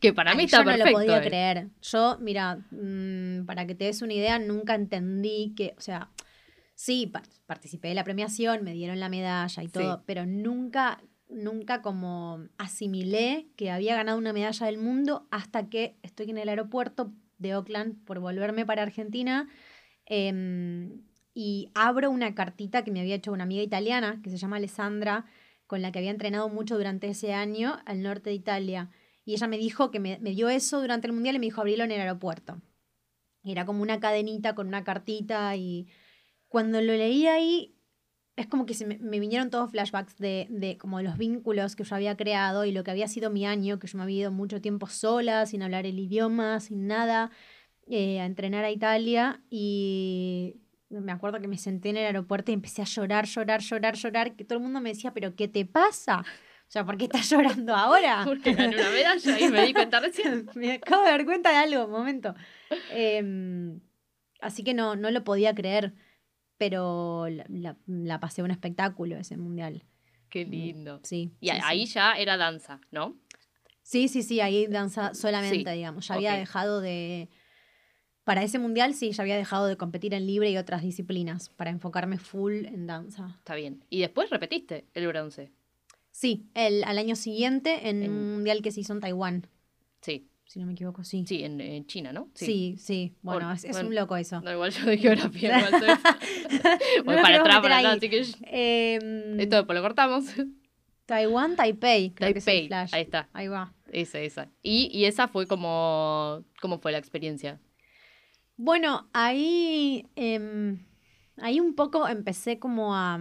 Que 0.00 0.14
para 0.14 0.32
mí 0.34 0.40
Ay, 0.40 0.44
está 0.46 0.58
yo 0.58 0.64
no 0.64 0.70
perfecto. 0.70 0.90
lo 0.90 1.04
podía 1.04 1.18
eh. 1.18 1.28
creer. 1.28 1.68
Yo, 1.82 2.16
mira, 2.18 2.56
mm, 2.70 3.44
para 3.44 3.66
que 3.66 3.74
te 3.74 3.84
des 3.84 4.00
una 4.00 4.14
idea, 4.14 4.38
nunca 4.38 4.74
entendí 4.74 5.52
que, 5.54 5.74
o 5.76 5.80
sea, 5.82 6.08
sí, 6.80 7.06
pa- 7.06 7.22
participé 7.44 7.88
de 7.88 7.94
la 7.94 8.04
premiación, 8.04 8.64
me 8.64 8.72
dieron 8.72 9.00
la 9.00 9.10
medalla 9.10 9.62
y 9.62 9.66
Sí. 9.66 9.72
todo, 9.74 10.02
pero 10.06 10.24
nunca, 10.24 11.02
nunca 11.28 11.82
como 11.82 12.46
asimilé 12.56 13.48
que 13.56 13.70
había 13.70 13.94
ganado 13.96 14.16
una 14.16 14.32
medalla 14.32 14.64
del 14.64 14.78
mundo 14.78 15.28
hasta 15.30 15.68
que 15.68 15.98
estoy 16.02 16.30
en 16.30 16.38
el 16.38 16.48
aeropuerto 16.48 17.12
de 17.36 17.54
Oakland 17.54 18.02
por 18.06 18.18
volverme 18.20 18.64
para 18.64 18.82
Argentina 18.82 19.46
em, 20.06 21.02
y 21.34 21.70
abro 21.74 22.10
una 22.10 22.34
cartita 22.34 22.82
que 22.82 22.90
me 22.90 23.00
había 23.00 23.14
hecho 23.16 23.30
una 23.32 23.44
amiga 23.44 23.62
italiana 23.62 24.18
que 24.22 24.30
se 24.30 24.38
llama 24.38 24.56
Alessandra, 24.56 25.26
con 25.66 25.82
la 25.82 25.92
que 25.92 25.98
había 25.98 26.10
entrenado 26.10 26.48
mucho 26.48 26.78
durante 26.78 27.08
ese 27.08 27.34
año 27.34 27.78
al 27.84 28.02
norte 28.02 28.30
de 28.30 28.36
Italia. 28.36 28.88
Y 29.26 29.34
ella 29.34 29.46
me 29.48 29.58
dijo 29.58 29.90
que 29.90 30.00
me, 30.00 30.18
me 30.18 30.30
dio 30.30 30.48
eso 30.48 30.80
durante 30.80 31.06
el 31.06 31.12
mundial 31.12 31.36
y 31.36 31.38
me 31.40 31.46
dijo 31.46 31.60
abrirlo 31.60 31.84
en 31.84 31.92
el 31.92 32.00
aeropuerto. 32.00 32.60
Era 33.44 33.64
como 33.66 33.82
una 33.82 34.00
cadenita 34.00 34.54
con 34.54 34.66
una 34.66 34.82
cartita 34.82 35.54
y 35.56 35.86
cuando 36.50 36.82
lo 36.82 36.92
leí 36.92 37.26
ahí 37.26 37.74
es 38.36 38.46
como 38.46 38.66
que 38.66 38.74
se 38.74 38.86
me, 38.86 38.98
me 38.98 39.20
vinieron 39.20 39.50
todos 39.50 39.70
flashbacks 39.70 40.18
de, 40.18 40.46
de 40.50 40.76
como 40.76 41.00
los 41.00 41.16
vínculos 41.16 41.76
que 41.76 41.84
yo 41.84 41.94
había 41.94 42.16
creado 42.16 42.64
y 42.64 42.72
lo 42.72 42.84
que 42.84 42.90
había 42.90 43.08
sido 43.08 43.30
mi 43.30 43.46
año, 43.46 43.78
que 43.78 43.86
yo 43.86 43.96
me 43.96 44.04
había 44.04 44.22
ido 44.22 44.32
mucho 44.32 44.60
tiempo 44.60 44.86
sola, 44.86 45.46
sin 45.46 45.62
hablar 45.62 45.86
el 45.86 45.98
idioma, 45.98 46.60
sin 46.60 46.86
nada, 46.86 47.30
eh, 47.86 48.20
a 48.20 48.26
entrenar 48.26 48.64
a 48.64 48.70
Italia 48.70 49.42
y 49.48 50.56
me 50.88 51.12
acuerdo 51.12 51.40
que 51.40 51.48
me 51.48 51.56
senté 51.56 51.90
en 51.90 51.98
el 51.98 52.06
aeropuerto 52.06 52.50
y 52.50 52.54
empecé 52.54 52.82
a 52.82 52.84
llorar, 52.84 53.26
llorar, 53.26 53.60
llorar, 53.60 53.94
llorar, 53.94 54.36
que 54.36 54.44
todo 54.44 54.58
el 54.58 54.64
mundo 54.64 54.80
me 54.80 54.90
decía, 54.90 55.12
pero 55.12 55.36
¿qué 55.36 55.46
te 55.48 55.64
pasa? 55.64 56.20
O 56.20 56.72
sea, 56.72 56.84
¿por 56.84 56.96
qué 56.96 57.04
estás 57.04 57.28
llorando 57.30 57.74
ahora? 57.74 58.22
Porque 58.24 58.54
gané 58.54 58.76
una 58.76 58.90
medalla 58.90 59.40
y 59.40 59.48
me 59.48 59.66
di 59.66 59.72
cuenta 59.72 60.00
recién. 60.00 60.48
me 60.54 60.72
acabo 60.72 61.02
de 61.02 61.10
dar 61.10 61.24
cuenta 61.24 61.50
de 61.50 61.56
algo, 61.56 61.84
un 61.84 61.90
momento. 61.90 62.34
Em, 62.90 63.80
así 64.40 64.64
que 64.64 64.74
no, 64.74 64.96
no 64.96 65.10
lo 65.10 65.24
podía 65.24 65.54
creer, 65.54 65.94
pero 66.60 67.26
la, 67.30 67.46
la- 67.48 67.76
la 67.86 68.20
pasé 68.20 68.42
un 68.42 68.50
espectáculo 68.50 69.16
ese 69.16 69.38
mundial. 69.38 69.82
Qué 70.28 70.44
lindo. 70.44 71.00
Sí. 71.02 71.32
Y 71.40 71.48
sí, 71.48 71.56
ahí 71.64 71.86
sí. 71.86 71.94
ya 71.94 72.12
era 72.12 72.36
danza, 72.36 72.82
¿no? 72.90 73.16
Sí, 73.82 74.08
sí, 74.08 74.22
sí, 74.22 74.40
ahí 74.42 74.66
danza 74.66 75.14
solamente, 75.14 75.70
Sí, 75.70 75.76
digamos. 75.78 76.06
Ya 76.06 76.14
había 76.16 76.34
dejado 76.34 76.82
de. 76.82 77.30
Para 78.24 78.42
ese 78.42 78.58
mundial 78.58 78.92
sí, 78.94 79.10
ya 79.12 79.22
había 79.22 79.36
dejado 79.38 79.66
de 79.66 79.78
competir 79.78 80.12
en 80.12 80.26
libre 80.26 80.50
y 80.50 80.58
otras 80.58 80.82
disciplinas 80.82 81.48
para 81.48 81.70
enfocarme 81.70 82.18
full 82.18 82.66
en 82.66 82.86
danza. 82.86 83.34
Está 83.38 83.54
bien. 83.54 83.82
Y 83.88 84.00
después 84.00 84.28
repetiste 84.28 84.84
el 84.92 85.06
bronce. 85.08 85.50
Sí, 86.10 86.44
el, 86.52 86.84
al 86.84 86.98
año 86.98 87.16
siguiente 87.16 87.88
en 87.88 88.02
En- 88.02 88.10
un 88.12 88.32
mundial 88.34 88.60
que 88.60 88.70
se 88.70 88.80
hizo 88.80 88.92
en 88.92 89.00
Taiwán, 89.00 89.46
Sí, 90.02 90.28
si 90.50 90.58
no 90.58 90.66
me 90.66 90.72
equivoco, 90.72 91.04
sí. 91.04 91.24
sí, 91.28 91.44
en, 91.44 91.60
en 91.60 91.86
China, 91.86 92.12
¿no? 92.12 92.28
Sí, 92.34 92.74
sí. 92.76 93.14
Bueno, 93.22 93.52
es, 93.52 93.62
es 93.64 93.70
bueno. 93.70 93.88
un 93.90 93.94
loco 93.94 94.16
eso. 94.16 94.40
No, 94.40 94.50
igual 94.50 94.72
yo 94.72 94.84
de 94.84 94.98
geografía, 94.98 95.56
igual 95.58 95.80
soy... 95.80 95.88
Voy 97.04 97.14
para 97.14 97.36
atrás, 97.36 97.60
para 97.60 97.78
atrás, 97.78 97.96
así 97.98 98.10
que 98.10 98.26
Em, 98.46 99.38
esto 99.38 99.54
después 99.58 99.76
lo 99.76 99.82
cortamos. 99.82 100.24
Taiwán, 101.06 101.54
Taipei, 101.54 102.10
creo 102.10 102.32
que 102.32 102.40
es 102.40 102.44
Taipei, 102.44 102.66
flash. 102.66 102.92
ahí 102.92 103.02
está, 103.02 103.28
Ahí 103.32 103.46
va. 103.46 103.72
esa, 103.92 104.18
esa. 104.18 104.48
Y, 104.60 104.90
y 104.92 105.04
esa 105.04 105.28
fue 105.28 105.46
como, 105.46 106.44
¿cómo 106.60 106.80
fue 106.80 106.90
la 106.90 106.98
experiencia? 106.98 107.60
Bueno, 108.56 109.08
ahí, 109.12 110.04
em, 110.16 110.84
ahí 111.36 111.60
un 111.60 111.76
poco 111.76 112.08
empecé 112.08 112.58
como 112.58 112.96
a, 112.96 113.20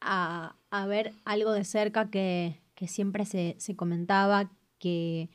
a, 0.00 0.56
a 0.70 0.86
ver 0.88 1.12
algo 1.24 1.52
de 1.52 1.62
cerca 1.62 2.10
que, 2.10 2.60
que 2.74 2.88
siempre 2.88 3.24
se, 3.26 3.54
se 3.58 3.76
comentaba, 3.76 4.50
que 4.80 5.30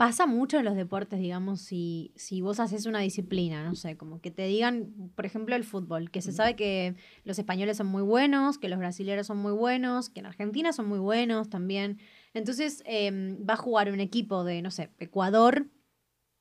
pasa 0.00 0.24
mucho 0.24 0.58
en 0.58 0.64
los 0.64 0.76
deportes, 0.76 1.20
digamos, 1.20 1.60
si, 1.60 2.14
si 2.16 2.40
vos 2.40 2.58
haces 2.58 2.86
una 2.86 3.00
disciplina, 3.00 3.62
no 3.62 3.74
sé, 3.74 3.98
como 3.98 4.22
que 4.22 4.30
te 4.30 4.46
digan, 4.46 4.94
por 5.14 5.26
ejemplo, 5.26 5.54
el 5.54 5.62
fútbol, 5.62 6.10
que 6.10 6.22
se 6.22 6.32
sabe 6.32 6.56
que 6.56 6.94
los 7.24 7.38
españoles 7.38 7.76
son 7.76 7.88
muy 7.88 8.00
buenos, 8.00 8.56
que 8.56 8.70
los 8.70 8.78
brasileños 8.78 9.26
son 9.26 9.36
muy 9.36 9.52
buenos, 9.52 10.08
que 10.08 10.20
en 10.20 10.24
Argentina 10.24 10.72
son 10.72 10.88
muy 10.88 11.00
buenos 11.00 11.50
también. 11.50 11.98
Entonces 12.32 12.82
em, 12.86 13.46
va 13.46 13.52
a 13.52 13.56
jugar 13.58 13.92
un 13.92 14.00
equipo 14.00 14.42
de, 14.42 14.62
no 14.62 14.70
sé, 14.70 14.88
Ecuador 15.00 15.66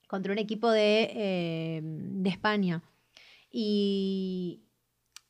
contra 0.07 0.31
un 0.31 0.39
equipo 0.39 0.71
de, 0.71 1.11
eh, 1.13 1.81
de 1.83 2.29
España. 2.29 2.81
Y, 3.51 4.63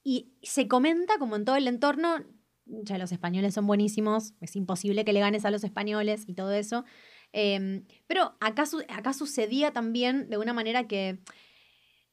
y 0.04 0.36
se 0.44 0.68
comenta 0.68 1.18
como 1.18 1.36
en 1.36 1.46
todo 1.46 1.56
el 1.56 1.68
entorno, 1.68 2.24
ya 2.68 3.00
los 3.00 3.12
españoles 3.12 3.56
son 3.56 3.66
buenísimos, 3.66 4.36
es 4.40 4.56
imposible 4.56 5.04
que 5.04 5.14
le 5.14 5.20
ganes 5.20 5.46
a 5.46 5.50
los 5.50 5.64
españoles 5.64 6.26
y 6.28 6.36
todo 6.36 6.52
eso. 6.52 6.86
Eh, 7.34 7.84
pero 8.08 8.36
acá, 8.40 8.64
acá 8.90 9.14
sucedía 9.14 9.72
también 9.72 10.30
de 10.30 10.38
una 10.38 10.54
manera 10.54 10.88
que 10.88 11.20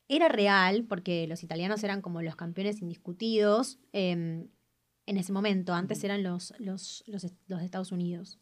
era 0.09 0.29
real, 0.29 0.85
porque 0.85 1.27
los 1.27 1.43
italianos 1.43 1.83
eran 1.83 2.01
como 2.01 2.23
los 2.23 2.37
campeones 2.37 2.81
indiscutidos 2.81 3.79
eh, 3.93 4.47
en 5.07 5.17
ese 5.17 5.33
momento. 5.33 5.75
Antes 5.75 6.05
eran 6.05 6.23
los, 6.23 6.55
los, 6.59 7.03
los, 7.07 7.27
los 7.49 7.61
de 7.61 7.65
Estados 7.65 7.93
Unidos. 7.93 8.39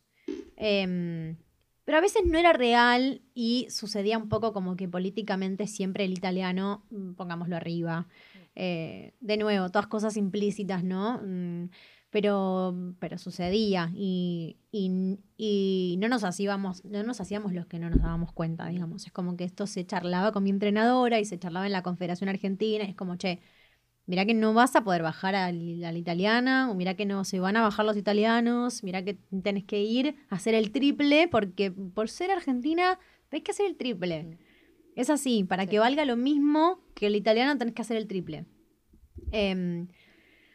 Eh, 0.56 1.36
pero 1.84 1.98
a 1.98 2.00
veces 2.00 2.22
no 2.24 2.38
era 2.38 2.52
real 2.52 3.20
y 3.34 3.66
sucedía 3.68 4.16
un 4.16 4.28
poco 4.28 4.52
como 4.52 4.76
que 4.76 4.88
políticamente 4.88 5.66
siempre 5.66 6.04
el 6.04 6.12
italiano, 6.12 6.86
mm, 6.90 7.12
pongámoslo 7.12 7.56
arriba. 7.56 8.08
Eh, 8.54 9.14
de 9.20 9.36
nuevo, 9.36 9.68
todas 9.70 9.88
cosas 9.88 10.16
implícitas, 10.16 10.82
¿no? 10.82 11.20
Mm, 11.22 11.68
pero, 12.14 12.72
pero 13.00 13.18
sucedía 13.18 13.90
y, 13.92 14.56
y- 14.70 15.18
y 15.36 15.96
no, 15.98 16.06
nos 16.08 16.22
hacíamos, 16.22 16.84
no 16.84 17.02
nos 17.02 17.20
hacíamos 17.20 17.52
los 17.52 17.66
que 17.66 17.80
no 17.80 17.90
nos 17.90 18.00
dábamos 18.00 18.32
cuenta, 18.32 18.68
digamos. 18.68 19.04
Es 19.04 19.10
como 19.10 19.36
que 19.36 19.42
esto 19.42 19.66
se 19.66 19.84
charlaba 19.84 20.30
con 20.30 20.44
mi 20.44 20.50
entrenadora 20.50 21.18
y 21.18 21.24
se 21.24 21.40
charlaba 21.40 21.66
en 21.66 21.72
la 21.72 21.82
Confederación 21.82 22.28
Argentina. 22.28 22.84
es 22.84 22.94
como, 22.94 23.16
che, 23.16 23.40
Mirá 24.06 24.26
que 24.26 24.34
no 24.34 24.52
vas 24.54 24.76
a 24.76 24.84
poder 24.84 25.02
bajar 25.02 25.34
al- 25.34 25.82
a 25.82 25.90
la 25.90 25.98
italiana, 25.98 26.70
o 26.70 26.74
mirá 26.74 26.94
que 26.94 27.06
no 27.06 27.24
se 27.24 27.40
van 27.40 27.56
a 27.56 27.62
bajar 27.62 27.84
los 27.86 27.96
italianos, 27.96 28.84
mirá 28.84 29.02
que 29.02 29.14
tenés 29.42 29.64
que 29.64 29.82
ir 29.82 30.14
a 30.30 30.36
hacer 30.36 30.54
el 30.54 30.70
triple, 30.72 31.26
porque 31.26 31.72
por 31.72 32.08
ser 32.10 32.30
argentina 32.30 32.98
hay 33.32 33.40
que 33.40 33.50
hacer 33.52 33.64
el 33.66 33.76
triple. 33.76 34.38
Es 34.94 35.08
así, 35.10 35.42
para 35.42 35.62
Sí. 35.64 35.70
que 35.70 35.78
valga 35.80 36.04
lo 36.04 36.16
mismo 36.16 36.78
que 36.94 37.06
el 37.06 37.16
italiano 37.16 37.56
tenés 37.58 37.74
que 37.74 37.82
hacer 37.82 37.96
el 37.96 38.06
triple. 38.06 38.44
Em, 39.32 39.88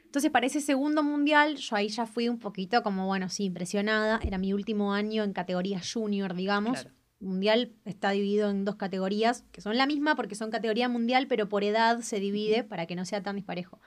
entonces, 0.09 0.31
para 0.31 0.47
ese 0.47 0.59
segundo 0.59 1.03
mundial, 1.03 1.57
yo 1.57 1.75
ahí 1.75 1.87
ya 1.87 2.07
fui 2.07 2.29
un 2.29 2.39
poquito 2.39 2.81
como, 2.81 3.05
bueno, 3.05 3.29
sí, 3.29 3.43
impresionada. 3.43 4.19
Era 4.23 4.39
mi 4.39 4.53
último 4.53 4.91
año 4.91 5.23
en 5.23 5.33
categoría 5.33 5.79
junior, 5.79 6.33
digamos. 6.33 6.81
Claro. 6.81 6.95
Mundial 7.19 7.73
está 7.85 8.09
dividido 8.09 8.49
en 8.49 8.65
dos 8.65 8.75
categorías, 8.75 9.43
que 9.51 9.61
son 9.61 9.77
la 9.77 9.85
misma 9.85 10.15
porque 10.15 10.33
son 10.33 10.49
categoría 10.49 10.89
mundial, 10.89 11.27
pero 11.27 11.47
por 11.47 11.63
edad 11.63 11.99
se 11.99 12.19
divide 12.19 12.63
para 12.63 12.87
que 12.87 12.95
no 12.95 13.05
sea 13.05 13.21
tan 13.21 13.35
disparejo. 13.35 13.81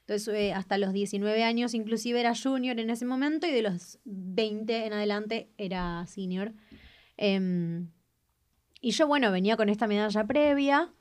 Entonces, 0.00 0.28
eh, 0.34 0.52
hasta 0.52 0.76
los 0.76 0.92
19 0.92 1.42
años 1.42 1.72
inclusive 1.72 2.20
era 2.20 2.34
junior 2.36 2.78
en 2.78 2.90
ese 2.90 3.06
momento 3.06 3.46
y 3.46 3.52
de 3.52 3.62
los 3.62 3.98
20 4.04 4.84
en 4.84 4.92
adelante 4.92 5.48
era 5.56 6.06
senior. 6.06 6.52
Em, 7.16 7.88
y 8.82 8.90
yo, 8.90 9.06
bueno, 9.06 9.32
venía 9.32 9.56
con 9.56 9.70
esta 9.70 9.86
medalla 9.86 10.26
previa 10.26 10.92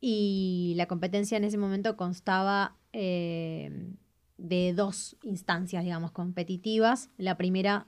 y 0.00 0.72
la 0.76 0.86
competencia 0.86 1.36
en 1.36 1.44
ese 1.44 1.58
momento 1.58 1.94
constaba 1.98 2.77
eh, 2.92 3.92
de 4.36 4.72
dos 4.74 5.16
instancias, 5.22 5.84
digamos, 5.84 6.12
competitivas. 6.12 7.10
La 7.16 7.36
primera 7.36 7.86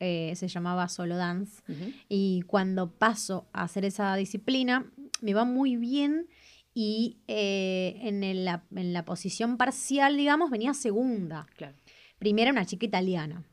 eh, 0.00 0.32
se 0.36 0.48
llamaba 0.48 0.88
solo 0.88 1.16
dance 1.16 1.60
Ujú. 1.68 1.92
y 2.08 2.42
cuando 2.42 2.92
paso 2.92 3.48
a 3.52 3.64
hacer 3.64 3.84
esa 3.84 4.14
disciplina, 4.16 4.90
me 5.20 5.34
va 5.34 5.44
muy 5.44 5.76
bien 5.76 6.28
y 6.72 7.18
eh, 7.26 7.98
en, 8.02 8.22
el- 8.22 8.44
la, 8.44 8.64
en 8.74 8.92
la 8.92 9.04
posición 9.04 9.56
parcial, 9.56 10.16
digamos, 10.16 10.50
venía 10.50 10.72
segunda. 10.74 11.46
Claro. 11.56 11.76
Primera 12.18 12.52
una 12.52 12.64
chica 12.64 12.86
italiana. 12.86 13.44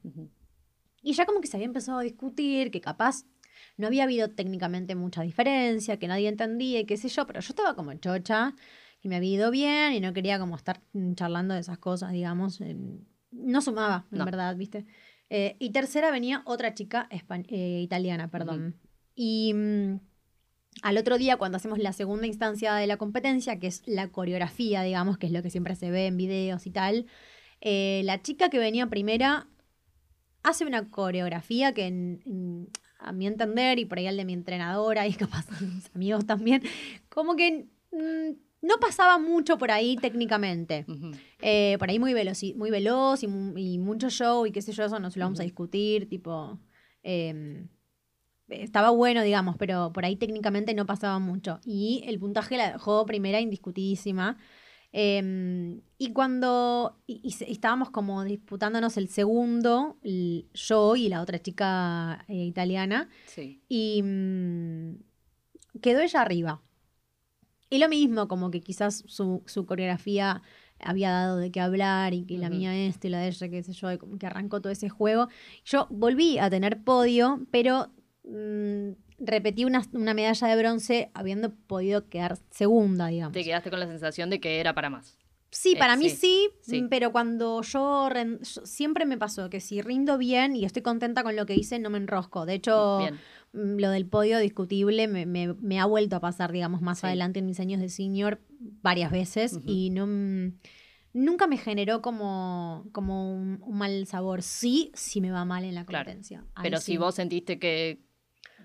Y 1.02 1.14
ya 1.14 1.26
como 1.26 1.42
que 1.42 1.48
se 1.48 1.58
había 1.58 1.66
empezado 1.68 2.00
a 2.00 2.04
discutir, 2.04 2.72
que 2.72 2.82
capaz 2.82 3.26
no 3.78 3.88
había 3.88 4.04
habido 4.04 4.30
técnicamente 4.30 4.96
mucha 4.96 5.22
diferencia, 5.24 5.98
que 5.98 6.08
nadie 6.08 6.28
entendía 6.30 6.80
y 6.80 6.86
qué 6.86 6.98
sé 6.98 7.10
yo, 7.10 7.26
pero 7.28 7.40
yo 7.42 7.50
estaba 7.50 7.76
como 7.76 7.94
chocha, 7.96 8.56
y 9.06 9.08
me 9.08 9.18
había 9.18 9.36
ido 9.36 9.52
bien 9.52 9.94
y 9.94 10.00
no 10.00 10.14
quería 10.14 10.40
como 10.40 10.56
estar 10.56 10.82
charlando 11.14 11.54
de 11.54 11.60
esas 11.60 11.78
cosas, 11.78 12.12
digamos. 12.12 12.60
No 13.30 13.62
sumaba, 13.62 14.08
en 14.12 14.18
No. 14.18 14.26
verdad, 14.26 14.56
¿viste? 14.56 14.88
Eh, 15.30 15.56
y 15.60 15.70
tercera 15.70 16.10
venía 16.10 16.42
otra 16.46 16.74
chica 16.74 17.08
eh, 17.12 17.82
italiana, 17.84 18.32
perdón. 18.32 18.80
Y 19.14 19.54
mm, 19.54 20.00
al 20.82 20.98
otro 20.98 21.20
día, 21.20 21.38
cuando 21.38 21.58
hacemos 21.58 21.78
la 21.78 21.94
segunda 21.94 22.26
instancia 22.26 22.74
de 22.74 22.88
la 22.88 22.98
competencia, 22.98 23.60
que 23.60 23.68
es 23.68 23.84
la 23.86 24.08
coreografía, 24.08 24.82
digamos, 24.82 25.20
que 25.20 25.28
es 25.28 25.32
lo 25.34 25.44
que 25.44 25.52
siempre 25.52 25.76
se 25.76 25.92
ve 25.92 26.08
en 26.08 26.18
videos 26.18 26.66
y 26.66 26.72
tal, 26.72 27.06
eh, 27.62 28.02
la 28.06 28.24
chica 28.24 28.50
que 28.50 28.58
venía 28.58 28.88
primera 28.88 29.48
hace 30.42 30.66
una 30.66 30.90
coreografía 30.90 31.76
que 31.76 31.86
en- 31.86 32.22
en- 32.26 32.70
a 32.98 33.12
mi 33.12 33.28
entender 33.28 33.78
y 33.78 33.86
por 33.86 34.00
ahí 34.00 34.08
al 34.08 34.18
de 34.18 34.26
mi 34.26 34.34
entrenadora 34.34 35.06
y 35.06 35.14
capaz 35.14 35.46
a 35.52 35.62
mis 35.62 35.92
amigos 35.96 36.26
también, 36.26 36.64
como 37.10 37.36
que 37.36 37.68
mm, 37.92 38.45
no 38.62 38.78
pasaba 38.80 39.18
mucho 39.20 39.58
por 39.58 39.72
ahí 39.72 39.96
técnicamente. 39.98 40.86
Eh, 41.42 41.76
por 41.80 41.90
ahí 41.90 42.00
muy 42.00 42.14
veloz, 42.14 42.42
muy 42.56 42.72
veloz 42.72 43.24
y, 43.24 43.28
mu- 43.28 43.58
y 43.58 43.78
mucho 43.78 44.10
show 44.10 44.46
y 44.46 44.52
qué 44.52 44.62
sé 44.62 44.72
yo, 44.72 44.86
eso 44.86 45.00
no 45.00 45.12
se 45.12 45.20
lo 45.20 45.26
vamos 45.26 45.40
a 45.40 45.44
discutir, 45.44 46.10
tipo... 46.10 46.60
eh, 47.04 47.66
estaba 48.48 48.92
bueno, 48.92 49.24
digamos, 49.24 49.56
pero 49.58 49.92
por 49.92 50.06
ahí 50.06 50.16
técnicamente 50.18 50.74
no 50.76 50.86
pasaba 50.86 51.18
mucho. 51.20 51.60
Y 51.66 52.04
el 52.06 52.20
puntaje 52.20 52.58
la 52.58 52.74
dejó 52.74 53.06
primera 53.06 53.40
indiscutidísima. 53.42 54.38
Eh, 54.98 55.82
y 55.98 56.14
cuando 56.14 56.98
y, 57.08 57.20
y 57.24 57.32
se- 57.32 57.52
estábamos 57.52 57.90
como 57.90 58.24
disputándonos 58.24 58.98
el 58.98 59.10
segundo, 59.10 59.98
el- 60.04 60.48
yo 60.54 60.96
y 60.96 61.10
la 61.10 61.22
otra 61.22 61.40
chica 61.42 62.24
eh, 62.28 62.46
italiana, 62.46 63.10
Sí. 63.26 63.62
y 63.68 64.02
mm, 64.04 64.96
quedó 65.82 66.02
ella 66.02 66.22
arriba. 66.22 66.62
Y 67.70 67.80
lo 67.80 67.90
mismo, 67.90 68.28
como 68.28 68.52
que 68.52 68.62
quizás 68.62 69.04
su, 69.08 69.42
su 69.46 69.66
coreografía 69.66 70.42
había 70.80 71.10
dado 71.12 71.38
de 71.38 71.52
qué 71.52 71.62
hablar 71.62 72.14
y 72.14 72.26
que 72.26 72.38
la 72.38 72.48
Ujú. 72.48 72.58
mía 72.58 72.76
este 72.88 73.08
y 73.08 73.12
la 73.12 73.20
de 73.20 73.28
ella, 73.30 73.50
qué 73.50 73.64
sé 73.64 73.74
yo, 73.74 73.92
y 73.92 73.98
como 73.98 74.18
que 74.18 74.28
arrancó 74.28 74.62
todo 74.62 74.72
ese 74.72 74.90
juego. 74.90 75.28
Yo 75.66 75.88
volví 75.90 76.38
a 76.38 76.50
tener 76.50 76.84
podio, 76.84 77.42
pero 77.52 77.92
mm, 78.24 78.92
repetí 79.20 79.66
una, 79.66 79.84
una 79.94 80.14
medalla 80.14 80.48
de 80.48 80.56
bronce 80.58 81.12
habiendo 81.14 81.52
podido 81.54 82.08
quedar 82.10 82.38
segunda, 82.52 83.08
digamos. 83.08 83.34
Te 83.34 83.44
quedaste 83.44 83.70
con 83.70 83.80
la 83.80 83.88
sensación 83.88 84.30
de 84.30 84.40
que 84.40 84.60
era 84.60 84.74
para 84.74 84.90
más. 84.90 85.18
Sí, 85.52 85.74
Eh, 85.74 85.78
para 85.80 85.96
mí 85.96 86.10
sí, 86.10 86.50
mm, 86.68 86.88
pero 86.90 87.14
cuando 87.14 87.62
yo, 87.62 88.10
yo- 88.12 88.66
siempre 88.66 89.06
me 89.06 89.18
pasó 89.18 89.50
que 89.50 89.62
si 89.62 89.82
rindo 89.82 90.18
bien 90.18 90.54
y 90.56 90.66
estoy 90.66 90.82
contenta 90.82 91.24
con 91.24 91.38
lo 91.38 91.46
que 91.46 91.56
hice, 91.56 91.80
no 91.80 91.90
me 91.90 91.98
enrosco. 91.98 92.46
De 92.46 92.56
hecho, 92.56 92.98
Bien. 92.98 93.18
Mm, 93.56 93.80
lo 93.80 93.90
del 93.90 94.06
podio 94.08 94.38
discutible 94.40 95.08
me, 95.08 95.26
me- 95.26 95.54
me 95.56 95.80
ha 95.80 95.86
vuelto 95.86 96.16
a 96.16 96.20
pasar, 96.20 96.52
digamos, 96.52 96.82
más 96.82 97.00
Sí. 97.00 97.08
adelante 97.08 97.40
en 97.40 97.46
mis 97.46 97.60
años 97.60 97.80
de 97.82 97.90
senior 97.90 98.42
varias 98.82 99.12
veces 99.12 99.60
y 99.66 99.90
no 99.90 100.06
mm, 100.08 100.54
nunca 101.14 101.48
me 101.48 101.58
generó 101.58 102.02
como, 102.02 102.88
como 102.92 103.34
un, 103.34 103.60
un 103.64 103.78
mal 103.78 104.06
sabor. 104.08 104.42
Sí, 104.42 104.92
sí 104.94 105.22
me 105.22 105.32
va 105.32 105.46
mal 105.46 105.64
en 105.64 105.76
la 105.76 105.86
competencia. 105.86 106.44
Pero 106.62 106.78
sí. 106.80 106.84
si 106.94 106.98
vos 106.98 107.16
sentiste 107.16 107.58
que 107.60 108.02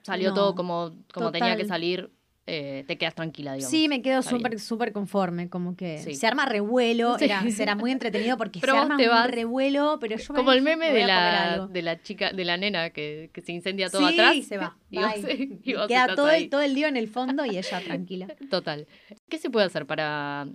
salió 0.03 0.30
No, 0.30 0.34
todo 0.34 0.55
como, 0.55 0.91
como 1.14 1.30
tenía 1.32 1.57
que 1.57 1.64
salir, 1.64 2.11
eh, 2.53 2.84
te 2.88 2.98
quedas 2.98 3.14
tranquila, 3.14 3.53
digamos. 3.53 3.70
Sí, 3.70 3.88
me 3.88 4.03
quedo 4.03 4.22
súper 4.22 4.59
súper 4.59 4.92
conforme, 4.92 5.48
como 5.48 5.76
que 5.76 5.98
Sí. 5.98 6.14
se 6.14 6.26
arma 6.26 6.46
revuelo, 6.46 7.16
Sí. 7.16 7.26
era, 7.26 7.48
será 7.51 7.76
muy 7.76 7.92
entretenido 7.92 8.36
porque 8.36 8.59
Pero 8.59 8.72
se 8.72 8.78
arma 8.80 8.96
te 8.96 9.09
un 9.09 9.28
revuelo, 9.28 9.98
pero 10.01 10.16
yo 10.16 10.34
Como 10.34 10.51
me- 10.51 10.57
el 10.57 10.62
meme 10.62 10.90
de 10.92 11.07
la, 11.07 11.68
de 11.70 11.82
la 11.82 12.03
chica, 12.03 12.32
de 12.32 12.44
la 12.44 12.57
nena 12.57 12.90
que, 12.90 13.30
que 13.32 13.40
se 13.40 13.53
incendia 13.53 13.88
todo 13.88 14.09
sí, 14.09 14.14
atrás. 14.14 14.36
se 14.46 14.57
va. 14.59 14.76
Y 14.90 14.98
vos, 14.98 15.14
y 15.62 15.74
vos 15.74 15.86
Queda 15.86 16.14
todo 16.16 16.26
ahí. 16.26 16.48
todo 16.48 16.62
el 16.62 16.74
día 16.74 16.88
en 16.88 16.96
el 16.96 17.07
fondo 17.07 17.44
y 17.44 17.57
ella 17.57 17.80
tranquila. 17.84 18.26
Total. 18.51 18.88
¿Qué 19.28 19.38
se 19.38 19.48
puede 19.51 19.66
hacer 19.66 19.86
para 19.86 20.48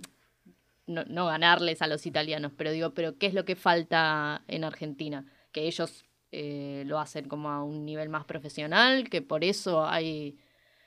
no, 0.86 1.04
no 1.06 1.26
ganarles 1.26 1.80
a 1.82 1.86
los 1.86 2.04
italianos? 2.04 2.52
Pero 2.56 2.70
digo, 2.72 2.90
pero 2.92 3.16
¿qué 3.16 3.26
es 3.26 3.32
lo 3.34 3.44
que 3.46 3.56
falta 3.56 4.42
en 4.48 4.64
Argentina? 4.64 5.24
Que 5.52 5.66
ellos 5.66 6.04
eh, 6.32 6.82
lo 6.86 6.98
hacen 7.00 7.26
como 7.28 7.48
a 7.50 7.64
un 7.64 7.86
nivel 7.86 8.10
más 8.10 8.24
profesional, 8.26 9.08
que 9.08 9.22
por 9.22 9.42
eso 9.44 9.86
hay 9.86 10.36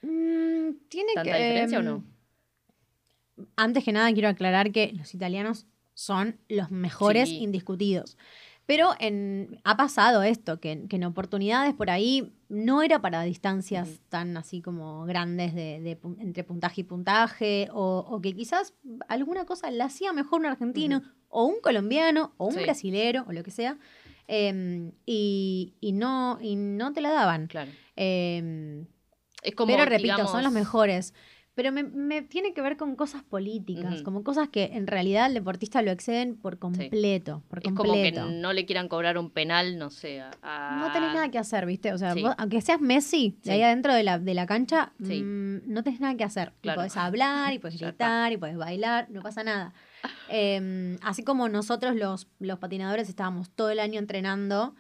Mm, 0.01 0.71
Tiene 0.89 1.13
tanta 1.13 1.31
que, 1.37 1.43
diferencia 1.43 1.79
o 1.79 1.83
no. 1.83 2.03
Antes 3.55 3.83
que 3.83 3.91
nada 3.91 4.11
quiero 4.13 4.29
aclarar 4.29 4.71
que 4.71 4.91
los 4.93 5.13
italianos 5.13 5.65
son 5.93 6.37
los 6.47 6.71
mejores 6.71 7.29
Sí. 7.29 7.37
indiscutidos. 7.39 8.17
Pero 8.65 8.91
en, 8.99 9.59
ha 9.63 9.75
pasado 9.77 10.21
esto, 10.21 10.59
que, 10.59 10.85
que 10.87 10.97
en 10.97 11.03
oportunidades 11.05 11.73
por 11.73 11.89
ahí 11.89 12.31
no 12.49 12.83
era 12.83 13.01
para 13.01 13.23
distancias 13.23 13.99
tan 14.09 14.37
así 14.37 14.61
como 14.61 15.05
grandes 15.05 15.55
de, 15.55 15.97
entre 16.19 16.43
puntaje 16.43 16.81
y 16.81 16.83
puntaje, 16.83 17.67
o, 17.73 18.05
o 18.07 18.21
que 18.21 18.35
quizás 18.35 18.75
alguna 19.07 19.45
cosa 19.45 19.71
la 19.71 19.85
hacía 19.85 20.13
mejor 20.13 20.41
un 20.41 20.45
argentino, 20.45 21.01
o 21.29 21.45
un 21.45 21.59
colombiano, 21.61 22.33
o 22.37 22.45
un 22.47 22.53
Sí. 22.53 22.59
brasilero, 22.61 23.25
o 23.27 23.31
lo 23.31 23.41
que 23.43 23.49
sea, 23.51 23.77
em, 24.27 24.91
y, 25.05 25.73
y 25.81 25.91
no, 25.93 26.37
y 26.39 26.55
no 26.55 26.93
te 26.93 27.01
la 27.01 27.09
daban. 27.09 27.47
Claro. 27.47 27.71
Em, 27.95 28.85
Es 29.43 29.55
como, 29.55 29.71
pero 29.71 29.85
repito, 29.85 30.27
son 30.27 30.43
los 30.43 30.51
mejores. 30.51 31.13
Pero 31.55 31.73
me, 31.73 31.83
me 31.83 32.21
tiene 32.21 32.53
que 32.53 32.61
ver 32.61 32.77
con 32.77 32.95
cosas 32.95 33.21
políticas, 33.21 34.01
como 34.03 34.23
cosas 34.23 34.47
que 34.47 34.65
en 34.75 34.87
realidad 34.87 35.25
el 35.25 35.33
deportista 35.33 35.81
lo 35.81 35.91
exceden 35.91 36.37
por 36.37 36.57
completo, 36.57 37.43
por 37.49 37.59
Es 37.59 37.65
como 37.65 37.83
que 37.83 37.89
completo. 37.89 38.29
no 38.31 38.53
le 38.53 38.65
quieran 38.65 38.87
cobrar 38.87 39.17
un 39.17 39.29
penal, 39.29 39.77
no 39.77 39.89
sé, 39.89 40.21
a... 40.21 40.77
No 40.79 40.89
tenés 40.93 41.13
nada 41.13 41.29
que 41.31 41.37
hacer, 41.37 41.65
¿viste? 41.65 41.91
O 41.91 41.97
sea, 41.97 42.13
Sí. 42.13 42.21
vos, 42.21 42.33
aunque 42.37 42.61
seas 42.61 42.79
Messi, 42.79 43.31
de 43.39 43.43
Sí. 43.43 43.49
ahí 43.51 43.61
adentro 43.63 43.93
de 43.93 44.03
la, 44.03 44.19
de 44.19 44.33
la 44.35 44.45
cancha, 44.45 44.93
mm, 44.99 45.57
no 45.65 45.83
tenés 45.83 45.99
nada 45.99 46.15
que 46.15 46.23
hacer. 46.23 46.53
Y 46.59 46.61
Claro. 46.61 46.77
podés 46.79 46.95
hablar, 46.95 47.51
y 47.53 47.59
podés 47.59 47.77
gritar, 47.81 48.31
y 48.31 48.37
podés 48.37 48.55
bailar, 48.55 49.07
no 49.09 49.21
pasa 49.21 49.43
nada. 49.43 49.73
Eh, 50.31 50.97
así 51.01 51.23
como 51.23 51.49
nosotros 51.49 51.93
los, 51.95 52.27
los 52.39 52.57
patinadores 52.59 53.09
estábamos 53.09 53.49
todo 53.49 53.69
el 53.71 53.79
año 53.81 53.99
entrenando, 53.99 54.75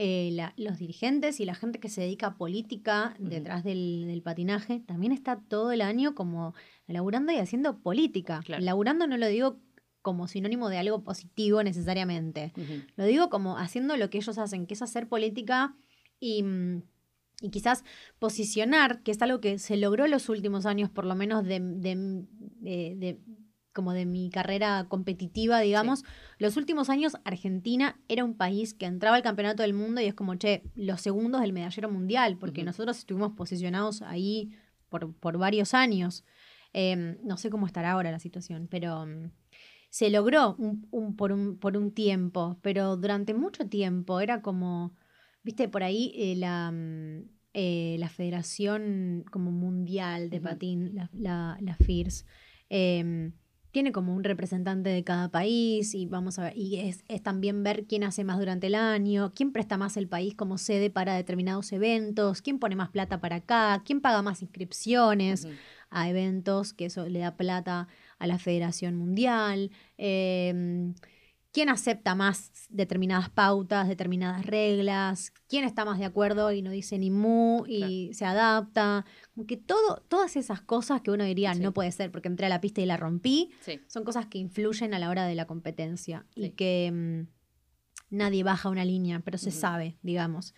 eh, 0.00 0.30
la- 0.32 0.54
los 0.56 0.78
dirigentes 0.78 1.40
y 1.40 1.44
la 1.44 1.56
gente 1.56 1.80
que 1.80 1.88
se 1.88 2.00
dedica 2.02 2.28
a 2.28 2.36
política 2.36 3.16
detrás 3.18 3.64
del, 3.64 4.04
del 4.06 4.22
patinaje 4.22 4.78
también 4.86 5.10
está 5.12 5.40
todo 5.48 5.72
el 5.72 5.80
año 5.80 6.14
como 6.14 6.54
laburando 6.86 7.32
y 7.32 7.38
haciendo 7.38 7.80
política. 7.80 8.40
Claro. 8.44 8.62
Laburando 8.62 9.08
no 9.08 9.16
lo 9.16 9.26
digo 9.26 9.58
como 10.00 10.28
sinónimo 10.28 10.68
de 10.68 10.78
algo 10.78 11.02
positivo 11.02 11.64
necesariamente. 11.64 12.52
Lo 12.96 13.04
digo 13.06 13.28
como 13.28 13.58
haciendo 13.58 13.96
lo 13.96 14.08
que 14.08 14.18
ellos 14.18 14.38
hacen, 14.38 14.66
que 14.66 14.74
es 14.74 14.82
hacer 14.82 15.08
política 15.08 15.74
y, 16.20 16.44
mm, 16.44 16.82
y 17.42 17.50
quizás 17.50 17.82
posicionar, 18.20 19.02
que 19.02 19.10
es 19.10 19.20
algo 19.22 19.40
que 19.40 19.58
se 19.58 19.76
logró 19.76 20.04
en 20.04 20.12
los 20.12 20.28
últimos 20.28 20.64
años, 20.66 20.90
por 20.90 21.04
lo 21.06 21.14
menos 21.16 21.44
de, 21.44 21.58
de- 21.60 22.24
de- 22.60 22.94
de- 22.96 23.18
como 23.78 23.92
de 23.92 24.06
mi 24.06 24.28
carrera 24.28 24.86
competitiva, 24.88 25.60
digamos. 25.60 26.02
Los 26.38 26.56
últimos 26.56 26.90
años 26.90 27.12
Argentina 27.24 27.96
era 28.08 28.24
un 28.24 28.34
país 28.34 28.74
que 28.74 28.86
entraba 28.86 29.14
al 29.16 29.22
campeonato 29.22 29.62
del 29.62 29.72
mundo 29.72 30.00
y 30.00 30.06
es 30.06 30.14
como, 30.14 30.34
che, 30.34 30.62
los 30.74 31.00
segundos 31.00 31.40
del 31.42 31.52
medallero 31.52 31.88
mundial, 31.88 32.36
porque 32.38 32.64
nosotros 32.64 32.98
estuvimos 32.98 33.32
posicionados 33.34 34.02
ahí 34.02 34.50
por, 34.88 35.14
por 35.14 35.38
varios 35.38 35.74
años. 35.74 36.24
Eh, 36.72 37.16
no 37.22 37.36
sé 37.36 37.50
cómo 37.50 37.66
estará 37.66 37.92
ahora 37.92 38.10
la 38.10 38.18
situación, 38.18 38.66
pero 38.68 39.06
mm, 39.06 39.30
se 39.90 40.10
logró 40.10 40.56
un- 40.58 40.86
un- 40.90 41.14
por, 41.16 41.30
un, 41.30 41.56
por 41.58 41.76
un 41.76 41.92
tiempo, 41.92 42.58
pero 42.62 42.96
durante 42.96 43.32
mucho 43.34 43.68
tiempo 43.68 44.18
era 44.20 44.42
como, 44.42 44.92
viste, 45.44 45.68
por 45.68 45.82
ahí 45.84 46.12
eh, 46.16 46.34
la, 46.36 46.70
mm, 46.72 47.22
eh, 47.54 47.96
la 47.98 48.08
Federación 48.08 49.24
como 49.32 49.50
Mundial 49.50 50.28
de. 50.30 50.40
Patín, 50.40 50.94
la, 50.94 51.08
la, 51.12 51.56
la 51.60 51.74
FIRS, 51.76 52.26
em, 52.68 53.32
tiene 53.70 53.92
como 53.92 54.14
un 54.14 54.24
representante 54.24 54.90
de 54.90 55.04
cada 55.04 55.30
país 55.30 55.94
y 55.94 56.06
vamos 56.06 56.38
a 56.38 56.44
ver, 56.44 56.56
y 56.56 56.76
es, 56.76 57.04
es 57.08 57.22
también 57.22 57.62
ver 57.62 57.84
quién 57.86 58.04
hace 58.04 58.24
más 58.24 58.38
durante 58.38 58.68
el 58.68 58.74
año, 58.74 59.32
quién 59.34 59.52
presta 59.52 59.76
más 59.76 59.96
el 59.96 60.08
país 60.08 60.34
como 60.34 60.58
sede 60.58 60.90
para 60.90 61.14
determinados 61.14 61.72
eventos, 61.72 62.42
quién 62.42 62.58
pone 62.58 62.76
más 62.76 62.88
plata 62.90 63.20
para 63.20 63.36
acá, 63.36 63.82
quién 63.84 64.00
paga 64.00 64.22
más 64.22 64.42
inscripciones 64.42 65.46
a 65.90 66.08
eventos, 66.08 66.72
que 66.72 66.86
eso 66.86 67.06
le 67.06 67.20
da 67.20 67.36
plata 67.36 67.88
a 68.18 68.26
la 68.26 68.38
Federación 68.38 68.96
Mundial. 68.96 69.70
eh, 69.96 70.92
¿Quién 71.52 71.70
acepta 71.70 72.14
más 72.14 72.52
determinadas 72.68 73.30
pautas, 73.30 73.88
determinadas 73.88 74.44
reglas? 74.44 75.32
¿Quién 75.48 75.64
está 75.64 75.84
más 75.84 75.98
de 75.98 76.04
acuerdo 76.04 76.52
y 76.52 76.60
no 76.60 76.70
dice 76.70 76.98
ni 76.98 77.10
mu 77.10 77.64
y 77.66 78.10
se 78.12 78.26
adapta? 78.26 79.06
Como 79.34 79.46
que 79.46 79.56
todo, 79.56 80.04
todas 80.08 80.36
esas 80.36 80.60
cosas 80.60 81.00
que 81.00 81.10
uno 81.10 81.24
diría 81.24 81.54
Sí. 81.54 81.60
no 81.60 81.72
puede 81.72 81.90
ser 81.90 82.10
porque 82.12 82.28
entré 82.28 82.46
a 82.46 82.50
la 82.50 82.60
pista 82.60 82.82
y 82.82 82.86
la 82.86 82.98
rompí, 82.98 83.50
Sí. 83.62 83.80
son 83.86 84.04
cosas 84.04 84.26
que 84.26 84.38
influyen 84.38 84.92
a 84.92 84.98
la 84.98 85.08
hora 85.08 85.24
de 85.26 85.34
la 85.34 85.46
competencia 85.46 86.26
y 86.34 86.50
que 86.50 86.90
mm, 86.92 88.14
nadie 88.14 88.42
baja 88.44 88.68
una 88.68 88.84
línea, 88.84 89.20
pero 89.20 89.38
se 89.38 89.50
sabe, 89.50 89.96
digamos. 90.02 90.54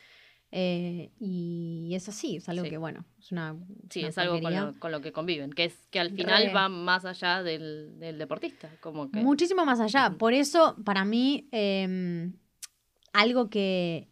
Eh, 0.52 1.12
y 1.20 1.92
es 1.94 2.08
así, 2.08 2.36
es 2.36 2.48
algo 2.48 2.64
Sí. 2.64 2.70
que, 2.70 2.76
bueno, 2.78 3.04
es 3.20 3.30
una. 3.30 3.56
Sí, 3.88 4.00
una 4.00 4.08
es 4.08 4.18
algo 4.18 4.40
con 4.40 4.52
lo, 4.54 4.78
con 4.80 4.90
lo 4.92 5.00
que 5.00 5.12
conviven, 5.12 5.52
que 5.52 5.66
es 5.66 5.74
que 5.90 6.00
al 6.00 6.10
final 6.10 6.46
Re. 6.46 6.52
va 6.52 6.68
más 6.68 7.04
allá 7.04 7.42
del, 7.42 7.98
del 8.00 8.18
deportista, 8.18 8.68
como 8.80 9.10
que... 9.10 9.20
Muchísimo 9.20 9.64
más 9.64 9.78
allá. 9.80 10.16
Por 10.18 10.32
eso, 10.34 10.76
para 10.84 11.04
mí, 11.04 11.48
eh, 11.52 12.32
algo 13.12 13.48
que, 13.48 14.08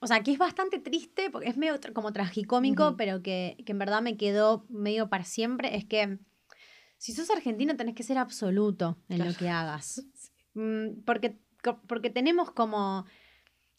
o 0.00 0.06
sea, 0.06 0.22
que 0.22 0.32
es 0.32 0.38
bastante 0.38 0.78
triste, 0.80 1.30
porque 1.30 1.48
es 1.48 1.56
medio 1.56 1.78
tra- 1.78 1.92
como 1.92 2.12
tragicómico, 2.12 2.88
Ujú. 2.88 2.96
pero 2.96 3.22
que, 3.22 3.56
que 3.64 3.72
en 3.72 3.78
verdad 3.78 4.02
me 4.02 4.16
quedó 4.16 4.66
medio 4.68 5.08
para 5.08 5.24
siempre, 5.24 5.76
es 5.76 5.84
que 5.84 6.18
si 6.98 7.12
sos 7.12 7.30
argentino 7.30 7.76
tenés 7.76 7.94
que 7.94 8.02
ser 8.02 8.18
absoluto 8.18 8.98
en 9.08 9.24
lo 9.24 9.34
que 9.34 9.48
hagas. 9.48 10.02
Mm, 10.52 11.02
porque, 11.06 11.38
porque 11.86 12.10
tenemos 12.10 12.50
como, 12.50 13.06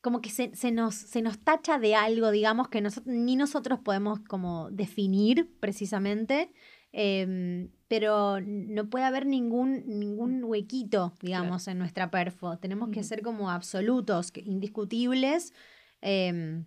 como 0.01 0.19
que 0.21 0.29
se, 0.31 0.53
se 0.55 0.71
nos, 0.71 0.95
se 0.95 1.21
nos 1.21 1.37
tacha 1.39 1.77
de 1.79 1.93
algo, 1.95 2.31
digamos, 2.31 2.69
que 2.69 2.81
noso- 2.81 3.03
ni 3.05 3.35
nosotros 3.35 3.79
podemos 3.79 4.19
como 4.21 4.69
definir 4.71 5.49
precisamente. 5.59 6.51
em, 6.93 7.69
pero 7.87 8.41
no 8.41 8.89
puede 8.89 9.05
haber 9.05 9.25
ningún, 9.25 9.83
ningún 9.87 10.43
huequito, 10.43 11.13
digamos, 11.21 11.67
en 11.69 11.77
nuestra 11.79 12.09
perfo. 12.11 12.57
Tenemos 12.57 12.89
que 12.89 13.03
ser 13.03 13.21
como 13.21 13.49
absolutos, 13.49 14.31
indiscutibles. 14.35 15.53
em, 16.01 16.65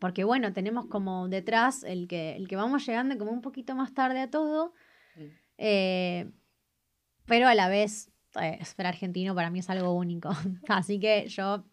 porque 0.00 0.24
bueno, 0.24 0.52
tenemos 0.52 0.86
como 0.86 1.28
detrás 1.28 1.82
el 1.82 2.06
que, 2.08 2.36
el 2.36 2.46
que 2.46 2.56
vamos 2.56 2.86
llegando 2.86 3.16
como 3.18 3.30
un 3.32 3.40
poquito 3.40 3.74
más 3.74 3.94
tarde 3.94 4.20
a 4.20 4.30
todo. 4.30 4.74
Eh, 5.56 6.30
pero 7.26 7.48
a 7.48 7.54
la 7.54 7.68
vez, 7.68 8.10
eh, 8.40 8.58
ser 8.64 8.86
argentino 8.86 9.34
para 9.34 9.50
mí 9.50 9.58
es 9.60 9.70
algo 9.70 9.92
único. 9.92 10.28
Así 10.68 11.00
que 11.00 11.26
yo 11.28 11.64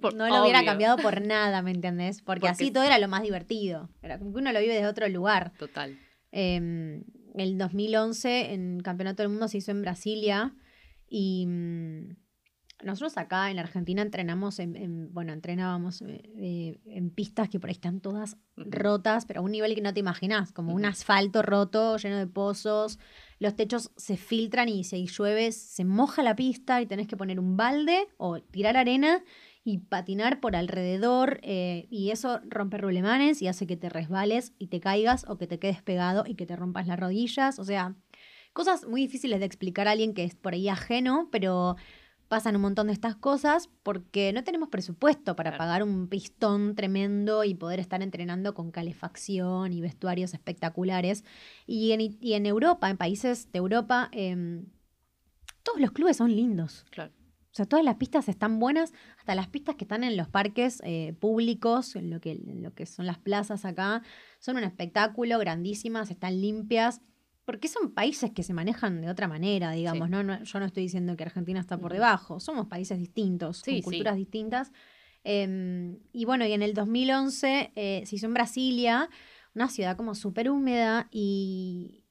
Por- 0.00 0.14
no 0.14 0.26
lo 0.28 0.42
hubiera 0.42 0.64
cambiado 0.64 0.96
por 0.96 1.20
nada, 1.24 1.62
¿me 1.62 1.70
entendés? 1.70 2.22
Porque, 2.24 2.40
Porque 2.40 2.48
así 2.48 2.66
es- 2.68 2.72
todo 2.72 2.82
era 2.84 2.98
lo 2.98 3.08
más 3.08 3.22
divertido. 3.22 3.88
Era 4.02 4.18
como 4.18 4.32
que 4.32 4.38
uno 4.38 4.52
lo 4.52 4.60
vive 4.60 4.74
desde 4.74 4.86
otro 4.88 5.08
lugar. 5.08 5.52
Total. 5.58 5.98
Eh, 6.32 7.02
el 7.34 7.58
2011, 7.58 8.52
en 8.54 8.80
Campeonato 8.80 9.22
del 9.22 9.30
Mundo, 9.30 9.48
se 9.48 9.58
hizo 9.58 9.70
en 9.70 9.82
Brasilia. 9.82 10.54
Y 11.08 11.46
mm, 11.46 12.16
nosotros 12.84 13.16
acá 13.18 13.50
en 13.50 13.56
la 13.56 13.62
Argentina 13.62 14.02
entrenamos, 14.02 14.58
en, 14.58 14.76
en- 14.76 15.12
bueno, 15.12 15.32
entrenábamos 15.32 16.02
eh, 16.02 16.22
eh, 16.36 16.80
en 16.86 17.10
pistas 17.10 17.48
que 17.48 17.60
por 17.60 17.68
ahí 17.68 17.74
están 17.74 18.00
todas 18.00 18.36
rotas, 18.56 19.24
pero 19.26 19.40
a 19.40 19.42
un 19.42 19.52
nivel 19.52 19.74
que 19.74 19.82
no 19.82 19.92
te 19.94 20.00
imaginas, 20.00 20.52
como 20.52 20.74
un 20.74 20.84
asfalto 20.84 21.42
roto, 21.42 21.96
lleno 21.98 22.16
de 22.18 22.26
pozos. 22.26 22.98
Los 23.38 23.56
techos 23.56 23.92
se 23.96 24.16
filtran 24.16 24.68
y 24.68 24.84
si 24.84 25.06
llueve 25.06 25.52
se 25.52 25.84
moja 25.84 26.22
la 26.22 26.34
pista 26.36 26.80
y 26.82 26.86
tenés 26.86 27.06
que 27.08 27.16
poner 27.16 27.38
un 27.40 27.56
balde 27.56 28.06
o 28.16 28.40
tirar 28.40 28.76
arena 28.76 29.22
y 29.64 29.78
patinar 29.78 30.40
por 30.40 30.56
alrededor 30.56 31.38
eh, 31.42 31.86
y 31.90 32.10
eso 32.10 32.40
rompe 32.44 32.78
rulemanes 32.78 33.42
y 33.42 33.48
hace 33.48 33.66
que 33.66 33.76
te 33.76 33.88
resbales 33.88 34.52
y 34.58 34.66
te 34.68 34.80
caigas 34.80 35.24
o 35.28 35.38
que 35.38 35.46
te 35.46 35.58
quedes 35.58 35.82
pegado 35.82 36.24
y 36.26 36.34
que 36.34 36.46
te 36.46 36.56
rompas 36.56 36.86
las 36.86 36.98
rodillas. 36.98 37.58
O 37.58 37.64
sea, 37.64 37.94
cosas 38.52 38.86
muy 38.86 39.02
difíciles 39.02 39.38
de 39.38 39.46
explicar 39.46 39.86
a 39.86 39.92
alguien 39.92 40.14
que 40.14 40.24
es 40.24 40.34
por 40.34 40.54
ahí 40.54 40.68
ajeno, 40.68 41.28
pero 41.30 41.76
pasan 42.26 42.56
un 42.56 42.62
montón 42.62 42.86
de 42.88 42.94
estas 42.94 43.14
cosas 43.14 43.68
porque 43.82 44.32
no 44.32 44.42
tenemos 44.42 44.70
presupuesto 44.70 45.36
para 45.36 45.56
pagar 45.58 45.82
un 45.82 46.08
pistón 46.08 46.74
tremendo 46.74 47.44
y 47.44 47.54
poder 47.54 47.78
estar 47.78 48.02
entrenando 48.02 48.54
con 48.54 48.70
calefacción 48.70 49.72
y 49.72 49.80
vestuarios 49.80 50.32
espectaculares. 50.32 51.24
Y 51.66 51.92
en, 51.92 52.00
y 52.00 52.32
en 52.32 52.46
Europa, 52.46 52.90
en 52.90 52.96
países 52.96 53.52
de 53.52 53.58
Europa, 53.58 54.08
em, 54.12 54.64
todos 55.62 55.80
los 55.80 55.92
clubes 55.92 56.16
son 56.16 56.34
lindos. 56.34 56.84
Claro. 56.90 57.12
O 57.52 57.54
sea, 57.54 57.66
todas 57.66 57.84
las 57.84 57.96
pistas 57.96 58.28
están 58.30 58.58
buenas, 58.58 58.94
hasta 59.18 59.34
las 59.34 59.46
pistas 59.46 59.76
que 59.76 59.84
están 59.84 60.04
en 60.04 60.16
los 60.16 60.26
parques 60.28 60.80
eh, 60.84 61.12
públicos, 61.20 61.96
en 61.96 62.08
lo, 62.08 62.18
que, 62.18 62.32
en 62.32 62.62
lo 62.62 62.72
que 62.74 62.86
son 62.86 63.06
las 63.06 63.18
plazas 63.18 63.66
acá, 63.66 64.02
son 64.40 64.56
un 64.56 64.64
espectáculo, 64.64 65.38
grandísimas, 65.38 66.10
están 66.10 66.40
limpias, 66.40 67.02
porque 67.44 67.68
son 67.68 67.92
países 67.92 68.30
que 68.30 68.42
se 68.42 68.54
manejan 68.54 69.02
de 69.02 69.10
otra 69.10 69.28
manera, 69.28 69.72
digamos, 69.72 70.06
Sí. 70.06 70.10
¿no? 70.12 70.22
No- 70.22 70.42
Yo 70.42 70.60
no 70.60 70.64
estoy 70.64 70.84
diciendo 70.84 71.14
que 71.16 71.24
Argentina 71.24 71.60
está 71.60 71.76
por 71.76 71.92
debajo, 71.92 72.40
somos 72.40 72.68
países 72.68 72.98
distintos, 72.98 73.58
Sí, 73.58 73.82
con 73.82 73.92
culturas 73.92 74.16
distintas. 74.16 74.72
Em, 75.24 75.98
y 76.12 76.24
bueno, 76.24 76.46
y 76.46 76.52
en 76.52 76.62
el 76.62 76.72
2011 76.74 77.70
eh, 77.76 78.02
se 78.06 78.16
hizo 78.16 78.26
en 78.26 78.34
Brasilia, 78.34 79.08
una 79.54 79.68
ciudad 79.68 79.96
como 79.96 80.14
súper 80.14 80.48
húmeda 80.50 81.08
y 81.10 82.01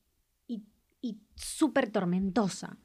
súper 1.41 1.89
tormentosa. 1.89 2.77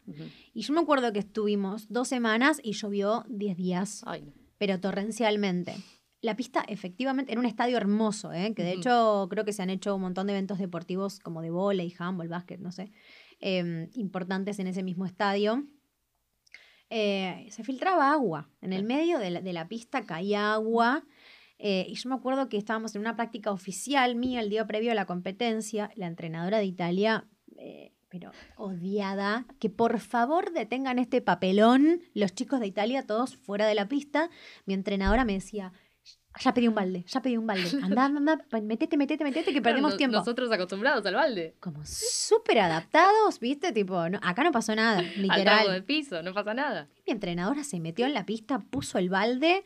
Y 0.55 0.63
yo 0.63 0.73
me 0.75 0.81
acuerdo 0.81 1.13
que 1.13 1.19
estuvimos 1.21 1.87
dos 1.89 2.09
semanas 2.09 2.61
y 2.63 2.73
llovió 2.73 3.25
10 3.29 3.57
días, 3.57 4.03
Ay, 4.07 4.23
no. 4.23 4.33
pero 4.59 4.81
torrencialmente. 4.81 5.75
La 6.23 6.35
pista 6.35 6.65
efectivamente 6.67 7.33
era 7.33 7.41
un 7.41 7.47
estadio 7.47 7.77
hermoso, 7.77 8.33
¿eh? 8.33 8.53
que 8.55 8.63
de 8.65 8.73
hecho 8.73 9.27
creo 9.31 9.45
que 9.45 9.53
se 9.53 9.63
han 9.63 9.71
hecho 9.71 9.95
un 9.95 10.01
montón 10.03 10.27
de 10.27 10.33
eventos 10.33 10.59
deportivos 10.59 11.21
como 11.21 11.43
de 11.43 11.51
vóley, 11.51 11.95
handball, 11.99 12.29
básquet, 12.29 12.59
no 12.59 12.73
sé, 12.73 12.91
eh, 13.41 13.89
importantes 13.95 14.59
en 14.59 14.67
ese 14.67 14.83
mismo 14.83 15.05
estadio. 15.07 15.67
Eh, 16.89 17.49
se 17.51 17.65
filtraba 17.65 18.13
agua. 18.13 18.49
En 18.61 18.73
el 18.73 18.85
medio 18.85 19.19
de 19.19 19.31
la, 19.31 19.41
de 19.41 19.53
la 19.53 19.69
pista 19.69 20.05
caía 20.07 20.53
agua. 20.55 21.05
eh, 21.59 21.87
y 21.89 21.95
yo 21.95 22.09
me 22.09 22.15
acuerdo 22.15 22.49
que 22.49 22.57
estábamos 22.57 22.95
en 22.95 23.01
una 23.01 23.17
práctica 23.17 23.51
oficial 23.51 24.15
mía 24.15 24.41
el 24.41 24.51
día 24.51 24.67
previo 24.67 24.93
a 24.93 24.95
la 24.95 25.07
competencia. 25.07 25.91
La 25.97 26.07
entrenadora 26.07 26.59
de 26.59 26.65
Italia, 26.67 27.27
eh, 27.59 27.93
pero 28.19 28.33
odiada, 28.57 29.47
que 29.61 29.69
por 29.71 29.99
favor 30.01 30.53
detengan 30.53 30.99
este 30.99 31.21
papelón. 31.21 32.01
Los 32.14 32.35
chicos 32.35 32.61
de 32.61 32.67
Italia, 32.67 33.07
todos 33.07 33.37
fuera 33.37 33.67
de 33.67 33.75
la 33.75 33.89
pista. 33.89 34.31
Mi 34.64 34.75
entrenadora 34.75 35.25
me 35.25 35.35
decía. 35.35 35.73
Ya 36.39 36.53
pedí 36.53 36.69
un 36.69 36.75
balde, 36.75 37.03
ya 37.09 37.23
pedí 37.23 37.39
un 37.39 37.47
balde. 37.47 37.67
Anda, 37.83 38.05
anda, 38.05 38.39
metete, 38.62 38.99
metete, 38.99 39.25
metete, 39.25 39.55
que 39.55 39.62
perdemos 39.62 39.93
no- 39.93 39.97
tiempo 39.97 40.19
Nosotros 40.19 40.53
acostumbrados 40.53 41.05
al 41.07 41.14
balde. 41.14 41.57
como 41.61 41.81
súper 41.87 42.59
adaptados, 42.59 43.41
¿viste? 43.41 43.73
Tipo, 43.73 44.09
no- 44.11 44.21
acá 44.23 44.45
no 44.45 44.53
pasó 44.53 44.75
nada, 44.77 44.99
Al 45.31 45.43
trago 45.43 45.71
de 45.71 45.79
literal. 45.79 45.85
piso, 45.85 46.23
no 46.23 46.35
pasa 46.35 46.53
nada. 46.53 46.89
Mi 47.07 47.12
entrenadora 47.14 47.64
se 47.64 47.81
metió 47.81 48.05
en 48.05 48.12
la 48.12 48.27
pista, 48.27 48.59
puso 48.59 48.99
el 48.99 49.09
balde, 49.09 49.64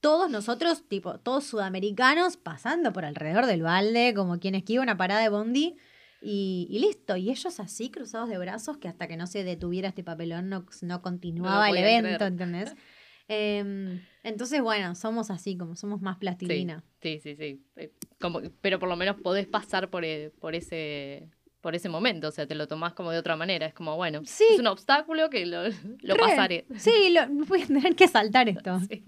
todos 0.00 0.30
nosotros, 0.30 0.86
tipo, 0.88 1.18
todos 1.20 1.44
sudamericanos, 1.44 2.36
pasando 2.36 2.92
por 2.92 3.06
alrededor 3.06 3.46
del 3.46 3.62
balde, 3.62 4.12
como 4.14 4.38
quien 4.38 4.54
esquiva 4.54 4.82
una 4.82 4.98
parada 4.98 5.22
de 5.22 5.30
bondi, 5.30 5.76
y, 6.20 6.66
y 6.70 6.78
listo. 6.80 7.16
Y 7.16 7.30
ellos 7.30 7.60
así, 7.60 7.90
cruzados 7.90 8.28
de 8.28 8.38
brazos, 8.38 8.78
que 8.78 8.88
hasta 8.88 9.08
que 9.08 9.16
no 9.16 9.26
se 9.26 9.44
detuviera 9.44 9.88
este 9.88 10.04
papelón 10.04 10.48
no, 10.48 10.66
no 10.82 11.02
continuaba 11.02 11.70
el 11.70 11.76
evento, 11.78 12.16
creer. 12.16 12.22
¿entendés? 12.32 12.74
Em, 13.32 14.00
entonces, 14.24 14.60
bueno, 14.60 14.96
somos 14.96 15.30
así, 15.30 15.56
como 15.56 15.76
somos 15.76 16.00
más 16.02 16.16
plastilina. 16.16 16.82
Sí, 17.00 17.20
sí, 17.22 17.36
sí. 17.36 17.62
Eh, 17.76 17.92
Como, 18.18 18.40
pero 18.60 18.80
por 18.80 18.88
lo 18.88 18.96
menos 18.96 19.20
podés 19.22 19.46
pasar 19.46 19.88
por, 19.88 20.04
eh, 20.04 20.32
por 20.40 20.56
ese 20.56 21.30
por 21.60 21.74
ese 21.74 21.88
momento, 21.88 22.28
o 22.28 22.30
sea, 22.32 22.46
te 22.46 22.54
lo 22.54 22.66
tomás 22.66 22.94
como 22.94 23.10
de 23.12 23.18
otra 23.18 23.36
manera, 23.36 23.66
es 23.66 23.74
como, 23.74 23.94
bueno, 23.96 24.22
Sí. 24.24 24.44
es 24.50 24.58
un 24.58 24.66
obstáculo 24.66 25.28
que 25.30 25.44
lo, 25.46 25.62
pasaré. 26.18 26.64
Sí, 26.76 27.10
lo, 27.12 27.28
voy 27.44 27.62
a 27.62 27.66
tener 27.66 27.94
que 27.94 28.08
saltar 28.08 28.48
esto. 28.48 28.80
Sí. 28.90 29.04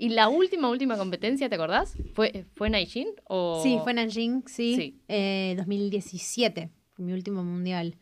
¿Y 0.00 0.10
la 0.10 0.28
última, 0.28 0.70
última 0.70 0.96
competencia, 0.96 1.48
te 1.48 1.56
acordás? 1.56 1.98
¿Fue, 2.14 2.46
fue 2.54 2.68
en 2.68 2.76
Aijin? 2.76 3.08
O... 3.24 3.60
Sí, 3.64 3.78
fue 3.82 3.92
Nanjing, 3.92 4.44
sí. 4.46 4.76
Sí. 4.76 5.02
Eh, 5.08 5.54
2017, 5.58 6.70
fue 6.94 7.04
mi 7.04 7.12
último 7.12 7.42
mundial. 7.42 7.98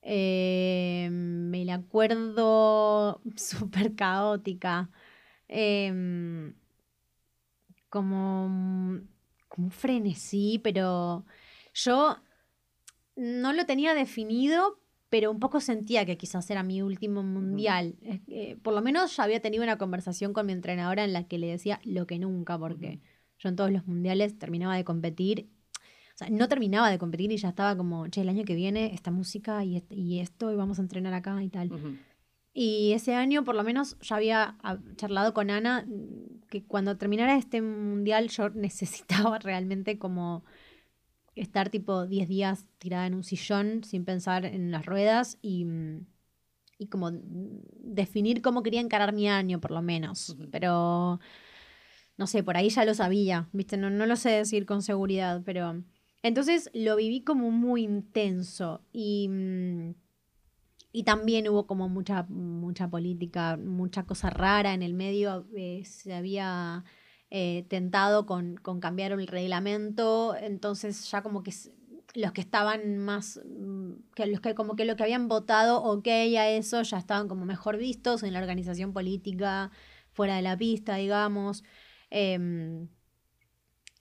Eh, 0.00 1.08
me 1.10 1.62
la 1.66 1.74
acuerdo 1.74 3.20
súper 3.36 3.94
caótica. 3.94 4.90
Em, 5.46 6.54
como, 7.90 9.00
como 9.48 9.66
un 9.66 9.70
frenesí, 9.70 10.58
pero 10.64 11.26
yo 11.74 12.16
no 13.14 13.52
lo 13.52 13.66
tenía 13.66 13.92
definido, 13.92 14.80
pero 15.08 15.30
un 15.30 15.38
poco 15.40 15.60
sentía 15.60 16.04
que 16.04 16.16
quizás 16.16 16.48
era 16.50 16.62
mi 16.62 16.82
último 16.82 17.22
mundial. 17.22 17.96
Por 18.62 18.74
lo 18.74 18.82
menos 18.82 19.16
ya 19.16 19.24
había 19.24 19.40
tenido 19.40 19.62
una 19.62 19.78
conversación 19.78 20.32
con 20.32 20.46
mi 20.46 20.52
entrenadora 20.52 21.04
en 21.04 21.12
la 21.12 21.28
que 21.28 21.38
le 21.38 21.46
decía 21.48 21.80
lo 21.84 22.06
que 22.06 22.18
nunca, 22.18 22.58
porque 22.58 23.00
yo 23.38 23.48
en 23.48 23.56
todos 23.56 23.70
los 23.70 23.86
mundiales 23.86 24.38
terminaba 24.38 24.76
de 24.76 24.84
competir. 24.84 25.48
O 26.14 26.18
sea, 26.18 26.30
no 26.30 26.48
terminaba 26.48 26.90
de 26.90 26.98
competir 26.98 27.30
y 27.30 27.36
ya 27.36 27.50
estaba 27.50 27.76
como, 27.76 28.08
che, 28.08 28.22
el 28.22 28.28
año 28.30 28.44
que 28.44 28.54
viene 28.54 28.94
esta 28.94 29.10
música 29.10 29.62
y, 29.64 29.76
est- 29.76 29.92
y 29.92 30.20
esto 30.20 30.50
y 30.50 30.56
vamos 30.56 30.78
a 30.78 30.82
entrenar 30.82 31.12
acá 31.12 31.42
y 31.42 31.50
tal. 31.50 31.68
Y 32.54 32.92
ese 32.94 33.14
año, 33.14 33.44
por 33.44 33.54
lo 33.54 33.62
menos, 33.62 33.98
ya 34.00 34.16
había 34.16 34.56
ah, 34.62 34.78
charlado 34.96 35.34
con 35.34 35.50
Ana 35.50 35.84
mm, 35.86 36.46
que 36.48 36.64
cuando 36.64 36.96
terminara 36.96 37.36
este 37.36 37.60
mundial 37.60 38.28
yo 38.30 38.48
necesitaba 38.54 39.38
realmente 39.38 39.98
como 39.98 40.42
estar 41.36 41.70
tipo 41.70 42.06
10 42.06 42.28
días 42.28 42.66
tirada 42.78 43.06
en 43.06 43.14
un 43.14 43.24
sillón 43.24 43.84
sin 43.84 44.04
pensar 44.04 44.44
en 44.46 44.70
las 44.72 44.86
ruedas 44.86 45.38
y, 45.42 45.64
mm, 45.66 46.06
y 46.78 46.86
como 46.88 47.10
definir 47.12 48.42
cómo 48.42 48.62
quería 48.62 48.80
encarar 48.80 49.12
mi 49.14 49.28
año, 49.28 49.60
por 49.60 49.70
lo 49.72 49.82
menos. 49.82 50.36
Pero, 50.52 51.20
no 52.16 52.26
sé, 52.26 52.42
por 52.42 52.56
ahí 52.56 52.70
ya 52.70 52.84
lo 52.84 52.94
sabía, 52.94 53.48
¿viste? 53.52 53.76
No, 53.76 53.90
no 53.90 54.06
lo 54.06 54.16
sé 54.16 54.30
decir 54.30 54.66
con 54.66 54.82
seguridad, 54.82 55.42
pero... 55.44 55.82
Entonces 56.22 56.70
lo 56.74 56.96
viví 56.96 57.22
como 57.22 57.50
muy 57.50 57.84
intenso 57.84 58.82
y... 58.92 59.28
mm, 59.28 59.94
y 60.92 61.02
también 61.04 61.48
hubo 61.48 61.66
como 61.66 61.88
mucha, 61.88 62.22
mucha 62.28 62.88
política, 62.88 63.58
mucha 63.58 64.04
cosa 64.04 64.30
rara 64.30 64.72
en 64.74 64.82
el 64.82 64.94
medio. 64.94 65.46
eh, 65.56 65.82
se 65.84 66.14
había 66.14 66.84
eh, 67.30 67.66
tentado 67.68 68.26
con, 68.26 68.56
con 68.56 68.80
cambiar 68.80 69.12
el 69.12 69.26
reglamento. 69.26 70.36
Entonces 70.36 71.10
ya 71.10 71.22
como 71.22 71.42
que 71.42 71.52
los 72.14 72.32
que 72.32 72.40
estaban 72.40 72.98
más, 72.98 73.40
mm, 73.44 73.92
que 74.14 74.26
los 74.26 74.40
que 74.40 74.54
como 74.54 74.76
que 74.76 74.84
lo 74.84 74.96
que 74.96 75.02
habían 75.04 75.28
votado 75.28 75.82
ok 75.82 76.08
a 76.08 76.48
eso 76.50 76.82
ya 76.82 76.98
estaban 76.98 77.28
como 77.28 77.44
mejor 77.44 77.76
vistos 77.76 78.22
en 78.22 78.32
la 78.32 78.40
organización 78.40 78.92
política, 78.92 79.70
fuera 80.12 80.36
de 80.36 80.42
la 80.42 80.56
pista, 80.56 80.96
digamos. 80.96 81.62
Em, 82.10 82.88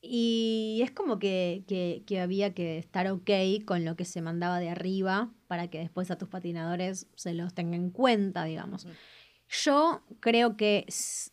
y 0.02 0.82
es 0.84 0.92
como 0.92 1.18
que, 1.20 1.64
que, 1.68 2.04
que 2.06 2.20
había 2.20 2.54
que 2.54 2.78
estar 2.78 3.08
ok 3.12 3.30
con 3.66 3.84
lo 3.86 3.96
que 3.96 4.06
se 4.06 4.22
mandaba 4.22 4.60
de 4.60 4.70
arriba 4.70 5.34
para 5.48 5.68
que 5.70 5.80
después 5.80 6.12
a 6.12 6.18
tus 6.18 6.30
patinadores 6.30 7.08
se 7.16 7.34
los 7.34 7.54
tenga 7.54 7.76
en 7.76 7.90
cuenta, 7.90 8.44
digamos. 8.46 8.88
Yo 9.48 10.02
creo 10.20 10.58
que 10.58 10.86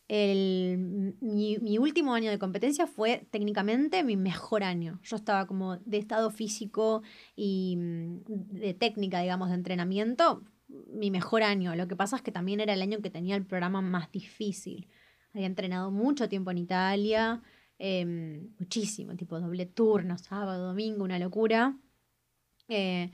el, 0.09 1.17
mi, 1.21 1.57
mi 1.59 1.79
último 1.79 2.15
año 2.15 2.31
de 2.31 2.39
competencia 2.39 2.87
fue 2.87 3.27
técnicamente 3.31 4.05
mi 4.05 4.17
mejor 4.17 4.65
año. 4.65 5.01
Yo 5.03 5.17
estaba 5.17 5.47
como 5.47 5.79
de 5.79 5.99
estado 5.99 6.31
físico 6.31 7.03
y 7.35 7.77
mm, 7.79 8.21
de 8.27 8.75
técnica, 8.75 9.21
digamos, 9.21 9.49
de 9.49 9.55
entrenamiento, 9.55 10.43
mi 10.69 11.11
mejor 11.11 11.43
año. 11.43 11.75
Lo 11.75 11.89
que 11.89 11.97
pasa 11.97 12.17
es 12.17 12.23
que 12.23 12.33
también 12.33 12.61
era 12.61 12.75
el 12.75 12.83
año 12.83 13.01
que 13.01 13.11
tenía 13.11 13.37
el 13.37 13.47
programa 13.47 13.81
más 13.81 14.11
difícil. 14.13 14.89
Había 15.33 15.47
entrenado 15.47 15.91
mucho 15.91 16.29
tiempo 16.29 16.51
en 16.51 16.59
Italia, 16.59 17.43
em, 17.79 18.51
muchísimo, 18.59 19.17
tipo 19.17 19.41
doble 19.41 19.67
turno, 19.67 20.19
sábado, 20.19 20.67
domingo, 20.67 21.05
una 21.05 21.19
locura. 21.19 21.79
Eh, 22.69 23.11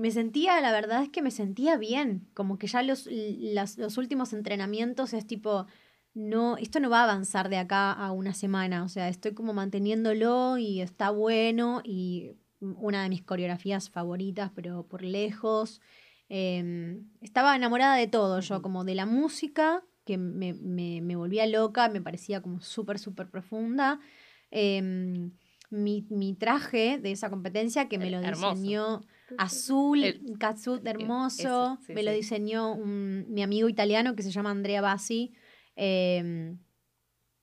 y 0.00 0.02
me 0.02 0.10
sentía, 0.10 0.60
la 0.62 0.72
verdad 0.72 1.02
es 1.02 1.10
que 1.10 1.20
me 1.20 1.30
sentía 1.30 1.76
bien, 1.76 2.26
como 2.34 2.56
que 2.58 2.66
ya 2.66 2.82
los, 2.82 3.06
las- 3.10 3.76
los 3.76 3.98
últimos 3.98 4.32
entrenamientos 4.32 5.12
es 5.12 5.26
tipo, 5.26 5.66
no, 6.14 6.56
esto 6.56 6.80
no 6.80 6.88
va 6.88 7.00
a 7.00 7.04
avanzar 7.04 7.50
de 7.50 7.58
acá 7.58 7.92
a 7.92 8.10
una 8.12 8.32
semana, 8.32 8.82
o 8.82 8.88
sea, 8.88 9.08
estoy 9.08 9.34
como 9.34 9.52
manteniéndolo 9.52 10.56
y 10.58 10.80
está 10.80 11.10
bueno 11.10 11.82
y 11.84 12.32
una 12.60 13.02
de 13.02 13.08
mis 13.10 13.22
coreografías 13.22 13.90
favoritas, 13.90 14.50
pero 14.54 14.86
por 14.86 15.02
lejos. 15.02 15.80
Em, 16.28 17.08
estaba 17.20 17.54
enamorada 17.56 17.96
de 17.96 18.06
todo, 18.06 18.40
yo 18.40 18.62
como 18.62 18.84
de 18.84 18.94
la 18.94 19.04
música, 19.06 19.82
que 20.04 20.16
me, 20.16 20.54
me, 20.54 21.00
me 21.02 21.16
volvía 21.16 21.46
loca, 21.46 21.88
me 21.90 22.00
parecía 22.00 22.40
como 22.40 22.60
súper, 22.60 22.98
súper 22.98 23.28
profunda. 23.30 24.00
Em, 24.50 25.32
mi, 25.70 26.06
mi 26.10 26.34
traje 26.34 26.98
de 26.98 27.12
esa 27.12 27.30
competencia 27.30 27.88
que 27.88 27.98
me 27.98 28.06
El- 28.06 28.12
lo 28.12 28.20
hermoso. 28.20 28.54
diseñó 28.54 29.00
azul, 29.38 30.04
El- 30.04 30.20
un 30.26 30.36
catsuit 30.36 30.86
hermoso. 30.86 31.78
sí, 31.86 31.92
me 31.92 32.02
lo 32.02 32.12
diseñó 32.12 32.72
un- 32.74 33.26
mi 33.28 33.42
amigo 33.42 33.68
italiano 33.68 34.14
que 34.16 34.22
se 34.22 34.30
llama 34.30 34.50
Andrea 34.50 34.80
Bassi. 34.80 35.32
eh, 35.76 36.56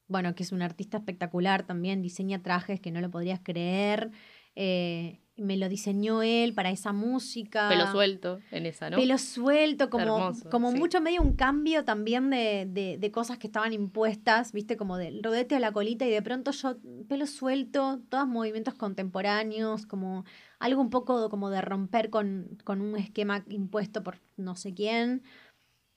bueno, 0.10 0.36
que 0.36 0.44
es 0.44 0.52
un 0.52 0.62
artista 0.62 0.98
espectacular 0.98 1.66
también, 1.66 2.02
diseña 2.02 2.42
trajes 2.42 2.80
que 2.80 2.92
no 2.92 3.02
lo 3.02 3.10
podrías 3.12 3.40
creer. 3.44 4.12
eh, 4.56 5.22
me 5.38 5.56
lo 5.58 5.70
diseñó 5.70 6.22
él 6.24 6.54
para 6.54 6.72
esa 6.72 6.94
música. 6.94 7.70
Pelo 7.70 7.88
suelto 7.92 8.40
en 8.52 8.66
esa, 8.66 8.90
¿no? 8.90 8.98
Pelo 8.98 9.18
suelto, 9.18 9.90
como, 9.90 10.04
Hermoso, 10.04 10.50
como 10.50 10.72
sí. 10.72 10.78
mucho 10.80 11.00
medio 11.02 11.22
un 11.22 11.34
cambio 11.36 11.86
también 11.86 12.30
de, 12.30 12.68
de- 12.70 12.98
de 12.98 13.12
cosas 13.12 13.38
que 13.38 13.48
estaban 13.48 13.72
impuestas, 13.74 14.52
viste, 14.52 14.78
como 14.78 14.98
del 14.98 15.22
rodete 15.24 15.56
a 15.56 15.60
la 15.60 15.72
colita 15.72 16.06
y 16.06 16.10
de 16.10 16.22
pronto 16.22 16.52
yo, 16.52 16.78
pelo 17.08 17.26
suelto, 17.28 18.00
todos 18.10 18.28
movimientos 18.28 18.74
contemporáneos, 18.74 19.86
como 19.86 20.26
algo 20.60 20.82
un 20.82 20.90
poco 20.90 21.30
como 21.30 21.50
de 21.50 21.62
romper 21.62 22.10
con, 22.10 22.58
con 22.64 22.82
un 22.82 22.96
esquema 22.98 23.44
impuesto 23.50 24.04
por 24.04 24.20
no 24.38 24.56
sé 24.56 24.74
quién. 24.74 25.22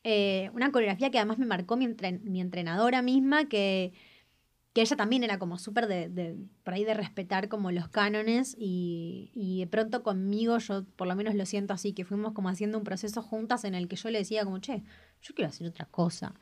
Eh, 0.02 0.50
una 0.54 0.72
coreografía 0.72 1.10
que 1.10 1.18
además 1.18 1.38
me 1.38 1.44
marcó 1.46 1.76
mi, 1.76 1.86
entren- 1.86 2.20
mi 2.22 2.40
entrenadora 2.40 3.02
misma, 3.02 3.46
que, 3.48 3.92
que 4.72 4.82
ella 4.82 4.96
también 4.96 5.24
era 5.24 5.38
como 5.38 5.58
súper 5.58 5.86
de, 5.88 6.08
de- 6.08 6.36
por 6.62 6.74
ahí 6.74 6.84
de 6.84 6.94
respetar 6.94 7.48
como 7.48 7.72
los 7.72 7.88
cánones 7.88 8.54
y, 8.58 9.32
y 9.34 9.60
de 9.60 9.66
pronto 9.66 10.02
conmigo 10.02 10.58
yo 10.58 10.84
por 10.96 11.08
lo 11.08 11.16
menos 11.16 11.34
lo 11.34 11.44
siento 11.46 11.74
así, 11.74 11.92
que 11.92 12.04
fuimos 12.04 12.32
como 12.32 12.48
haciendo 12.48 12.78
un 12.78 12.84
proceso 12.84 13.22
juntas 13.22 13.64
en 13.64 13.74
el 13.74 13.88
que 13.88 13.96
yo 13.96 14.10
le 14.10 14.18
decía 14.18 14.44
como, 14.44 14.58
che, 14.58 14.84
yo 15.22 15.34
quiero 15.34 15.48
hacer 15.48 15.66
otra 15.66 15.86
cosa. 15.86 16.34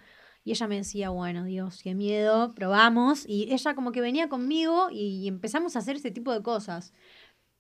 Y 0.45 0.53
ella 0.53 0.69
me 0.69 0.77
decía, 0.77 1.11
bueno, 1.11 1.45
Dios, 1.45 1.81
qué 1.83 1.95
miedo, 1.95 2.55
probamos. 2.55 3.25
Y 3.29 3.53
ella 3.53 3.75
como 3.75 3.93
que 3.93 4.01
venía 4.01 4.29
conmigo 4.29 4.89
y, 4.91 5.27
empezamos 5.29 5.77
a 5.77 5.81
hacer 5.81 5.97
ese 5.97 6.11
tipo 6.11 6.33
de 6.33 6.43
cosas. 6.43 6.95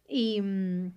Y, 0.09 0.41
mm, 0.43 0.93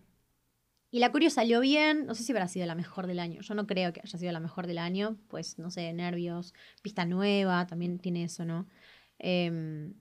y 0.91 0.99
la 0.99 1.11
Curio 1.11 1.29
salió 1.29 1.61
bien, 1.61 2.05
no 2.05 2.15
sé 2.15 2.23
si 2.23 2.33
habrá 2.33 2.47
sido 2.49 2.65
la 2.65 2.75
mejor 2.75 3.07
del 3.07 3.19
año. 3.19 3.41
Yo 3.41 3.55
no 3.55 3.65
creo 3.67 3.93
que 3.93 4.01
haya 4.03 4.17
sido 4.19 4.31
la 4.33 4.41
mejor 4.41 4.67
del 4.67 4.77
año, 4.77 5.17
pues 5.29 5.57
no 5.57 5.71
sé, 5.71 5.91
nervios, 5.93 6.53
pista 6.81 7.05
nueva, 7.05 7.65
también 7.67 7.99
tiene 7.99 8.25
eso, 8.25 8.43
¿no? 8.45 8.67
Em, 9.23 9.93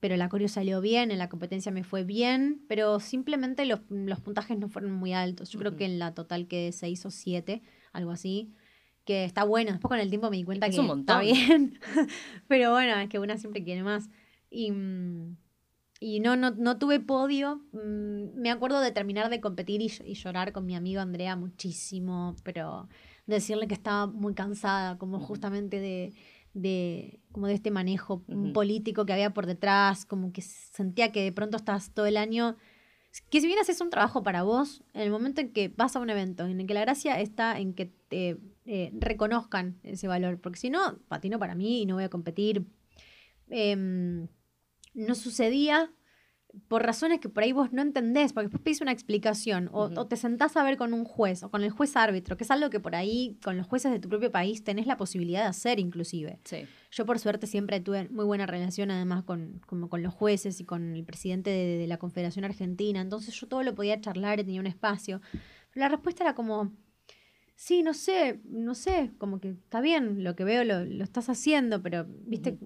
pero 0.00 0.16
la 0.16 0.28
coreo 0.28 0.48
salió 0.48 0.80
bien, 0.80 1.10
en 1.10 1.18
la 1.18 1.28
competencia 1.28 1.70
me 1.72 1.84
fue 1.84 2.04
bien, 2.04 2.64
pero 2.68 3.00
simplemente 3.00 3.66
los, 3.66 3.80
los 3.90 4.20
puntajes 4.20 4.58
no 4.58 4.68
fueron 4.68 4.92
muy 4.92 5.12
altos. 5.12 5.50
Yo 5.50 5.58
creo 5.58 5.76
que 5.76 5.84
en 5.84 5.98
la 5.98 6.14
total 6.14 6.48
quedé 6.48 6.72
6 6.72 7.06
o 7.06 7.10
7, 7.10 7.62
algo 7.92 8.10
así, 8.10 8.52
que 9.04 9.24
está 9.24 9.44
bueno. 9.44 9.72
Después 9.72 9.90
con 9.90 9.98
el 9.98 10.08
tiempo 10.08 10.30
me 10.30 10.38
di 10.38 10.44
cuenta 10.44 10.66
Es 10.66 10.74
que 10.74 10.80
un 10.80 11.00
está 11.00 11.20
bien, 11.20 11.78
pero 12.48 12.72
bueno, 12.72 12.96
es 12.96 13.08
que 13.08 13.18
una 13.18 13.36
siempre 13.36 13.62
quiere 13.62 13.82
más. 13.82 14.08
Y, 14.50 14.70
mm, 14.70 15.36
y 16.00 16.20
no, 16.20 16.36
no, 16.36 16.50
no 16.50 16.78
tuve 16.78 17.00
podio. 17.00 17.62
Mm, 17.72 18.40
Me 18.40 18.50
acuerdo 18.50 18.80
de 18.80 18.92
terminar 18.92 19.28
de 19.28 19.40
competir 19.40 19.82
y, 19.82 19.90
y 20.04 20.14
llorar 20.14 20.52
con 20.52 20.64
mi 20.64 20.76
amigo 20.76 21.00
Andrea 21.00 21.36
muchísimo, 21.36 22.36
pero 22.42 22.88
decirle 23.26 23.66
que 23.66 23.74
estaba 23.74 24.06
muy 24.06 24.34
cansada, 24.34 24.98
como 24.98 25.18
justamente 25.20 25.80
de, 25.80 26.12
de, 26.56 27.20
como 27.32 27.46
de 27.46 27.54
este 27.54 27.70
manejo 27.70 28.24
político 28.54 29.04
que 29.04 29.12
había 29.12 29.34
por 29.34 29.46
detrás, 29.46 30.06
como 30.06 30.32
que 30.32 30.40
sentía 30.40 31.12
que 31.12 31.22
de 31.22 31.32
pronto 31.32 31.58
estás 31.58 31.92
todo 31.92 32.06
el 32.06 32.16
año, 32.16 32.56
que 33.28 33.42
si 33.42 33.46
bien 33.46 33.58
haces 33.58 33.80
un 33.82 33.90
trabajo 33.90 34.22
para 34.22 34.42
vos, 34.42 34.82
en 34.94 35.02
el 35.02 35.10
momento 35.10 35.42
en 35.42 35.52
que 35.52 35.68
vas 35.68 35.96
a 35.96 36.00
un 36.00 36.08
evento, 36.08 36.46
en 36.46 36.58
el 36.58 36.66
que 36.66 36.72
la 36.72 36.80
gracia 36.80 37.20
está 37.20 37.58
en 37.58 37.74
que 37.74 37.92
te 38.08 38.38
eh, 38.64 38.90
reconozcan 38.94 39.78
ese 39.82 40.08
valor, 40.08 40.40
porque 40.40 40.58
si 40.58 40.70
no, 40.70 40.98
patino 41.08 41.38
para 41.38 41.54
mí 41.54 41.82
y 41.82 41.86
no 41.86 41.96
voy 41.96 42.04
a 42.04 42.08
competir. 42.08 42.64
Em, 43.48 44.26
no 44.94 45.14
sucedía 45.14 45.92
por 46.68 46.82
razones 46.82 47.20
que 47.20 47.28
por 47.28 47.42
ahí 47.42 47.52
vos 47.52 47.72
no 47.72 47.82
entendés, 47.82 48.32
porque 48.32 48.46
después 48.46 48.62
pedís 48.62 48.80
una 48.80 48.92
explicación, 48.92 49.68
o, 49.72 49.90
o 49.94 50.06
te 50.06 50.16
sentás 50.16 50.56
a 50.56 50.62
ver 50.62 50.76
con 50.76 50.94
un 50.94 51.04
juez 51.04 51.42
o 51.42 51.50
con 51.50 51.62
el 51.62 51.70
juez 51.70 51.96
árbitro, 51.96 52.36
que 52.36 52.44
es 52.44 52.50
algo 52.50 52.70
que 52.70 52.80
por 52.80 52.94
ahí 52.94 53.38
con 53.42 53.56
los 53.56 53.66
jueces 53.66 53.92
de 53.92 53.98
tu 53.98 54.08
propio 54.08 54.32
país 54.32 54.64
tenés 54.64 54.86
la 54.86 54.96
posibilidad 54.96 55.42
de 55.42 55.48
hacer 55.48 55.78
inclusive. 55.78 56.40
Sí. 56.44 56.66
Yo 56.90 57.06
por 57.06 57.18
suerte 57.18 57.46
siempre 57.46 57.80
tuve 57.80 58.08
muy 58.08 58.24
buena 58.24 58.46
relación 58.46 58.90
además 58.90 59.24
con, 59.24 59.60
como 59.66 59.88
con 59.88 60.02
los 60.02 60.14
jueces 60.14 60.60
y 60.60 60.64
con 60.64 60.94
el 60.94 61.04
presidente 61.04 61.50
de, 61.50 61.78
de 61.78 61.86
la 61.86 61.98
Confederación 61.98 62.44
Argentina, 62.44 63.00
entonces 63.00 63.34
yo 63.34 63.46
todo 63.48 63.62
lo 63.62 63.74
podía 63.74 64.00
charlar 64.00 64.40
y 64.40 64.44
tenía 64.44 64.60
un 64.60 64.66
espacio. 64.66 65.20
Pero 65.72 65.84
la 65.84 65.88
respuesta 65.88 66.24
era 66.24 66.34
como, 66.34 66.72
sí, 67.54 67.82
no 67.82 67.94
sé, 67.94 68.40
no 68.44 68.74
sé, 68.74 69.12
como 69.18 69.40
que 69.40 69.50
está 69.50 69.80
bien, 69.80 70.24
lo 70.24 70.34
que 70.36 70.44
veo 70.44 70.64
lo, 70.64 70.84
lo 70.84 71.04
estás 71.04 71.28
haciendo, 71.28 71.82
pero, 71.82 72.06
viste, 72.08 72.58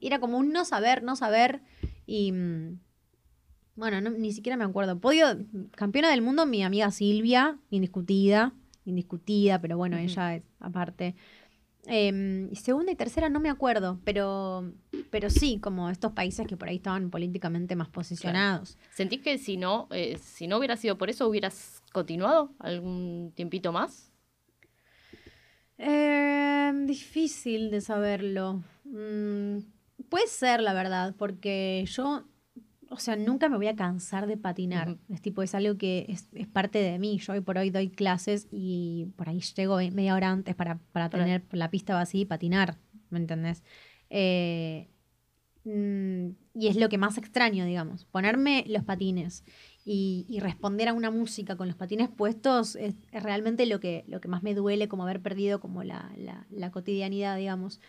era 0.00 0.20
como 0.20 0.38
un 0.38 0.52
no 0.52 0.64
saber, 0.64 1.02
no 1.02 1.16
saber 1.16 1.62
y... 2.06 2.32
mm, 2.32 2.80
Bueno, 3.76 4.00
no- 4.00 4.10
ni 4.10 4.32
siquiera 4.32 4.56
me 4.56 4.64
acuerdo. 4.64 4.98
Podio, 5.00 5.26
campeona 5.72 6.10
del 6.10 6.22
mundo, 6.22 6.46
mi 6.46 6.62
amiga 6.62 6.90
Silvia, 6.90 7.58
indiscutida, 7.70 8.52
indiscutida, 8.84 9.60
pero 9.60 9.76
bueno, 9.76 9.96
ella 9.98 10.36
es 10.36 10.42
aparte. 10.60 11.14
Em, 11.86 12.50
segunda 12.54 12.92
y 12.92 12.96
tercera 12.96 13.28
no 13.28 13.40
me 13.40 13.50
acuerdo, 13.50 14.00
pero, 14.04 14.72
pero 15.10 15.28
sí, 15.28 15.58
como 15.60 15.90
estos 15.90 16.12
países 16.12 16.46
que 16.46 16.56
por 16.56 16.68
ahí 16.68 16.76
estaban 16.76 17.10
políticamente 17.10 17.76
más 17.76 17.88
posicionados. 17.88 18.78
¿Sentís 18.90 19.20
que 19.20 19.36
si 19.38 19.56
no, 19.58 19.88
eh, 19.90 20.16
si 20.18 20.46
no 20.46 20.56
hubiera 20.58 20.76
sido 20.76 20.96
por 20.96 21.10
eso, 21.10 21.28
hubieras 21.28 21.82
continuado 21.92 22.52
algún 22.58 23.32
tiempito 23.34 23.70
más? 23.72 24.10
Em, 25.76 26.86
difícil 26.86 27.70
de 27.70 27.80
saberlo. 27.80 28.62
Mm, 28.84 29.58
puede 30.08 30.26
ser, 30.28 30.60
la 30.62 30.72
verdad, 30.72 31.14
porque 31.18 31.84
yo, 31.86 32.24
o 32.94 32.98
sea, 32.98 33.16
nunca 33.16 33.48
me 33.48 33.56
voy 33.56 33.66
a 33.68 33.76
cansar 33.76 34.26
de 34.26 34.36
patinar. 34.36 34.88
Ujú. 34.90 34.98
Es 35.14 35.20
tipo, 35.22 35.42
es 35.42 35.54
algo 35.54 35.76
que 35.76 36.06
es, 36.08 36.28
es 36.32 36.46
parte 36.46 36.78
de 36.78 36.98
mí. 36.98 37.18
Yo 37.18 37.32
hoy 37.34 37.40
por 37.40 37.58
hoy 37.58 37.70
doy 37.70 37.90
clases 37.90 38.48
y 38.50 39.06
por 39.16 39.28
ahí 39.28 39.40
llego 39.40 39.76
media 39.92 40.14
hora 40.14 40.30
antes 40.30 40.54
para, 40.54 40.78
para 40.92 41.10
tener 41.10 41.44
la 41.52 41.70
pista 41.70 41.94
vacía 41.94 42.22
y 42.22 42.24
patinar, 42.24 42.78
¿me 43.10 43.18
entendés? 43.18 43.62
Eh, 44.10 44.88
mm, 45.64 46.28
y 46.54 46.68
es 46.68 46.76
lo 46.76 46.88
que 46.88 46.98
más 46.98 47.18
extraño, 47.18 47.64
digamos. 47.64 48.04
Ponerme 48.04 48.64
los 48.68 48.84
patines 48.84 49.44
y, 49.84 50.26
y 50.28 50.40
responder 50.40 50.88
a 50.88 50.92
una 50.94 51.10
música 51.10 51.56
con 51.56 51.66
los 51.68 51.76
patines 51.76 52.08
puestos 52.08 52.76
es, 52.76 52.94
es 53.12 53.22
realmente 53.22 53.66
lo 53.66 53.80
que, 53.80 54.04
lo 54.08 54.20
que 54.20 54.28
más 54.28 54.42
me 54.42 54.54
duele, 54.54 54.88
como 54.88 55.02
haber 55.02 55.20
perdido 55.20 55.60
como 55.60 55.82
la, 55.84 56.12
la- 56.16 56.46
la 56.50 56.70
cotidianidad, 56.70 57.36
digamos. 57.36 57.80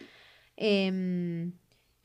Em, 0.57 1.53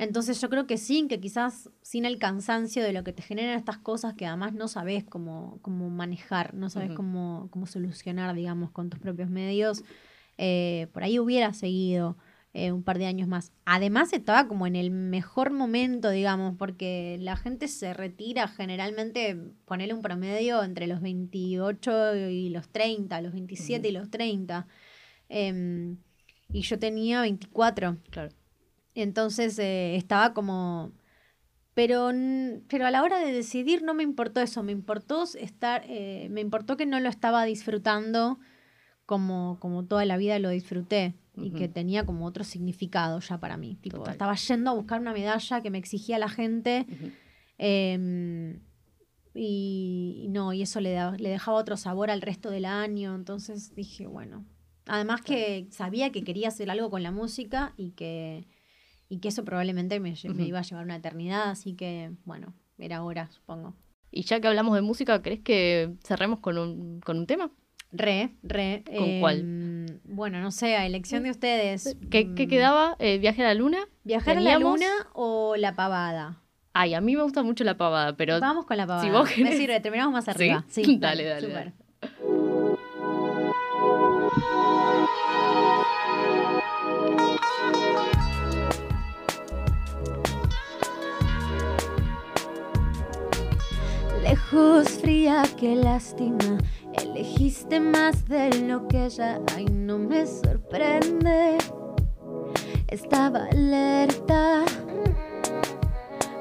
entonces 0.01 0.41
yo 0.41 0.49
creo 0.49 0.67
que 0.67 0.79
sí, 0.79 1.07
que 1.09 1.21
quizás 1.21 1.69
sin 1.83 2.07
el 2.07 2.19
cansancio 2.19 2.83
de 2.83 2.95
lo 2.95 3.05
que 3.05 3.13
te 3.13 3.21
generan 3.21 3.59
estas 3.59 3.77
cosas 3.77 4.15
que 4.15 4.25
además 4.25 4.55
no 4.55 4.67
sabes 4.67 5.05
cómo, 5.05 5.59
cómo 5.61 5.91
manejar, 5.91 6.55
no 6.55 6.71
sabes 6.71 6.93
cómo, 6.93 7.49
cómo 7.51 7.67
solucionar, 7.67 8.35
digamos, 8.35 8.71
con 8.71 8.89
tus 8.89 8.99
propios 8.99 9.29
medios, 9.29 9.85
eh, 10.39 10.87
por 10.95 11.03
ahí 11.03 11.19
hubiera 11.19 11.53
seguido 11.53 12.17
eh, 12.55 12.73
un 12.73 12.83
par 12.83 12.97
de 12.97 13.05
años 13.05 13.29
más. 13.29 13.53
Además 13.67 14.15
estaba 14.15 14.49
como 14.49 14.67
en 14.67 14.75
el 14.75 14.91
mejor 14.91 15.51
momento, 15.53 16.09
digamos, 16.09 16.57
porque 16.57 17.19
la 17.21 17.37
gente 17.37 17.69
se 17.69 17.93
retira 17.93 18.49
generalmente, 18.49 19.37
ponerle 19.67 19.93
un 19.93 20.01
promedio 20.01 20.65
entre 20.65 20.87
los 20.87 21.03
28 21.03 22.17
y 22.31 22.49
los 22.49 22.71
30, 22.71 23.21
los 23.21 23.33
27 23.35 23.87
y 23.87 23.93
los 23.93 24.11
30. 24.11 24.67
Em, 25.29 25.99
y 26.51 26.63
yo 26.63 26.79
tenía 26.79 27.21
24. 27.21 27.99
Claro. 28.09 28.40
Entonces 29.03 29.59
eh, 29.59 29.97
estaba 29.97 30.33
como... 30.35 30.93
Pero, 31.75 32.11
pero 32.69 32.87
a 32.87 32.91
la 32.91 33.03
hora 33.03 33.21
de 33.21 33.33
decidir 33.33 33.83
no 33.83 33.95
me 33.95 34.03
importó 34.03 34.41
eso, 34.41 34.63
me 34.63 34.73
importó 34.73 35.23
estar, 35.39 35.83
eh, 35.87 36.29
me 36.31 36.41
importó 36.41 36.77
que 36.77 36.85
no 36.85 36.99
lo 37.01 37.09
estaba 37.09 37.45
disfrutando 37.45 38.39
como, 39.07 39.57
como 39.61 39.85
toda 39.85 40.05
la 40.05 40.17
vida 40.17 40.39
lo 40.41 40.51
disfruté 40.51 41.15
y 41.37 41.49
Ujú. 41.51 41.59
que 41.59 41.69
tenía 41.69 42.05
como 42.05 42.27
otro 42.27 42.43
significado 42.45 43.21
ya 43.21 43.39
para 43.39 43.57
mí. 43.57 43.77
Tipo, 43.81 43.99
Total. 43.99 44.13
estaba 44.13 44.35
yendo 44.35 44.71
a 44.71 44.75
buscar 44.75 45.01
una 45.01 45.13
medalla 45.13 45.61
que 45.63 45.71
me 45.71 45.79
exigía 45.79 46.19
la 46.19 46.29
gente 46.29 46.87
Ujú. 46.91 47.11
Em, 47.63 48.61
y, 49.35 50.23
y 50.25 50.29
no, 50.29 50.53
y 50.53 50.63
eso 50.63 50.81
le, 50.81 50.93
da- 50.93 51.17
le 51.17 51.29
dejaba 51.29 51.59
otro 51.59 51.77
sabor 51.77 52.11
al 52.11 52.21
resto 52.23 52.51
del 52.51 52.65
año. 52.65 53.15
Entonces 53.15 53.75
dije, 53.75 54.07
bueno. 54.07 54.45
Además 54.87 55.21
que 55.23 55.69
sabía 55.71 56.11
que 56.11 56.25
quería 56.25 56.49
hacer 56.49 56.71
algo 56.71 56.91
con 56.91 57.03
la 57.03 57.13
música 57.13 57.75
y 57.77 57.91
que, 57.91 58.49
y 59.11 59.19
que 59.19 59.29
eso 59.29 59.45
probablemente 59.45 60.01
me, 60.01 60.15
me 60.35 60.45
iba 60.47 60.61
a 60.61 60.63
llevar 60.63 60.85
una 60.85 60.97
eternidad. 60.97 61.51
Así 61.51 61.75
que, 61.75 62.13
bueno, 62.25 62.55
era 62.79 63.03
hora, 63.03 63.29
supongo. 63.31 63.75
Y 64.11 64.23
ya 64.23 64.41
que 64.41 64.49
hablamos 64.49 64.75
de 64.75 64.81
música, 64.81 65.21
¿crees 65.21 65.41
que 65.41 65.93
cerremos 66.03 66.39
con 66.41 66.57
un, 66.57 67.01
con 67.01 67.19
un 67.19 67.27
tema? 67.27 67.51
Re, 67.93 68.31
re. 68.43 68.85
¿Con 68.97 69.21
cuál? 69.21 69.41
em, 69.41 69.87
Bueno, 70.05 70.41
no 70.41 70.51
sé, 70.53 70.77
a 70.77 70.87
elección 70.87 71.25
de 71.25 71.31
ustedes. 71.31 71.97
¿Qué, 72.11 72.35
qué 72.35 72.47
mm, 72.47 72.49
quedaba? 72.49 72.97
Eh, 73.01 73.19
¿Viaje 73.19 73.43
a 73.43 73.49
la 73.49 73.55
luna? 73.55 73.79
¿Viajar 74.05 74.39
a 74.39 74.41
la 74.41 74.59
luna 74.59 74.89
o 75.13 75.57
la 75.57 75.75
pavada? 75.75 76.41
Ay, 76.73 76.95
a 76.95 77.01
mí 77.01 77.17
me 77.17 77.23
gusta 77.25 77.43
mucho 77.43 77.65
la 77.65 77.77
pavada, 77.77 78.17
pero 78.17 78.39
Vamos 78.41 78.65
con 78.65 78.77
la 78.77 78.87
pavada. 78.87 79.11
vos 79.13 79.29
Me 79.29 79.35
querés- 79.51 79.57
sirve, 79.59 79.81
terminamos 79.81 80.13
más 80.13 80.29
arriba. 80.35 80.65
¿Sí? 80.69 80.85
Sí, 80.85 80.97
Dale, 81.01 81.25
dale, 81.25 81.49
dale. 81.49 81.73
Lejos, 94.31 94.89
fría, 95.01 95.43
que 95.59 95.75
lástima. 95.75 96.59
Elegiste 96.93 97.81
más 97.81 98.29
de 98.29 98.63
lo 98.63 98.87
que 98.87 99.09
ya, 99.09 99.41
ay, 99.57 99.65
no 99.65 99.99
me 99.99 100.25
sorprende. 100.25 101.59
Estaba 102.87 103.47
alerta. 103.47 104.63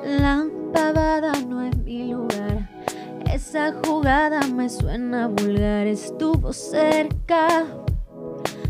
La 0.04 0.46
pavada 0.72 1.32
no 1.48 1.64
es 1.64 1.76
mi 1.78 2.12
lugar. 2.12 2.70
Esa 3.26 3.74
jugada 3.84 4.42
me 4.42 4.70
suena 4.70 5.28
vulgar. 5.28 5.88
Estuvo 5.88 6.54
cerca 6.54 7.66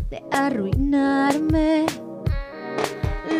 de 0.08 0.24
arruinarme. 0.30 1.84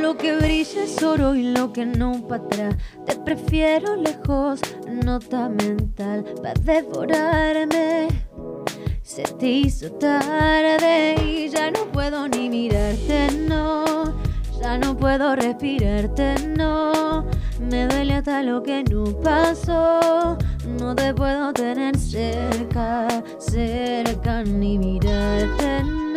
Lo 0.01 0.17
que 0.17 0.35
brilla 0.37 0.85
es 0.85 1.03
oro 1.03 1.35
y 1.35 1.43
lo 1.43 1.73
que 1.73 1.85
no 1.85 2.27
para 2.27 2.43
atrás. 2.43 2.77
Te 3.07 3.17
prefiero 3.17 3.97
lejos, 3.97 4.61
nota 5.05 5.49
mental 5.49 6.25
para 6.43 6.55
devorarme. 6.61 8.09
Se 9.03 9.23
te 9.23 9.47
hizo 9.47 9.91
tarde 9.93 11.17
y 11.23 11.49
ya 11.49 11.71
no 11.71 11.85
puedo 11.93 12.29
ni 12.29 12.49
mirarte, 12.49 13.31
no. 13.47 13.85
Ya 14.61 14.79
no 14.79 14.97
puedo 14.97 15.37
respirarte, 15.37 16.35
no. 16.57 17.27
Me 17.61 17.87
duele 17.87 18.15
hasta 18.15 18.43
lo 18.43 18.63
que 18.63 18.83
no 18.85 19.05
pasó. 19.21 20.39
No 20.79 20.95
te 20.95 21.13
puedo 21.13 21.53
tener 21.53 21.97
cerca, 21.99 23.07
cerca 23.39 24.43
ni 24.45 24.79
mirarte, 24.79 25.83
no. 25.85 26.10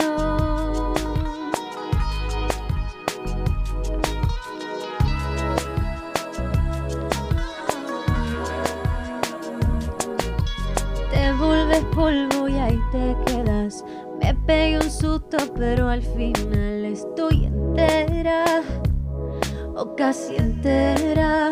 Vuelves 11.74 11.96
polvo 11.96 12.48
y 12.48 12.54
ahí 12.54 12.80
te 12.92 13.16
quedas. 13.26 13.84
Me 14.22 14.34
pegué 14.46 14.78
un 14.78 14.92
susto, 14.92 15.38
pero 15.56 15.90
al 15.90 16.02
final 16.02 16.86
estoy 16.86 17.46
entera. 17.46 18.62
O 19.76 19.96
casi 19.96 20.36
entera. 20.36 21.52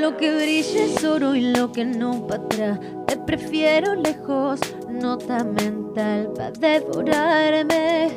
Lo 0.00 0.16
que 0.16 0.34
brilla 0.34 0.84
es 0.84 1.04
oro 1.04 1.34
y 1.34 1.52
lo 1.52 1.70
que 1.72 1.84
no 1.84 2.26
para 2.26 2.42
atrás. 2.42 2.80
Te 3.06 3.16
prefiero 3.18 3.94
lejos, 3.94 4.60
nota 4.90 5.44
mental 5.44 6.32
para 6.34 6.50
devorarme. 6.50 8.10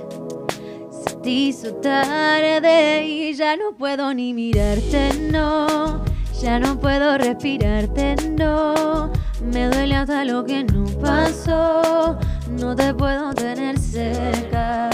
Se 0.90 1.16
te 1.18 1.30
hizo 1.30 1.74
tarde 1.76 3.06
y 3.06 3.34
ya 3.34 3.56
no 3.56 3.76
puedo 3.78 4.14
ni 4.14 4.34
mirarte, 4.34 5.12
no. 5.32 6.04
Ya 6.42 6.60
no 6.60 6.80
puedo 6.80 7.18
respirarte, 7.18 8.16
no. 8.30 9.12
Me 9.42 9.70
duele 9.70 9.96
hasta 9.96 10.26
lo 10.26 10.44
que 10.44 10.64
no 10.66 10.86
pasó. 11.02 12.18
No 12.50 12.76
te 12.76 12.94
puedo 12.94 13.34
tener 13.34 13.80
cerca. 13.80 14.90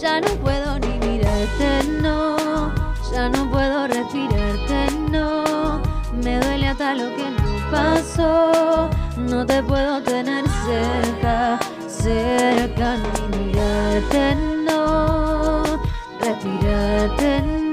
Ya 0.00 0.20
no 0.20 0.28
puedo 0.42 0.78
ni 0.80 0.98
mirarte, 1.06 1.84
no. 2.02 2.36
Ya 3.12 3.28
no 3.28 3.50
puedo 3.50 3.86
respirarte, 3.86 4.90
no. 5.10 5.80
Me 6.22 6.40
duele 6.40 6.66
hasta 6.68 6.94
lo 6.94 7.04
que 7.16 7.30
no 7.30 7.70
pasó. 7.70 8.90
No 9.16 9.46
te 9.46 9.62
puedo 9.62 10.02
tener 10.02 10.44
cerca, 10.66 11.58
cerca 11.86 12.96
ni 12.96 13.38
mirarte, 13.38 14.34
no. 14.66 15.62
Respirarte, 16.20 17.42
no. 17.42 17.67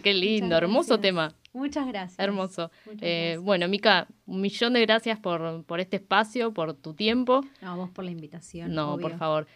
Qué 0.00 0.14
lindo, 0.14 0.56
hermoso 0.56 0.98
tema, 1.00 1.34
Muchas 1.52 1.86
gracias. 1.86 2.18
hermoso. 2.18 2.70
Muchas 2.86 3.02
Eh, 3.02 3.22
gracias. 3.26 3.44
bueno, 3.44 3.68
Mica, 3.68 4.06
un 4.26 4.40
millón 4.40 4.72
de 4.74 4.80
gracias 4.82 5.18
por, 5.18 5.64
por 5.64 5.80
este 5.80 5.96
espacio, 5.96 6.52
por 6.52 6.74
tu 6.74 6.94
tiempo. 6.94 7.42
No, 7.62 7.76
vos 7.76 7.90
por 7.90 8.04
la 8.04 8.10
invitación. 8.10 8.72
No, 8.74 8.94
obvio. 8.94 9.08
por 9.08 9.18
favor. 9.18 9.46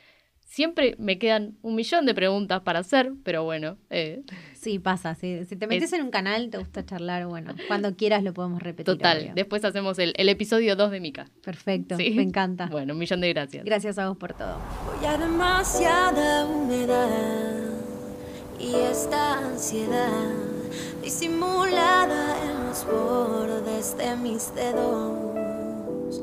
Siempre 0.47 0.95
me 0.99 1.18
quedan 1.18 1.57
un 1.62 1.74
millón 1.74 2.07
de 2.07 2.14
preguntas 2.14 2.61
para 2.61 2.78
hacer, 2.80 3.12
pero 3.24 3.42
bueno, 3.45 3.76
eh, 3.90 4.22
Sí, 4.53 4.78
pasa. 4.78 5.14
Si, 5.16 5.45
si 5.47 5.57
te 5.57 5.66
metes 5.66 5.92
en 5.95 6.03
un 6.03 6.11
canal, 6.11 6.49
te 6.51 6.59
gusta 6.59 6.84
charlar, 6.86 7.26
bueno, 7.26 7.55
cuando 7.66 7.97
quieras 7.97 8.22
lo 8.22 8.32
podemos 8.34 8.62
repetir. 8.62 8.84
total. 8.95 9.18
obvio. 9.22 9.32
Después 9.34 9.64
hacemos 9.64 9.99
el, 9.99 10.12
el 10.16 10.28
episodio 10.28 10.76
2 10.76 10.90
de 10.92 11.01
Mica. 11.01 11.26
Perfecto, 11.42 11.97
Sí. 11.97 12.11
me 12.11 12.22
encanta. 12.22 12.66
Bueno, 12.66 12.92
un 12.92 12.99
millón 13.01 13.20
de 13.20 13.30
gracias. 13.32 13.64
Gracias 13.64 13.99
a 13.99 14.09
vos 14.09 14.16
por 14.16 14.34
todo. 14.34 14.61
Voy 14.97 15.05
a 15.07 15.16
demasiada 15.18 16.47
humedad 16.47 17.64
y 18.59 18.75
esta 18.75 19.39
ansiedad 19.39 20.33
disimulada 21.03 22.37
en 22.45 22.67
los 22.69 22.87
bordes 22.87 23.97
de 23.97 24.17
mis 24.17 24.55
dedos. 24.55 26.21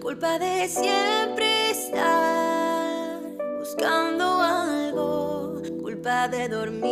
Culpa 0.00 0.38
de 0.38 0.68
siempre 0.68 1.70
estar 1.70 3.20
buscando 3.58 4.40
algo. 4.40 5.60
Culpa 5.82 6.28
de 6.28 6.48
dormir 6.48 6.88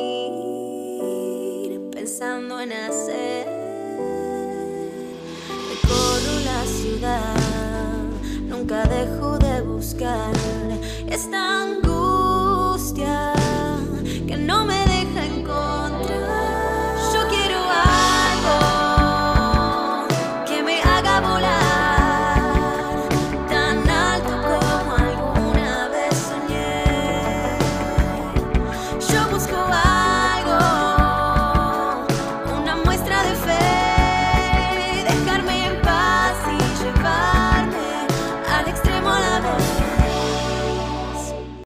pensando 1.91 2.61
en 2.61 2.73
hacer. 2.73 3.47
Recorro 5.71 6.41
la 6.45 6.65
ciudad, 6.67 7.35
nunca 8.43 8.85
dejo 8.85 9.39
de 9.39 9.63
buscar. 9.63 10.33
Es 11.09 11.31
tan 11.31 11.81